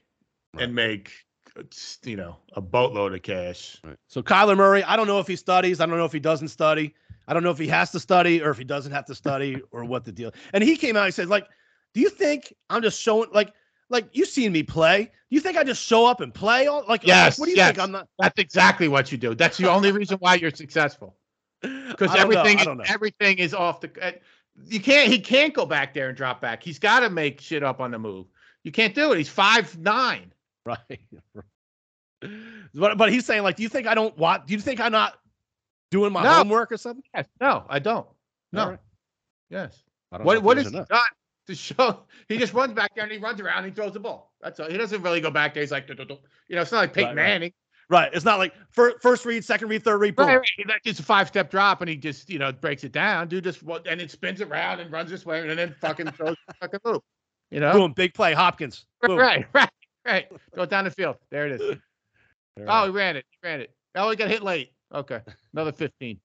Right. 0.55 0.65
and 0.65 0.75
make, 0.75 1.13
uh, 1.57 1.63
you 2.05 2.17
know, 2.17 2.37
a 2.55 2.61
boatload 2.61 3.15
of 3.15 3.23
cash. 3.23 3.79
Right. 3.85 3.97
So 4.09 4.23
Kyler 4.23 4.57
Murray, 4.57 4.83
I 4.83 4.97
don't 4.97 5.07
know 5.07 5.19
if 5.21 5.27
he 5.27 5.37
studies. 5.37 5.81
I 5.81 5.87
don't 5.87 5.97
know 5.97 6.05
if 6.05 6.13
he 6.13 6.21
doesn't 6.21 6.49
study. 6.49 6.95
I 7.29 7.35
don't 7.35 7.45
know 7.45 7.51
if 7.51 7.59
he 7.59 7.69
has 7.69 7.93
to 7.93 8.01
study 8.01 8.43
or 8.43 8.51
if 8.51 8.59
he 8.59 8.65
doesn't 8.65 8.93
have 8.93 9.07
to 9.07 9.15
study 9.15 9.63
or 9.71 9.85
what 9.85 10.05
the 10.05 10.13
deal. 10.13 10.33
And 10.53 10.63
he 10.65 10.77
came 10.77 10.97
out. 10.97 11.05
He 11.07 11.13
said, 11.13 11.29
like, 11.29 11.47
do 11.95 12.01
you 12.01 12.11
think 12.11 12.53
I'm 12.69 12.83
just 12.83 13.01
showing 13.01 13.31
like 13.33 13.55
like 13.93 14.09
you've 14.13 14.29
seen 14.29 14.51
me 14.53 14.63
play? 14.65 15.11
You 15.31 15.39
think 15.41 15.57
I 15.57 15.65
just 15.65 15.83
show 15.83 16.05
up 16.07 16.21
and 16.21 16.35
play? 16.35 16.67
All 16.67 16.85
like, 16.89 17.07
Yes, 17.07 17.39
What 17.39 17.47
do 17.47 17.53
you 17.53 17.57
yes. 17.57 17.69
think? 17.69 17.79
I'm 17.79 17.93
not. 17.93 18.09
That's 18.19 18.39
exactly 18.39 18.89
what 18.89 19.13
you 19.13 19.19
do. 19.19 19.35
That's 19.35 19.57
the 19.57 19.71
only 19.71 19.93
reason 19.93 20.19
why 20.19 20.35
you're 20.35 20.51
successful. 20.51 21.17
Because 21.63 22.11
I 22.11 22.15
know, 22.17 22.21
everything, 22.23 22.59
I 22.59 22.65
don't 22.65 22.79
know. 22.79 22.85
everything 22.89 23.39
is 23.39 23.55
off 23.55 23.81
the. 23.81 23.91
uh, 24.05 24.11
You 24.67 24.81
can't. 24.81 25.09
He 25.13 25.21
can't 25.21 25.55
go 25.55 25.65
back 25.65 25.95
there 25.95 26.09
and 26.09 26.17
drop 26.17 26.41
back. 26.41 26.61
He's 26.63 26.81
got 26.81 27.01
to 27.01 27.11
make 27.11 27.41
shit 27.41 27.63
up 27.63 27.81
on 27.81 27.93
the 27.93 27.99
move. 28.01 28.27
You 28.65 28.73
can't 28.73 28.95
do 28.97 29.13
it. 29.13 29.19
He's 29.19 29.29
five 29.29 29.79
nine. 29.79 30.33
Right. 30.67 31.01
but 32.75 32.97
but 32.99 33.13
he's 33.13 33.27
saying 33.27 33.43
like, 33.43 33.57
do 33.57 33.63
you 33.63 33.69
think 33.69 33.87
I 33.87 33.95
don't 33.95 34.17
want? 34.17 34.47
Do 34.47 34.55
you 34.55 34.61
think 34.61 34.81
I'm 34.81 34.93
not 34.93 35.19
doing 35.91 36.13
my 36.13 36.23
No. 36.23 36.31
homework 36.35 36.71
or 36.73 36.77
something? 36.77 37.03
Yes. 37.15 37.27
No, 37.41 37.65
I 37.69 37.79
don't. 37.79 38.07
No. 38.53 38.63
All 38.63 38.71
right. 38.71 38.79
Yes. 39.51 39.83
I 40.13 40.19
don't 40.19 40.25
know 40.25 40.27
What 40.29 40.37
if 40.39 40.43
what 40.45 40.57
he 40.57 40.61
is 40.63 40.67
is 40.69 40.73
he 40.73 40.79
or 40.79 40.81
not. 40.81 40.89
done 40.89 41.01
to 41.55 41.75
show? 41.75 42.01
He 42.29 42.39
just 42.39 42.53
runs 42.55 42.73
back 42.73 42.95
there 42.95 43.05
and 43.05 43.13
he 43.13 43.19
runs 43.19 43.41
around 43.41 43.65
and 43.65 43.67
he 43.67 43.73
throws 43.73 43.93
the 43.93 44.01
ball. 44.01 44.33
That's 44.41 44.59
all. 44.61 44.69
He 44.71 44.77
doesn't 44.77 45.03
really 45.03 45.21
go 45.21 45.31
back 45.31 45.55
there. 45.55 45.63
He's 45.63 45.71
like, 45.71 45.89
you 45.89 45.97
know, 45.97 46.63
it's 46.63 46.73
not 46.73 46.79
like 46.79 46.93
Peyton 46.95 47.17
Right. 47.17 47.17
Manning. 47.17 47.53
Right. 47.89 48.11
It's 48.15 48.25
not 48.25 48.39
like 48.39 48.55
first 48.71 49.25
read, 49.27 49.45
second 49.45 49.69
read, 49.69 49.85
third 49.85 49.99
read. 49.99 50.17
Boom. 50.17 50.27
Right, 50.27 50.37
right. 50.37 50.67
Like 50.67 50.83
just 50.85 51.01
a 51.01 51.03
five 51.03 51.29
step 51.29 51.51
drop 51.51 51.83
and 51.83 51.91
he 51.91 51.97
just 51.97 52.31
you 52.31 52.39
know 52.39 52.51
breaks 52.53 52.85
it 52.85 52.93
down. 52.93 53.29
Dude 53.29 53.45
just 53.45 53.63
and 53.63 54.01
it 54.01 54.11
spins 54.11 54.41
around 54.41 54.81
and 54.81 54.91
runs 54.91 55.11
this 55.11 55.27
way 55.27 55.47
and 55.47 55.59
then 55.59 55.75
fucking 55.81 56.11
throws 56.13 56.37
the 56.49 56.55
fucking 56.61 56.81
loop. 56.85 57.05
You 57.51 57.61
know. 57.61 57.73
Boom. 57.73 57.93
Big 57.93 58.15
play. 58.15 58.33
Hopkins. 58.33 58.87
Boom. 59.03 59.19
Right, 59.19 59.47
right, 59.55 59.69
right. 60.07 60.27
Go 60.57 60.65
down 60.65 60.85
the 60.85 60.91
field. 60.91 61.17
There 61.31 61.47
it 61.47 61.61
is. 61.61 61.79
All 62.69 62.85
Oh, 62.85 62.87
he 62.87 62.91
ran 62.93 63.17
it. 63.17 63.25
He 63.31 63.47
ran 63.47 63.61
it. 63.61 63.75
Oh, 63.95 64.09
he 64.11 64.17
got 64.17 64.29
hit 64.29 64.43
late. 64.43 64.73
Okay, 64.95 65.21
another 65.53 65.73
fifteen. 65.73 66.19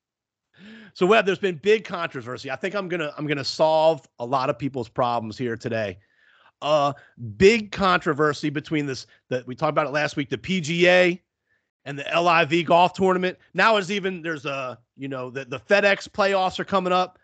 So 0.94 1.06
Web, 1.06 1.26
there's 1.26 1.40
been 1.40 1.58
big 1.58 1.86
controversy. 1.86 2.50
I 2.50 2.56
think 2.56 2.76
I'm 2.76 2.88
gonna 2.88 3.14
I'm 3.18 3.28
gonna 3.28 3.44
solve 3.44 4.08
a 4.20 4.26
lot 4.26 4.50
of 4.50 4.58
people's 4.58 4.90
problems 4.90 5.38
here 5.38 5.56
today. 5.56 5.98
Uh 6.62 6.94
big 7.38 7.72
controversy 7.72 8.50
between 8.50 8.86
this 8.86 9.06
that 9.30 9.46
we 9.46 9.56
talked 9.56 9.72
about 9.72 9.88
it 9.88 9.92
last 9.92 10.16
week, 10.16 10.30
the 10.30 10.38
PGA 10.38 11.20
and 11.86 12.00
the 12.00 12.04
LIV 12.04 12.66
golf 12.66 12.94
tournament. 12.94 13.38
Now 13.54 13.78
is 13.78 13.92
even 13.92 14.22
there's 14.22 14.46
a 14.46 14.80
you 14.96 15.08
know 15.08 15.30
the, 15.30 15.46
the 15.46 15.60
FedEx 15.60 16.10
playoffs 16.10 16.60
are 16.60 16.66
coming 16.66 16.94
up. 16.94 17.20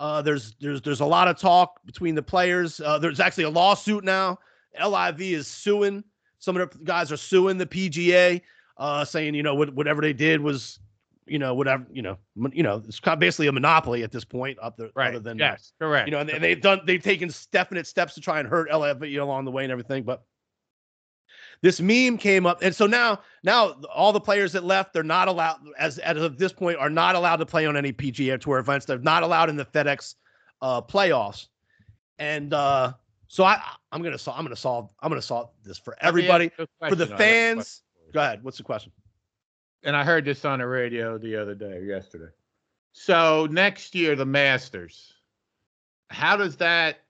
Uh 0.00 0.20
there's 0.20 0.54
there's 0.60 0.82
there's 0.82 1.00
a 1.00 1.06
lot 1.06 1.28
of 1.28 1.38
talk 1.38 1.80
between 1.86 2.14
the 2.14 2.22
players. 2.22 2.80
Uh 2.80 2.98
there's 2.98 3.20
actually 3.20 3.44
a 3.44 3.50
lawsuit 3.50 4.04
now. 4.04 4.38
LIV 4.82 5.20
is 5.20 5.46
suing. 5.46 6.04
Some 6.38 6.56
of 6.56 6.70
the 6.70 6.84
guys 6.84 7.10
are 7.10 7.16
suing 7.16 7.56
the 7.56 7.66
PGA, 7.66 8.42
uh, 8.76 9.04
saying, 9.04 9.34
you 9.34 9.42
know, 9.42 9.54
what, 9.54 9.74
whatever 9.74 10.02
they 10.02 10.12
did 10.12 10.40
was 10.40 10.78
you 11.26 11.38
know, 11.38 11.54
whatever, 11.54 11.86
you 11.92 12.02
know, 12.02 12.18
you 12.52 12.62
know, 12.62 12.82
it's 12.86 13.00
basically 13.00 13.46
a 13.46 13.52
monopoly 13.52 14.02
at 14.02 14.12
this 14.12 14.24
point, 14.24 14.58
up 14.60 14.76
there, 14.76 14.90
Right. 14.94 15.08
other 15.08 15.20
than, 15.20 15.38
yes, 15.38 15.72
correct. 15.80 16.06
you 16.06 16.12
know, 16.12 16.20
and, 16.20 16.30
and 16.30 16.42
they've 16.44 16.60
done, 16.60 16.80
they've 16.84 17.02
taken 17.02 17.30
definite 17.50 17.86
steps 17.86 18.14
to 18.14 18.20
try 18.20 18.40
and 18.40 18.48
hurt 18.48 18.68
LIV 18.72 19.02
along 19.20 19.44
the 19.44 19.50
way 19.50 19.62
and 19.62 19.72
everything. 19.72 20.02
But 20.02 20.22
this 21.62 21.80
meme 21.80 22.18
came 22.18 22.44
up, 22.46 22.62
and 22.62 22.74
so 22.74 22.86
now, 22.86 23.20
now 23.42 23.72
all 23.94 24.12
the 24.12 24.20
players 24.20 24.52
that 24.52 24.64
left, 24.64 24.92
they're 24.92 25.02
not 25.02 25.28
allowed, 25.28 25.60
as 25.78 25.98
as 25.98 26.18
of 26.18 26.36
this 26.36 26.52
point, 26.52 26.76
are 26.78 26.90
not 26.90 27.14
allowed 27.14 27.36
to 27.36 27.46
play 27.46 27.64
on 27.64 27.76
any 27.76 27.92
PGA 27.92 28.38
Tour 28.38 28.58
events. 28.58 28.84
They're 28.84 28.98
not 28.98 29.22
allowed 29.22 29.48
in 29.48 29.56
the 29.56 29.64
FedEx 29.64 30.16
uh, 30.60 30.82
playoffs, 30.82 31.46
and 32.18 32.52
uh, 32.52 32.92
so 33.28 33.44
I, 33.44 33.60
I'm 33.92 34.02
gonna 34.02 34.18
solve, 34.18 34.38
I'm 34.38 34.44
gonna 34.44 34.56
solve, 34.56 34.90
I'm 35.00 35.08
gonna 35.08 35.22
solve 35.22 35.50
this 35.64 35.78
for 35.78 35.96
everybody, 36.00 36.50
you 36.58 36.66
for 36.86 36.94
the 36.94 37.06
question. 37.06 37.06
I 37.06 37.06
got 37.06 37.14
a 37.14 37.16
fans. 37.16 37.82
Go 38.12 38.20
ahead. 38.20 38.44
What's 38.44 38.58
the 38.58 38.64
question? 38.64 38.92
And 39.84 39.96
I 39.96 40.04
heard 40.04 40.24
this 40.24 40.44
on 40.44 40.60
the 40.60 40.66
radio 40.66 41.18
the 41.18 41.36
other 41.36 41.54
day, 41.54 41.82
yesterday. 41.84 42.32
So 42.92 43.46
next 43.50 43.94
year, 43.94 44.16
the 44.16 44.24
Masters. 44.24 45.12
How 46.10 46.36
does 46.36 46.56
that, 46.56 47.00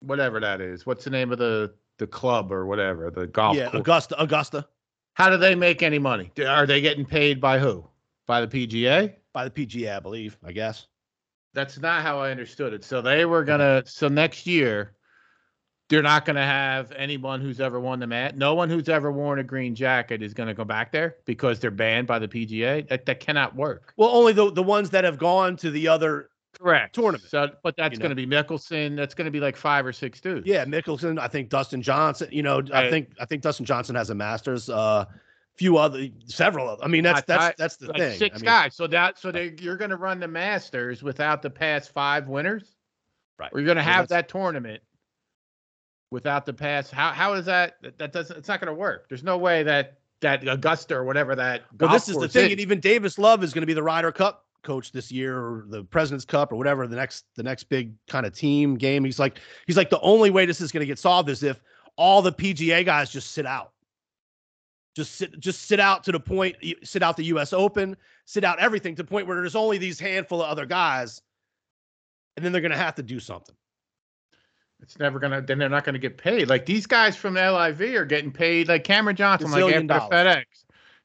whatever 0.00 0.40
that 0.40 0.60
is, 0.60 0.86
what's 0.86 1.04
the 1.04 1.10
name 1.10 1.32
of 1.32 1.38
the 1.38 1.74
the 1.98 2.06
club 2.06 2.50
or 2.50 2.66
whatever, 2.66 3.10
the 3.10 3.26
golf 3.26 3.56
yeah, 3.56 3.70
course? 3.70 3.80
Augusta, 3.80 4.22
Augusta. 4.22 4.66
How 5.14 5.28
do 5.30 5.36
they 5.36 5.54
make 5.54 5.82
any 5.82 5.98
money? 5.98 6.32
Are 6.46 6.66
they 6.66 6.80
getting 6.80 7.04
paid 7.04 7.40
by 7.40 7.58
who? 7.58 7.84
By 8.26 8.44
the 8.44 8.48
PGA? 8.48 9.14
by 9.32 9.48
the 9.48 9.50
PGA, 9.50 9.96
I 9.96 10.00
believe. 10.00 10.36
I 10.44 10.52
guess. 10.52 10.86
That's 11.54 11.78
not 11.78 12.02
how 12.02 12.18
I 12.18 12.30
understood 12.30 12.72
it. 12.72 12.84
So 12.84 13.02
they 13.02 13.24
were 13.24 13.44
gonna. 13.44 13.82
So 13.86 14.08
next 14.08 14.46
year, 14.46 14.94
they're 15.92 16.02
not 16.02 16.24
gonna 16.24 16.44
have 16.44 16.90
anyone 16.92 17.38
who's 17.42 17.60
ever 17.60 17.78
won 17.78 18.00
the 18.00 18.06
mat. 18.06 18.34
No 18.34 18.54
one 18.54 18.70
who's 18.70 18.88
ever 18.88 19.12
worn 19.12 19.38
a 19.38 19.44
green 19.44 19.74
jacket 19.74 20.22
is 20.22 20.32
gonna 20.32 20.54
go 20.54 20.64
back 20.64 20.90
there 20.90 21.16
because 21.26 21.60
they're 21.60 21.70
banned 21.70 22.06
by 22.06 22.18
the 22.18 22.26
PGA. 22.26 22.88
That 22.88 23.04
that 23.04 23.20
cannot 23.20 23.54
work. 23.54 23.92
Well, 23.98 24.08
only 24.08 24.32
the 24.32 24.50
the 24.50 24.62
ones 24.62 24.88
that 24.90 25.04
have 25.04 25.18
gone 25.18 25.54
to 25.58 25.70
the 25.70 25.86
other. 25.88 26.30
Correct. 26.58 26.94
Tournament, 26.94 27.24
So, 27.28 27.50
but 27.62 27.76
that's 27.76 27.92
you 27.92 27.98
know. 27.98 28.04
gonna 28.04 28.14
be 28.14 28.26
Mickelson. 28.26 28.96
That's 28.96 29.14
gonna 29.14 29.30
be 29.30 29.40
like 29.40 29.54
five 29.56 29.84
or 29.84 29.92
six 29.92 30.18
dudes. 30.20 30.46
Yeah, 30.46 30.64
Mickelson. 30.64 31.18
I 31.18 31.28
think 31.28 31.50
Dustin 31.50 31.82
Johnson. 31.82 32.28
You 32.32 32.42
know, 32.42 32.62
I 32.72 32.88
think 32.88 33.10
I 33.20 33.26
think 33.26 33.42
Dustin 33.42 33.66
Johnson 33.66 33.94
has 33.94 34.08
a 34.10 34.14
Masters. 34.14 34.70
Uh, 34.70 35.04
few 35.56 35.76
other, 35.76 36.08
several. 36.24 36.66
Of, 36.70 36.80
I 36.82 36.88
mean, 36.88 37.04
that's 37.04 37.18
I- 37.20 37.24
that's 37.26 37.44
I- 37.44 37.54
that's 37.58 37.76
the 37.76 37.88
like 37.88 37.98
thing. 37.98 38.18
six 38.18 38.36
I 38.36 38.38
mean, 38.38 38.44
guys. 38.46 38.74
So 38.74 38.86
that 38.86 39.18
so 39.18 39.30
they 39.30 39.54
you're 39.60 39.76
gonna 39.76 39.96
run 39.96 40.20
the 40.20 40.28
Masters 40.28 41.02
without 41.02 41.42
the 41.42 41.50
past 41.50 41.92
five 41.92 42.28
winners. 42.28 42.74
Right. 43.38 43.50
Or 43.52 43.60
you're 43.60 43.66
gonna 43.66 43.82
have 43.82 44.08
that's- 44.08 44.22
that 44.24 44.28
tournament 44.30 44.82
without 46.12 46.46
the 46.46 46.52
pass. 46.52 46.90
How 46.90 47.10
how 47.10 47.32
is 47.32 47.46
that? 47.46 47.78
That, 47.98 48.12
doesn't. 48.12 48.36
It's 48.36 48.48
not 48.48 48.60
gonna 48.60 48.74
work. 48.74 49.08
There's 49.08 49.24
no 49.24 49.38
way 49.38 49.62
that 49.64 49.98
that 50.20 50.46
Augusta 50.46 50.94
or 50.94 51.04
whatever 51.04 51.34
that. 51.34 51.62
Well, 51.80 51.90
this 51.90 52.08
is 52.08 52.16
the 52.16 52.28
thing, 52.28 52.52
and 52.52 52.60
even 52.60 52.78
Davis 52.78 53.18
Love 53.18 53.42
is 53.42 53.52
going 53.52 53.62
to 53.62 53.66
be 53.66 53.72
the 53.72 53.82
Ryder 53.82 54.12
Cup 54.12 54.46
coach 54.62 54.92
this 54.92 55.10
year, 55.10 55.36
or 55.36 55.64
the 55.68 55.82
President's 55.82 56.24
Cup, 56.24 56.52
or 56.52 56.56
whatever 56.56 56.86
the 56.86 56.94
next 56.94 57.24
the 57.34 57.42
next 57.42 57.64
big 57.64 57.94
kind 58.06 58.26
of 58.26 58.34
team 58.34 58.76
game. 58.76 59.04
He's 59.04 59.18
like 59.18 59.40
he's 59.66 59.76
like 59.76 59.90
the 59.90 60.00
only 60.00 60.30
way 60.30 60.46
this 60.46 60.60
is 60.60 60.70
going 60.70 60.82
to 60.82 60.86
get 60.86 60.98
solved 60.98 61.28
is 61.28 61.42
if 61.42 61.60
all 61.96 62.22
the 62.22 62.32
PGA 62.32 62.84
guys 62.84 63.10
just 63.10 63.32
sit 63.32 63.46
out. 63.46 63.72
Just 64.94 65.14
sit, 65.14 65.40
just 65.40 65.62
sit 65.62 65.80
out 65.80 66.04
to 66.04 66.12
the 66.12 66.20
point, 66.20 66.54
sit 66.84 67.02
out 67.02 67.16
the 67.16 67.24
U.S. 67.24 67.54
Open, 67.54 67.96
sit 68.26 68.44
out 68.44 68.58
everything 68.58 68.94
to 68.96 69.02
the 69.02 69.08
point 69.08 69.26
where 69.26 69.38
there's 69.38 69.56
only 69.56 69.78
these 69.78 69.98
handful 69.98 70.42
of 70.42 70.50
other 70.50 70.66
guys, 70.66 71.22
and 72.36 72.44
then 72.44 72.52
they're 72.52 72.60
going 72.60 72.72
to 72.72 72.76
have 72.76 72.96
to 72.96 73.02
do 73.02 73.18
something. 73.18 73.54
It's 74.82 74.98
never 74.98 75.20
gonna. 75.20 75.40
Then 75.40 75.58
they're 75.58 75.68
not 75.68 75.84
gonna 75.84 75.98
get 75.98 76.18
paid. 76.18 76.48
Like 76.48 76.66
these 76.66 76.86
guys 76.86 77.16
from 77.16 77.34
LIV 77.34 77.80
are 77.94 78.04
getting 78.04 78.32
paid. 78.32 78.68
Like 78.68 78.82
Cameron 78.84 79.16
Johnson, 79.16 79.50
like 79.50 79.62
after 79.62 79.86
dollars. 79.86 80.10
FedEx, 80.10 80.44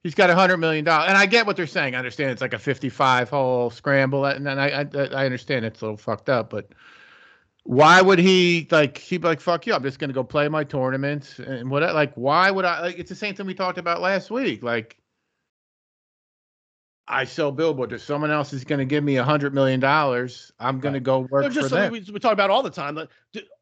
he's 0.02 0.16
got 0.16 0.32
a 0.32 0.36
hundred 0.36 0.58
million 0.58 0.84
dollars. 0.84 1.10
And 1.10 1.18
I 1.18 1.28
get 1.28 1.46
what 1.46 1.56
they're 1.56 1.68
saying. 1.68 1.94
I 1.94 2.00
understand 2.00 2.32
it's 2.32 2.42
like 2.42 2.54
a 2.54 2.60
fifty-five 2.60 3.30
hole 3.30 3.70
scramble, 3.70 4.26
and 4.26 4.46
then 4.46 4.58
I 4.58 4.82
I, 4.82 4.88
I 5.22 5.26
understand 5.26 5.64
it's 5.64 5.82
a 5.82 5.86
little 5.86 5.98
fucked 5.98 6.28
up. 6.28 6.50
But 6.50 6.70
why 7.64 8.02
would 8.02 8.18
he 8.18 8.68
like? 8.72 8.98
He'd 8.98 9.22
be 9.22 9.28
like, 9.28 9.42
"Fuck 9.42 9.68
you! 9.68 9.76
I'm 9.76 9.84
just 9.84 10.00
gonna 10.00 10.14
go 10.14 10.24
play 10.24 10.48
my 10.48 10.64
tournaments 10.64 11.38
and 11.38 11.70
what? 11.70 11.84
Like, 11.94 12.14
why 12.16 12.50
would 12.50 12.66
I? 12.66 12.82
Like, 12.82 12.98
it's 12.98 13.10
the 13.10 13.16
same 13.16 13.36
thing 13.36 13.46
we 13.46 13.54
talked 13.54 13.78
about 13.78 14.02
last 14.02 14.32
week. 14.32 14.64
Like, 14.64 14.98
I 17.10 17.24
sell 17.24 17.54
billboards. 17.54 17.94
If 17.94 18.02
someone 18.02 18.32
else 18.32 18.52
is 18.52 18.66
gonna 18.66 18.84
give 18.84 19.02
me 19.04 19.16
a 19.16 19.24
hundred 19.24 19.54
million 19.54 19.80
dollars, 19.80 20.52
I'm 20.60 20.80
gonna 20.80 21.00
go 21.00 21.20
work 21.32 21.46
It's 21.46 21.56
for 21.56 21.62
just 21.62 21.74
them. 21.74 21.90
we, 21.92 22.02
we 22.12 22.20
talk 22.20 22.34
about 22.34 22.50
all 22.50 22.62
the 22.62 22.70
time. 22.70 22.96
Like, 22.96 23.10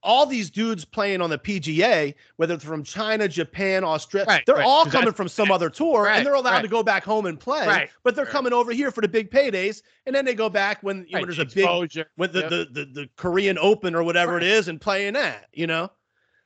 all 0.01 0.25
these 0.25 0.49
dudes 0.49 0.83
playing 0.83 1.21
on 1.21 1.29
the 1.29 1.37
PGA, 1.37 2.15
whether 2.37 2.55
they're 2.57 2.67
from 2.67 2.83
China, 2.83 3.27
Japan, 3.27 3.83
Australia, 3.83 4.25
Right, 4.27 4.43
they're 4.47 4.55
right, 4.55 4.65
all 4.65 4.85
'cause 4.85 4.93
coming 4.93 5.13
from 5.13 5.27
some 5.27 5.51
other 5.51 5.69
tour, 5.69 6.03
right, 6.03 6.17
and 6.17 6.25
they're 6.25 6.33
allowed 6.33 6.53
right. 6.53 6.61
to 6.63 6.67
go 6.67 6.81
back 6.81 7.03
home 7.03 7.27
and 7.27 7.39
play. 7.39 7.67
Right, 7.67 7.89
But 8.03 8.15
they're 8.15 8.25
right. 8.25 8.31
coming 8.31 8.51
over 8.53 8.71
here 8.71 8.89
for 8.89 9.01
the 9.01 9.07
big 9.07 9.29
paydays, 9.29 9.83
and 10.07 10.15
then 10.15 10.25
they 10.25 10.33
go 10.33 10.49
back 10.49 10.81
when, 10.81 11.05
you 11.07 11.13
know, 11.13 11.19
Right, 11.19 11.25
there's 11.27 11.39
a 11.39 11.45
big 11.45 11.57
exposure. 11.65 12.07
with 12.17 12.33
the, 12.33 12.39
Yep. 12.41 12.49
the, 12.49 12.67
the 12.71 12.85
the 12.93 13.09
Korean 13.15 13.57
Open 13.59 13.93
or 13.93 14.03
whatever 14.03 14.33
Right. 14.33 14.43
it 14.43 14.49
is, 14.49 14.69
and 14.69 14.81
playing 14.81 15.13
that, 15.13 15.47
you 15.53 15.67
know. 15.67 15.91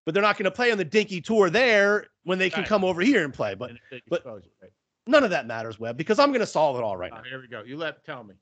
But 0.05 0.13
they're 0.15 0.23
not 0.23 0.37
going 0.37 0.45
to 0.45 0.51
play 0.51 0.71
on 0.71 0.77
the 0.77 0.85
dinky 0.85 1.21
tour 1.21 1.49
there 1.49 2.07
when 2.23 2.39
they 2.39 2.49
can 2.49 2.61
Right. 2.61 2.67
come 2.69 2.83
over 2.83 3.01
here 3.01 3.23
and 3.23 3.33
play. 3.33 3.53
But 3.55 3.71
but- 4.09 4.17
exposure, 4.17 4.49
right. 4.61 4.71
None 5.09 5.23
of 5.23 5.31
that 5.31 5.47
matters, 5.47 5.79
Web, 5.79 5.97
because 5.97 6.19
I'm 6.19 6.29
going 6.29 6.39
to 6.41 6.45
solve 6.45 6.77
it 6.77 6.83
all 6.83 6.95
right 6.95 7.11
Oh, 7.11 7.17
now. 7.17 7.23
here 7.23 7.41
we 7.41 7.47
go. 7.47 7.63
You 7.63 7.77
let 7.77 8.05
tell 8.05 8.23
me. 8.23 8.35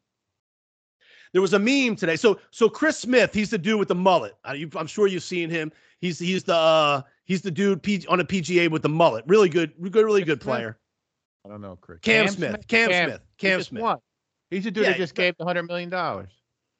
There 1.31 1.41
was 1.41 1.53
a 1.53 1.59
meme 1.59 1.95
today. 1.95 2.15
So 2.17 2.39
so 2.51 2.67
Chris 2.69 2.97
Smith, 2.97 3.33
he's 3.33 3.49
the 3.49 3.57
dude 3.57 3.79
with 3.79 3.87
the 3.87 3.95
mullet. 3.95 4.35
I, 4.43 4.53
you, 4.55 4.69
I'm 4.75 4.87
sure 4.87 5.07
you've 5.07 5.23
seen 5.23 5.49
him. 5.49 5.71
He's 5.99 6.19
he's 6.19 6.43
the 6.43 6.55
uh, 6.55 7.01
he's 7.25 7.41
the 7.41 7.51
dude 7.51 7.81
P, 7.83 8.05
on 8.09 8.19
a 8.19 8.25
PGA 8.25 8.69
with 8.69 8.81
the 8.81 8.89
mullet. 8.89 9.23
Really 9.27 9.47
good, 9.49 9.73
good, 9.91 9.95
really 10.05 10.21
Chris 10.21 10.35
good 10.35 10.43
Smith? 10.43 10.55
player. 10.55 10.77
I 11.45 11.49
don't 11.49 11.61
know, 11.61 11.77
Chris. 11.79 11.99
Cam, 12.01 12.27
Smith. 12.27 12.67
Cam, 12.67 12.87
Smith. 12.89 13.21
Cam 13.37 13.59
just 13.59 13.69
Smith. 13.69 13.81
won. 13.83 13.97
He's 14.51 14.65
the 14.65 14.71
dude 14.71 14.83
Yeah, 14.83 14.89
that 14.91 14.97
just 14.97 15.15
but- 15.15 15.21
gave 15.21 15.37
the 15.37 15.45
hundred 15.45 15.63
million 15.63 15.89
dollars. 15.89 16.31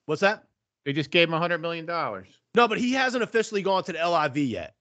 What's 0.06 0.22
that? 0.22 0.44
They 0.86 0.92
just 0.94 1.12
gave 1.12 1.30
him 1.30 1.34
hundred 1.40 1.60
million 1.60 1.86
dollars. 1.86 2.28
No, 2.56 2.68
but 2.68 2.78
he 2.78 2.92
hasn't 2.94 3.24
officially 3.24 3.62
gone 3.62 3.84
to 3.86 3.94
the 3.94 4.00
LIV 4.00 4.38
yet. 4.38 4.74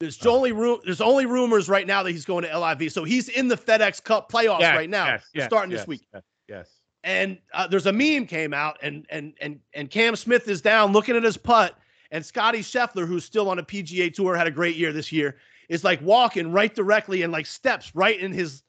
There's 0.00 0.24
only 0.26 0.52
room. 0.52 0.80
There's 0.84 1.00
only 1.00 1.26
rumors 1.26 1.68
right 1.68 1.86
now 1.86 2.02
that 2.04 2.12
he's 2.12 2.24
going 2.24 2.44
to 2.44 2.58
LIV. 2.58 2.92
So 2.92 3.02
he's 3.04 3.28
in 3.28 3.48
the 3.48 3.56
FedEx 3.56 4.02
Cup 4.02 4.30
playoffs 4.30 4.60
right 4.60 4.88
now, 4.88 5.06
yes, 5.06 5.24
yes, 5.34 5.46
starting 5.46 5.72
yes, 5.72 5.80
this 5.80 5.88
week. 5.88 6.02
Yes. 6.14 6.22
yes. 6.48 6.68
And 7.04 7.38
uh, 7.52 7.66
there's 7.66 7.86
a 7.86 7.92
meme 7.92 8.26
came 8.26 8.54
out, 8.54 8.78
and 8.82 9.06
and 9.10 9.34
and 9.40 9.58
and 9.74 9.90
Cam 9.90 10.14
Smith 10.14 10.48
is 10.48 10.60
down 10.60 10.92
looking 10.92 11.16
at 11.16 11.24
his 11.24 11.36
putt, 11.36 11.76
and 12.12 12.24
Scotty 12.24 12.60
Scheffler, 12.60 13.06
who's 13.06 13.24
still 13.24 13.50
on 13.50 13.58
a 13.58 13.62
PGA 13.62 14.12
tour, 14.12 14.36
had 14.36 14.46
a 14.46 14.52
great 14.52 14.76
year 14.76 14.92
this 14.92 15.10
year, 15.10 15.36
is 15.68 15.82
like 15.82 16.00
walking 16.00 16.52
right 16.52 16.74
directly 16.74 17.22
and 17.22 17.32
like 17.32 17.46
steps 17.46 17.94
right 17.94 18.18
in 18.20 18.32
his 18.32 18.62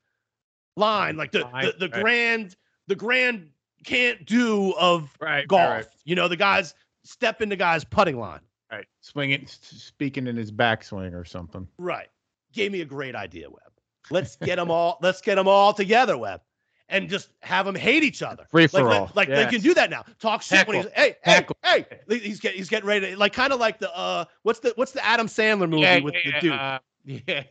line, 0.77 1.15
like 1.15 1.31
the 1.31 1.39
the, 1.61 1.75
the 1.77 1.89
right. 1.89 2.01
grand 2.01 2.55
the 2.87 2.95
grand 2.95 3.49
can't 3.85 4.25
do 4.25 4.73
of 4.79 5.15
Right. 5.21 5.47
golf. 5.47 5.69
Right. 5.69 5.87
You 6.05 6.15
know, 6.15 6.27
the 6.27 6.35
guys 6.35 6.73
step 7.03 7.41
in 7.41 7.49
the 7.49 7.55
guy's 7.55 7.83
putting 7.83 8.19
line. 8.19 8.41
Right. 8.71 8.85
Swinging, 9.01 9.45
speaking 9.47 10.27
in 10.27 10.35
his 10.35 10.51
backswing 10.51 11.13
or 11.13 11.25
something. 11.25 11.67
Right. 11.77 12.07
Gave 12.53 12.71
me 12.71 12.81
a 12.81 12.85
great 12.85 13.15
idea, 13.15 13.49
Web. 13.49 13.59
Let's 14.11 14.35
get 14.35 14.57
them 14.57 14.69
all. 14.71 14.97
Let's 15.01 15.21
get 15.21 15.35
them 15.35 15.47
all 15.47 15.73
together, 15.73 16.17
Web, 16.17 16.41
and 16.89 17.09
just 17.09 17.29
have 17.41 17.65
them 17.65 17.75
hate 17.75 18.03
each 18.03 18.21
other. 18.23 18.45
Free 18.51 18.63
Like, 18.63 18.71
for 18.71 18.83
like, 18.83 18.99
all. 19.01 19.11
like 19.15 19.27
they 19.29 19.41
Yes. 19.41 19.51
can 19.51 19.61
do 19.61 19.73
that 19.75 19.89
now. 19.89 20.03
Talk 20.19 20.41
shit 20.41 20.67
when 20.67 20.77
he's 20.77 20.85
hey 20.95 21.15
hey 21.23 21.31
Heckle. 21.33 21.57
hey. 21.63 21.85
He's 22.07 22.39
getting 22.39 22.57
he's 22.57 22.69
getting 22.69 22.87
ready 22.87 23.11
to 23.11 23.17
like 23.17 23.33
kind 23.33 23.53
of 23.53 23.59
like 23.59 23.79
the 23.79 23.95
uh 23.95 24.25
what's 24.43 24.59
the 24.59 24.73
what's 24.75 24.91
the 24.91 25.05
Adam 25.05 25.27
Sandler 25.27 25.69
movie 25.69 25.81
Yeah, 25.83 25.99
with 25.99 26.15
yeah, 26.25 26.31
the 26.31 26.39
dude 26.41 26.51
uh, 26.53 26.79
yeah. 27.05 27.43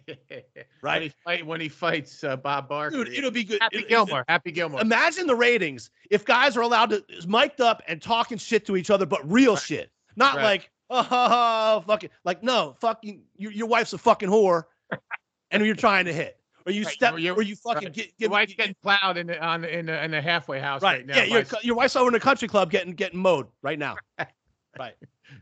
right? 0.83 0.95
When 0.95 1.03
he, 1.03 1.13
fight, 1.25 1.47
when 1.47 1.61
he 1.61 1.69
fights 1.69 2.23
uh, 2.25 2.37
Bob 2.37 2.69
Barker. 2.69 2.97
Dude, 3.05 3.09
it'll 3.09 3.31
be 3.31 3.45
good. 3.45 3.61
Happy 3.61 3.79
It- 3.79 3.83
it- 3.85 3.89
Gilmore. 3.89 4.25
Happy 4.29 4.51
Gilmore. 4.53 4.81
Imagine 4.81 5.27
the 5.27 5.35
ratings 5.37 5.91
if 6.11 6.25
guys 6.25 6.57
are 6.57 6.61
allowed 6.63 6.91
to 6.91 7.05
mic'd 7.27 7.61
up 7.61 7.83
and 7.89 8.01
talking 8.03 8.39
shit 8.39 8.67
to 8.67 8.77
each 8.77 8.91
other, 8.91 9.07
but 9.07 9.29
real 9.31 9.55
Right. 9.55 9.63
shit, 9.63 9.91
not 10.17 10.37
Right. 10.37 10.45
like 10.45 10.71
oh 10.91 11.85
fucking 11.87 12.11
like 12.25 12.43
no 12.43 12.77
fucking 12.81 13.23
your 13.37 13.53
your 13.53 13.67
wife's 13.67 13.93
a 13.93 13.99
fucking 13.99 14.29
whore, 14.29 14.65
and 15.51 15.65
you're 15.65 15.75
trying 15.75 16.05
to 16.07 16.13
hit, 16.13 16.39
or 16.67 16.73
you 16.73 16.85
Right, 16.85 16.95
step, 16.95 17.15
or 17.15 17.19
you- 17.19 17.35
or 17.35 17.43
you 17.43 17.57
fucking 17.57 17.89
right. 17.89 17.93
get, 17.93 18.07
Your 18.19 18.29
get 18.29 18.31
wife's 18.31 18.55
getting 18.55 18.75
plowed 18.83 19.17
in 19.17 19.27
the 19.29 19.43
on 19.45 19.63
the, 19.63 19.79
in 19.79 19.87
the 19.87 20.05
in 20.05 20.11
the 20.11 20.21
halfway 20.23 20.61
house 20.61 20.83
right, 20.83 20.99
right, 20.99 21.07
now. 21.07 21.17
yeah, 21.17 21.25
your 21.25 21.45
your 21.63 21.77
wife's 21.77 21.97
over 21.97 22.09
in 22.09 22.13
the 22.15 22.21
country 22.21 22.49
club 22.49 22.71
getting 22.71 22.93
getting 22.95 23.19
mowed 23.21 23.47
right 23.63 23.79
now. 23.79 23.97
right, 24.79 24.95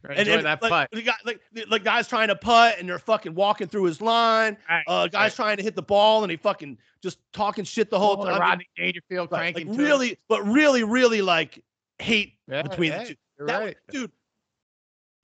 and, 0.09 0.19
enjoy 0.21 0.33
and 0.39 0.47
that 0.47 0.63
like, 0.63 0.71
putt. 0.71 0.89
the 0.93 1.03
guy, 1.03 1.15
like, 1.25 1.41
like 1.69 1.85
guys 1.85 2.09
trying 2.09 2.29
to 2.29 2.37
putt 2.37 2.77
and 2.79 2.89
they're 2.89 2.99
fucking 2.99 3.35
walking 3.35 3.67
through 3.69 3.85
his 3.85 4.01
line. 4.01 4.57
Right, 4.69 4.83
Uh, 4.87 5.07
guys 5.09 5.13
right. 5.31 5.35
trying 5.35 5.57
to 5.59 5.63
hit 5.63 5.75
the 5.77 5.83
ball 5.83 6.23
and 6.25 6.31
he 6.31 6.37
fucking 6.37 6.79
just 7.03 7.19
talking 7.33 7.65
shit 7.65 7.91
the 7.91 7.99
whole 7.99 8.17
Oh, 8.21 8.25
time. 8.25 8.41
Rodney 8.41 8.69
Dangerfield 8.77 9.31
Right, 9.31 9.53
cranking. 9.55 9.69
like 9.69 9.79
really, 9.79 10.19
but 10.29 10.43
really, 10.47 10.83
really 10.85 11.23
like 11.23 11.63
hate 11.99 12.35
Yeah, 12.49 12.63
between 12.63 12.93
the 12.93 13.05
two. 13.05 13.15
That 13.47 13.59
right. 13.61 13.77
dude. 13.91 14.11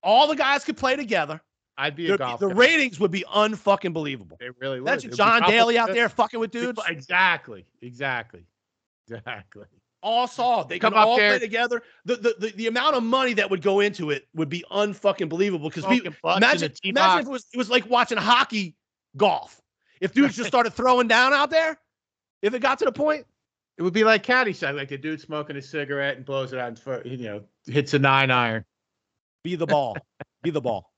All 0.02 0.26
the 0.26 0.36
guys 0.36 0.64
could 0.64 0.76
play 0.76 0.96
together. 0.96 1.40
I'd 1.78 1.96
be 1.96 2.06
a 2.08 2.12
The, 2.12 2.18
golf 2.18 2.40
the 2.40 2.48
guy. 2.48 2.54
ratings 2.54 3.00
would 3.00 3.10
be 3.10 3.24
unfucking 3.34 3.92
believable. 3.94 4.36
They 4.40 4.50
really 4.60 4.80
would. 4.80 4.88
Imagine 4.88 5.14
John 5.14 5.42
Daly 5.48 5.78
out 5.78 5.92
there 5.92 6.08
fucking 6.08 6.38
with 6.38 6.50
dudes. 6.50 6.80
Exactly. 6.88 7.64
Exactly. 7.80 8.44
Exactly. 9.08 9.64
All 10.02 10.26
solved. 10.26 10.68
They 10.68 10.78
Come 10.78 10.92
could 10.92 10.98
up 10.98 11.06
all 11.06 11.16
there- 11.16 11.30
play 11.30 11.38
together. 11.38 11.82
The, 12.04 12.16
the 12.16 12.34
the 12.38 12.52
the 12.56 12.66
amount 12.66 12.96
of 12.96 13.02
money 13.04 13.34
that 13.34 13.48
would 13.50 13.62
go 13.62 13.80
into 13.80 14.10
it 14.10 14.26
would 14.34 14.48
be 14.48 14.64
unfucking 14.70 15.28
believable. 15.28 15.68
Because 15.68 15.86
we 15.86 16.02
imagine, 16.24 16.72
imagine 16.82 17.20
if 17.20 17.26
it 17.26 17.30
was 17.30 17.46
it 17.52 17.56
was 17.56 17.70
like 17.70 17.88
watching 17.88 18.18
hockey 18.18 18.76
golf. 19.16 19.60
If 20.00 20.12
dudes 20.12 20.36
just 20.36 20.48
started 20.48 20.72
throwing 20.72 21.06
down 21.06 21.32
out 21.32 21.50
there, 21.50 21.78
if 22.42 22.52
it 22.52 22.58
got 22.58 22.80
to 22.80 22.84
the 22.84 22.92
point, 22.92 23.24
It 23.78 23.82
would 23.82 23.92
be 23.92 24.02
like 24.04 24.24
Caddyshack, 24.26 24.74
like 24.76 24.88
the 24.88 24.98
dude 24.98 25.20
smoking 25.20 25.56
a 25.56 25.62
cigarette 25.62 26.16
and 26.16 26.26
blows 26.26 26.52
it 26.52 26.58
out, 26.58 26.78
and 26.84 27.06
you 27.20 27.26
know, 27.28 27.42
hits 27.66 27.94
a 27.94 27.98
nine 28.00 28.30
iron. 28.32 28.64
Be 29.42 29.56
the 29.56 29.66
ball, 29.66 29.96
be 30.42 30.50
the 30.50 30.60
ball. 30.60 30.92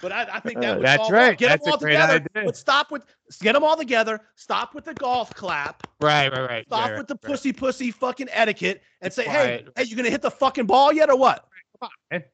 But 0.00 0.12
I, 0.12 0.28
I 0.34 0.40
think 0.40 0.60
that 0.60 0.72
Uh, 0.72 0.76
would 0.76 0.86
that's 0.86 1.10
right. 1.10 1.36
Get 1.36 1.48
That's 1.48 1.64
them 1.64 1.72
all 1.72 1.78
together. 1.78 2.24
But 2.32 2.56
stop 2.56 2.92
with 2.92 3.02
get 3.40 3.54
them 3.54 3.64
all 3.64 3.76
together. 3.76 4.20
Stop 4.36 4.74
with 4.74 4.84
the 4.84 4.94
golf 4.94 5.34
clap. 5.34 5.86
Right, 6.00 6.30
right, 6.30 6.48
right. 6.48 6.66
Stop 6.66 6.90
right, 6.90 6.98
with 6.98 7.08
the 7.08 7.14
right. 7.14 7.22
pussy 7.22 7.52
pussy 7.52 7.90
fucking 7.90 8.28
etiquette 8.30 8.82
and 9.00 9.12
say, 9.12 9.24
hey, 9.24 9.30
Quiet. 9.30 9.68
hey, 9.76 9.82
you 9.84 9.96
gonna 9.96 10.10
hit 10.10 10.22
the 10.22 10.30
fucking 10.30 10.66
ball 10.66 10.92
yet 10.92 11.10
or 11.10 11.16
what? 11.16 11.48
Come 11.80 11.88
on, 11.88 11.90
man. 12.10 12.24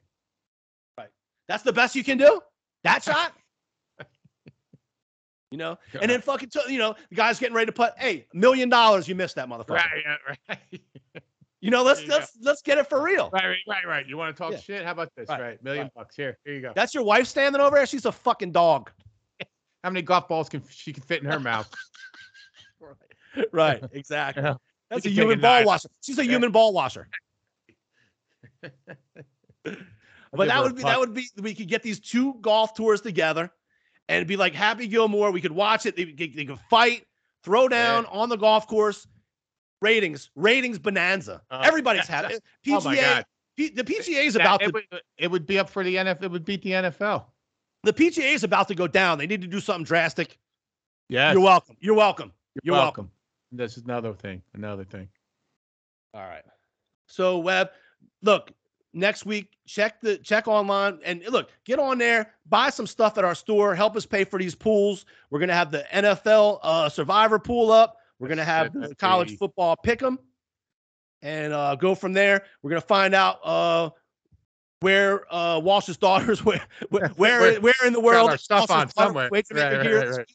That's 1.49 1.64
the 1.64 1.72
best 1.72 1.97
you 1.97 2.05
can 2.05 2.16
do. 2.16 2.41
That 2.85 3.03
shot. 3.03 3.33
You 5.53 5.59
know, 5.59 5.78
and 6.01 6.09
then 6.09 6.20
fucking, 6.20 6.49
t- 6.49 6.72
you 6.72 6.78
know, 6.78 6.95
the 7.09 7.16
guy's 7.16 7.41
getting 7.41 7.57
ready 7.57 7.66
to 7.66 7.72
put, 7.72 7.99
hey, 7.99 8.24
million 8.33 8.68
dollars, 8.68 9.09
you 9.09 9.16
missed 9.16 9.35
that 9.35 9.49
motherfucker. 9.49 9.70
Right, 9.70 10.05
yeah, 10.07 10.16
right. 10.49 10.81
You 11.61 11.71
know, 11.71 11.83
let's 11.83 12.03
you 12.03 12.09
let's 12.09 12.33
let's 12.41 12.63
get 12.63 12.79
it 12.79 12.89
for 12.89 13.03
real. 13.03 13.29
right, 13.33 13.45
right, 13.47 13.57
right, 13.69 13.87
right. 13.87 14.07
You 14.07 14.17
want 14.17 14.35
to 14.35 14.43
talk 14.43 14.53
Yeah. 14.53 14.61
shit? 14.61 14.85
How 14.85 14.93
about 14.93 15.11
this? 15.15 15.29
Right, 15.29 15.41
Right, 15.41 15.63
million 15.63 15.85
right. 15.85 15.95
bucks 15.95 16.17
here. 16.17 16.39
Here 16.45 16.55
you 16.55 16.63
go. 16.63 16.73
That's 16.75 16.95
your 16.95 17.03
wife 17.05 17.27
standing 17.27 17.61
over 17.61 17.77
there. 17.77 17.85
She's 17.87 18.07
a 18.07 18.13
fucking 18.13 18.53
dog. 18.53 18.91
How 19.85 19.91
many 19.91 20.01
golf 20.03 20.27
balls 20.29 20.49
can 20.49 20.63
she 20.71 20.93
can 20.93 21.03
fit 21.03 21.23
in 21.23 21.31
her 21.31 21.41
mouth? 21.41 21.69
Right, 23.53 23.81
exactly. 23.93 24.43
Yeah. 24.43 24.55
That's 24.89 25.07
a 25.07 25.09
human 25.09 25.41
ball 25.41 25.59
knife. 25.59 25.67
washer. 25.67 25.89
She's 26.03 26.19
a 26.19 26.25
Yeah. 26.25 26.33
human 26.33 26.51
ball 26.51 26.73
washer. 26.73 27.09
But 30.33 30.49
that 30.49 30.63
would 30.63 30.75
be 30.75 30.83
that 30.83 30.99
would 30.99 31.15
be 31.15 31.27
we 31.41 31.55
could 31.55 31.69
get 31.69 31.83
these 31.85 32.01
two 32.01 32.35
golf 32.41 32.75
tours 32.75 33.01
together 33.01 33.53
and 34.09 34.27
be 34.27 34.37
like 34.37 34.53
Happy 34.55 34.89
Gilmore. 34.89 35.31
We 35.31 35.41
could 35.41 35.53
watch 35.53 35.87
it. 35.87 35.95
They, 35.95 36.05
they, 36.07 36.27
they 36.29 36.45
could 36.45 36.59
fight, 36.69 37.05
throw 37.45 37.69
down 37.69 38.05
on 38.07 38.29
the 38.29 38.37
golf 38.37 38.67
course. 38.67 39.07
Ratings, 39.83 40.31
ratings 40.37 40.78
bonanza. 40.78 41.43
Uh, 41.51 41.62
Everybody's 41.64 42.07
that- 42.07 42.24
had 42.24 42.33
it. 42.33 42.43
Oh 42.68 42.81
my 42.83 42.97
PGA, 42.97 43.01
god! 43.01 43.26
P- 43.57 43.70
the 43.70 43.85
PGA 43.85 44.24
is 44.26 44.37
about 44.37 44.62
it, 44.62 44.66
to 44.66 44.72
would, 44.72 44.85
it 45.18 45.31
would 45.31 45.47
be 45.47 45.59
up 45.59 45.70
for 45.70 45.83
the 45.83 45.97
NFL. 45.97 46.22
It 46.24 46.31
would 46.31 46.45
beat 46.45 46.62
the 46.62 46.72
NFL. 46.72 47.24
the 47.83 47.93
PGA 47.93 48.35
is 48.35 48.45
about 48.45 48.68
to 48.68 48.74
go 48.74 48.87
down. 48.87 49.18
They 49.18 49.26
need 49.26 49.41
to 49.43 49.47
do 49.49 49.61
something 49.61 49.85
drastic. 49.85 50.39
Yeah, 51.09 51.33
You're 51.33 51.41
welcome. 51.41 51.76
You're 51.81 51.95
welcome. 51.95 52.33
You're 52.62 52.74
welcome. 52.76 53.11
This 53.53 53.76
is 53.76 53.85
another 53.85 54.12
thing. 54.12 54.43
Another 54.55 54.85
thing. 54.85 55.09
All 56.14 56.20
right. 56.22 56.45
So 57.07 57.39
Web, 57.39 57.70
look, 58.22 58.53
next 58.93 59.24
week, 59.26 59.57
check 59.66 60.01
the 60.01 60.18
check 60.18 60.47
online 60.47 60.99
and 61.05 61.22
look, 61.31 61.51
get 61.64 61.78
on 61.78 61.99
there, 61.99 62.35
buy 62.47 62.70
some 62.70 62.87
stuff 62.87 63.18
at 63.18 63.24
our 63.24 63.35
store, 63.35 63.74
help 63.74 63.97
us 63.97 64.07
pay 64.07 64.24
for 64.24 64.39
these 64.39 64.55
pools. 64.55 65.07
We're 65.31 65.41
gonna 65.41 65.55
have 65.55 65.70
the 65.70 65.85
NFL 65.93 66.61
uh, 66.62 66.89
Survivor 66.89 67.39
pool 67.39 67.72
up. 67.72 67.97
We're 68.21 68.29
gonna 68.29 68.45
have 68.45 68.73
the 68.73 68.95
college 68.95 69.37
football 69.39 69.77
pick 69.77 70.03
'em, 70.03 70.18
and 71.23 71.53
uh, 71.53 71.75
go 71.75 71.95
from 71.97 72.12
there. 72.12 72.45
We're 72.62 72.71
gonna 72.71 72.81
find 72.83 73.14
out 73.14 73.41
uh, 73.43 73.91
where 74.81 75.33
uh, 75.35 75.59
Walsh's 75.59 75.97
daughters 75.97 76.45
where 76.45 76.61
where 77.16 77.61
where, 77.61 77.75
in 77.85 77.93
the 77.93 78.01
world 78.01 78.39
stuff 78.39 78.71
on 78.71 78.89
somewhere. 78.91 79.29
Wait 79.33 79.47
to 79.47 79.55
Right, 79.55 79.73
it 79.73 79.77
right, 79.79 80.07
right, 80.07 80.16
right. 80.18 80.31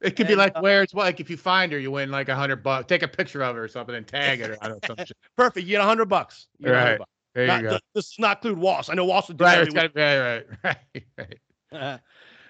It 0.00 0.16
could 0.16 0.28
be 0.28 0.36
like 0.36 0.52
uh, 0.56 0.60
where 0.60 0.82
it's 0.82 0.94
like 0.94 1.20
if 1.20 1.28
you 1.28 1.36
find 1.36 1.72
her, 1.72 1.78
you 1.78 1.90
win 1.90 2.10
like 2.10 2.28
a 2.28 2.34
hundred 2.34 2.62
bucks. 2.62 2.86
Take 2.86 3.02
a 3.02 3.08
picture 3.08 3.42
of 3.42 3.56
her 3.56 3.64
or 3.64 3.68
something 3.68 3.94
and 3.96 4.06
tag 4.06 4.40
it 4.40 4.50
or 4.50 4.56
I 4.62 4.68
don't 4.68 4.88
know. 4.88 4.94
Some 4.96 5.06
shit. 5.06 5.16
Perfect. 5.36 5.66
You 5.66 5.72
get 5.72 5.80
a 5.80 5.84
hundred 5.84 6.06
bucks. 6.08 6.46
You 6.58 6.66
get 6.66 6.74
a 6.74 6.78
hundred 6.78 6.90
Right. 6.92 6.98
bucks. 7.00 7.10
There 7.34 7.46
Not- 7.46 7.56
you 7.60 7.62
go. 7.64 7.70
th- 7.70 7.82
This 7.94 8.04
does 8.10 8.18
not 8.20 8.36
include 8.38 8.58
Walsh. 8.58 8.88
I 8.90 8.94
know 8.94 9.04
Walsh 9.04 9.28
would 9.28 9.36
do 9.36 9.44
Right, 9.44 9.56
that 9.56 9.66
it's 9.66 9.74
every 9.76 9.88
gotta 9.88 10.44
be 10.62 10.68
right, 10.68 10.76
right, 11.18 11.38
right. 11.72 11.82
Uh, 11.82 11.98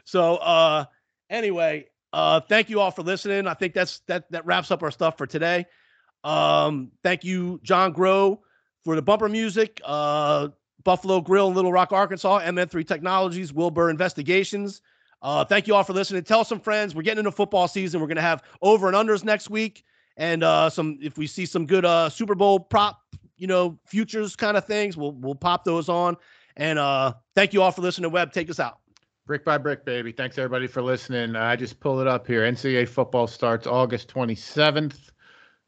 so 0.04 0.36
uh 0.36 0.84
anyway 1.30 1.86
uh 2.12 2.40
thank 2.40 2.70
you 2.70 2.80
all 2.80 2.90
for 2.90 3.02
listening. 3.02 3.46
I 3.46 3.54
think 3.54 3.74
that's 3.74 4.00
that 4.06 4.30
that 4.30 4.46
wraps 4.46 4.70
up 4.70 4.82
our 4.82 4.90
stuff 4.90 5.18
for 5.18 5.26
today. 5.26 5.66
Um 6.24 6.90
thank 7.02 7.22
you 7.24 7.60
john 7.62 7.92
grow 7.92 8.40
for 8.84 8.96
the 8.96 9.02
bumper 9.02 9.28
music 9.28 9.80
uh 9.84 10.48
buffalo 10.84 11.20
grill 11.20 11.48
in 11.48 11.54
little 11.54 11.72
rock 11.72 11.92
arkansas 11.92 12.40
mn3 12.40 12.86
technologies 12.86 13.52
wilbur 13.52 13.90
investigations. 13.90 14.82
Uh 15.22 15.44
thank 15.44 15.66
you 15.66 15.74
all 15.74 15.84
for 15.84 15.92
listening. 15.92 16.22
Tell 16.24 16.44
some 16.44 16.60
friends. 16.60 16.94
We're 16.94 17.02
getting 17.02 17.20
into 17.20 17.32
football 17.32 17.68
season. 17.68 18.00
We're 18.00 18.06
gonna 18.08 18.20
have 18.20 18.42
over 18.62 18.88
and 18.88 18.96
unders 18.96 19.24
next 19.24 19.50
week 19.50 19.84
and 20.16 20.42
uh 20.42 20.70
some 20.70 20.98
if 21.00 21.18
we 21.18 21.26
see 21.26 21.46
some 21.46 21.66
good 21.66 21.84
uh 21.84 22.08
super 22.08 22.34
bowl 22.34 22.58
prop 22.60 23.00
you 23.36 23.46
know 23.46 23.78
futures 23.86 24.34
kind 24.34 24.56
of 24.56 24.64
things 24.64 24.96
we'll 24.96 25.12
we'll 25.12 25.34
pop 25.34 25.64
those 25.64 25.88
on. 25.88 26.16
And 26.56 26.78
uh 26.78 27.12
thank 27.34 27.52
you 27.52 27.62
all 27.62 27.70
for 27.70 27.82
listening 27.82 28.10
web 28.10 28.32
take 28.32 28.50
us 28.50 28.58
out 28.58 28.78
Brick 29.28 29.44
by 29.44 29.58
brick, 29.58 29.84
baby. 29.84 30.10
Thanks 30.10 30.38
everybody 30.38 30.66
for 30.66 30.80
listening. 30.80 31.36
I 31.36 31.54
just 31.54 31.80
pulled 31.80 32.00
it 32.00 32.06
up 32.06 32.26
here. 32.26 32.50
NCAA 32.50 32.88
football 32.88 33.26
starts 33.26 33.66
August 33.66 34.08
27th. 34.08 35.10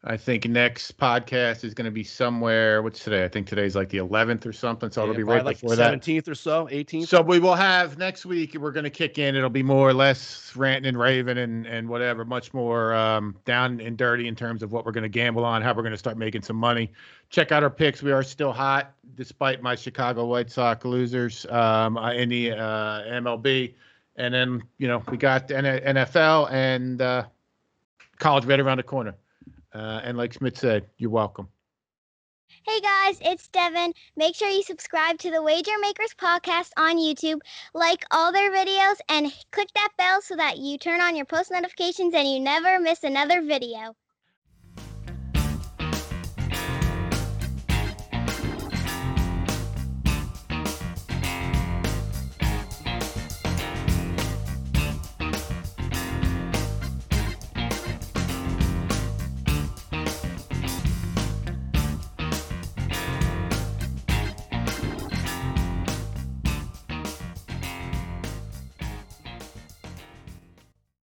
I 0.02 0.16
think 0.16 0.48
next 0.48 0.96
podcast 0.96 1.62
is 1.62 1.74
going 1.74 1.84
to 1.84 1.90
be 1.90 2.04
somewhere. 2.04 2.80
What's 2.80 3.04
today? 3.04 3.22
I 3.22 3.28
think 3.28 3.46
today's 3.46 3.76
like 3.76 3.90
the 3.90 3.98
11th 3.98 4.46
or 4.46 4.52
something. 4.52 4.90
So 4.90 5.02
it'll 5.02 5.14
be 5.14 5.24
right 5.24 5.44
like 5.44 5.60
before 5.60 5.76
that. 5.76 6.00
17th 6.00 6.26
or 6.26 6.34
so, 6.34 6.66
18th. 6.72 7.06
So 7.06 7.20
we 7.20 7.38
will 7.38 7.54
have 7.54 7.98
next 7.98 8.24
week. 8.24 8.54
We're 8.54 8.72
going 8.72 8.84
to 8.84 8.90
kick 8.90 9.18
in. 9.18 9.36
It'll 9.36 9.50
be 9.50 9.62
more 9.62 9.86
or 9.86 9.92
less 9.92 10.56
ranting 10.56 10.88
and 10.88 10.98
raving 10.98 11.36
and 11.36 11.66
and 11.66 11.86
whatever. 11.86 12.24
Much 12.24 12.54
more 12.54 12.94
um, 12.94 13.36
down 13.44 13.78
and 13.82 13.94
dirty 13.98 14.26
in 14.26 14.34
terms 14.34 14.62
of 14.62 14.72
what 14.72 14.86
we're 14.86 14.92
going 14.92 15.02
to 15.02 15.10
gamble 15.10 15.44
on, 15.44 15.60
how 15.60 15.74
we're 15.74 15.82
going 15.82 15.92
to 15.92 15.98
start 15.98 16.16
making 16.16 16.42
some 16.42 16.56
money. 16.56 16.90
Check 17.28 17.52
out 17.52 17.62
our 17.62 17.68
picks. 17.68 18.02
We 18.02 18.12
are 18.12 18.22
still 18.22 18.52
hot 18.52 18.94
despite 19.16 19.60
my 19.60 19.74
Chicago 19.74 20.24
White 20.24 20.50
Sox 20.50 20.82
losers 20.86 21.44
um, 21.50 21.98
uh, 21.98 22.12
in 22.14 22.30
the 22.30 22.52
uh, 22.52 23.02
MLB. 23.02 23.74
And 24.16 24.32
then 24.32 24.62
you 24.78 24.88
know 24.88 25.02
we 25.10 25.18
got 25.18 25.46
the 25.46 25.54
NFL 25.54 26.50
and 26.50 27.02
uh, 27.02 27.24
college 28.18 28.46
right 28.46 28.58
around 28.58 28.78
the 28.78 28.82
corner. 28.82 29.14
Uh, 29.72 30.00
and 30.02 30.16
like 30.16 30.34
Smitt 30.34 30.56
said, 30.56 30.86
you're 30.98 31.10
welcome. 31.10 31.48
Hey 32.66 32.80
guys, 32.80 33.18
it's 33.20 33.48
Devin. 33.48 33.92
Make 34.16 34.34
sure 34.34 34.48
you 34.48 34.62
subscribe 34.62 35.18
to 35.18 35.30
the 35.30 35.42
Wager 35.42 35.78
Makers 35.80 36.14
podcast 36.20 36.70
on 36.76 36.98
YouTube, 36.98 37.38
like 37.74 38.04
all 38.10 38.32
their 38.32 38.50
videos, 38.50 38.96
and 39.08 39.32
click 39.52 39.68
that 39.74 39.90
bell 39.96 40.20
so 40.20 40.36
that 40.36 40.58
you 40.58 40.76
turn 40.76 41.00
on 41.00 41.14
your 41.14 41.26
post 41.26 41.50
notifications 41.52 42.12
and 42.14 42.28
you 42.28 42.40
never 42.40 42.80
miss 42.80 43.04
another 43.04 43.40
video. 43.42 43.94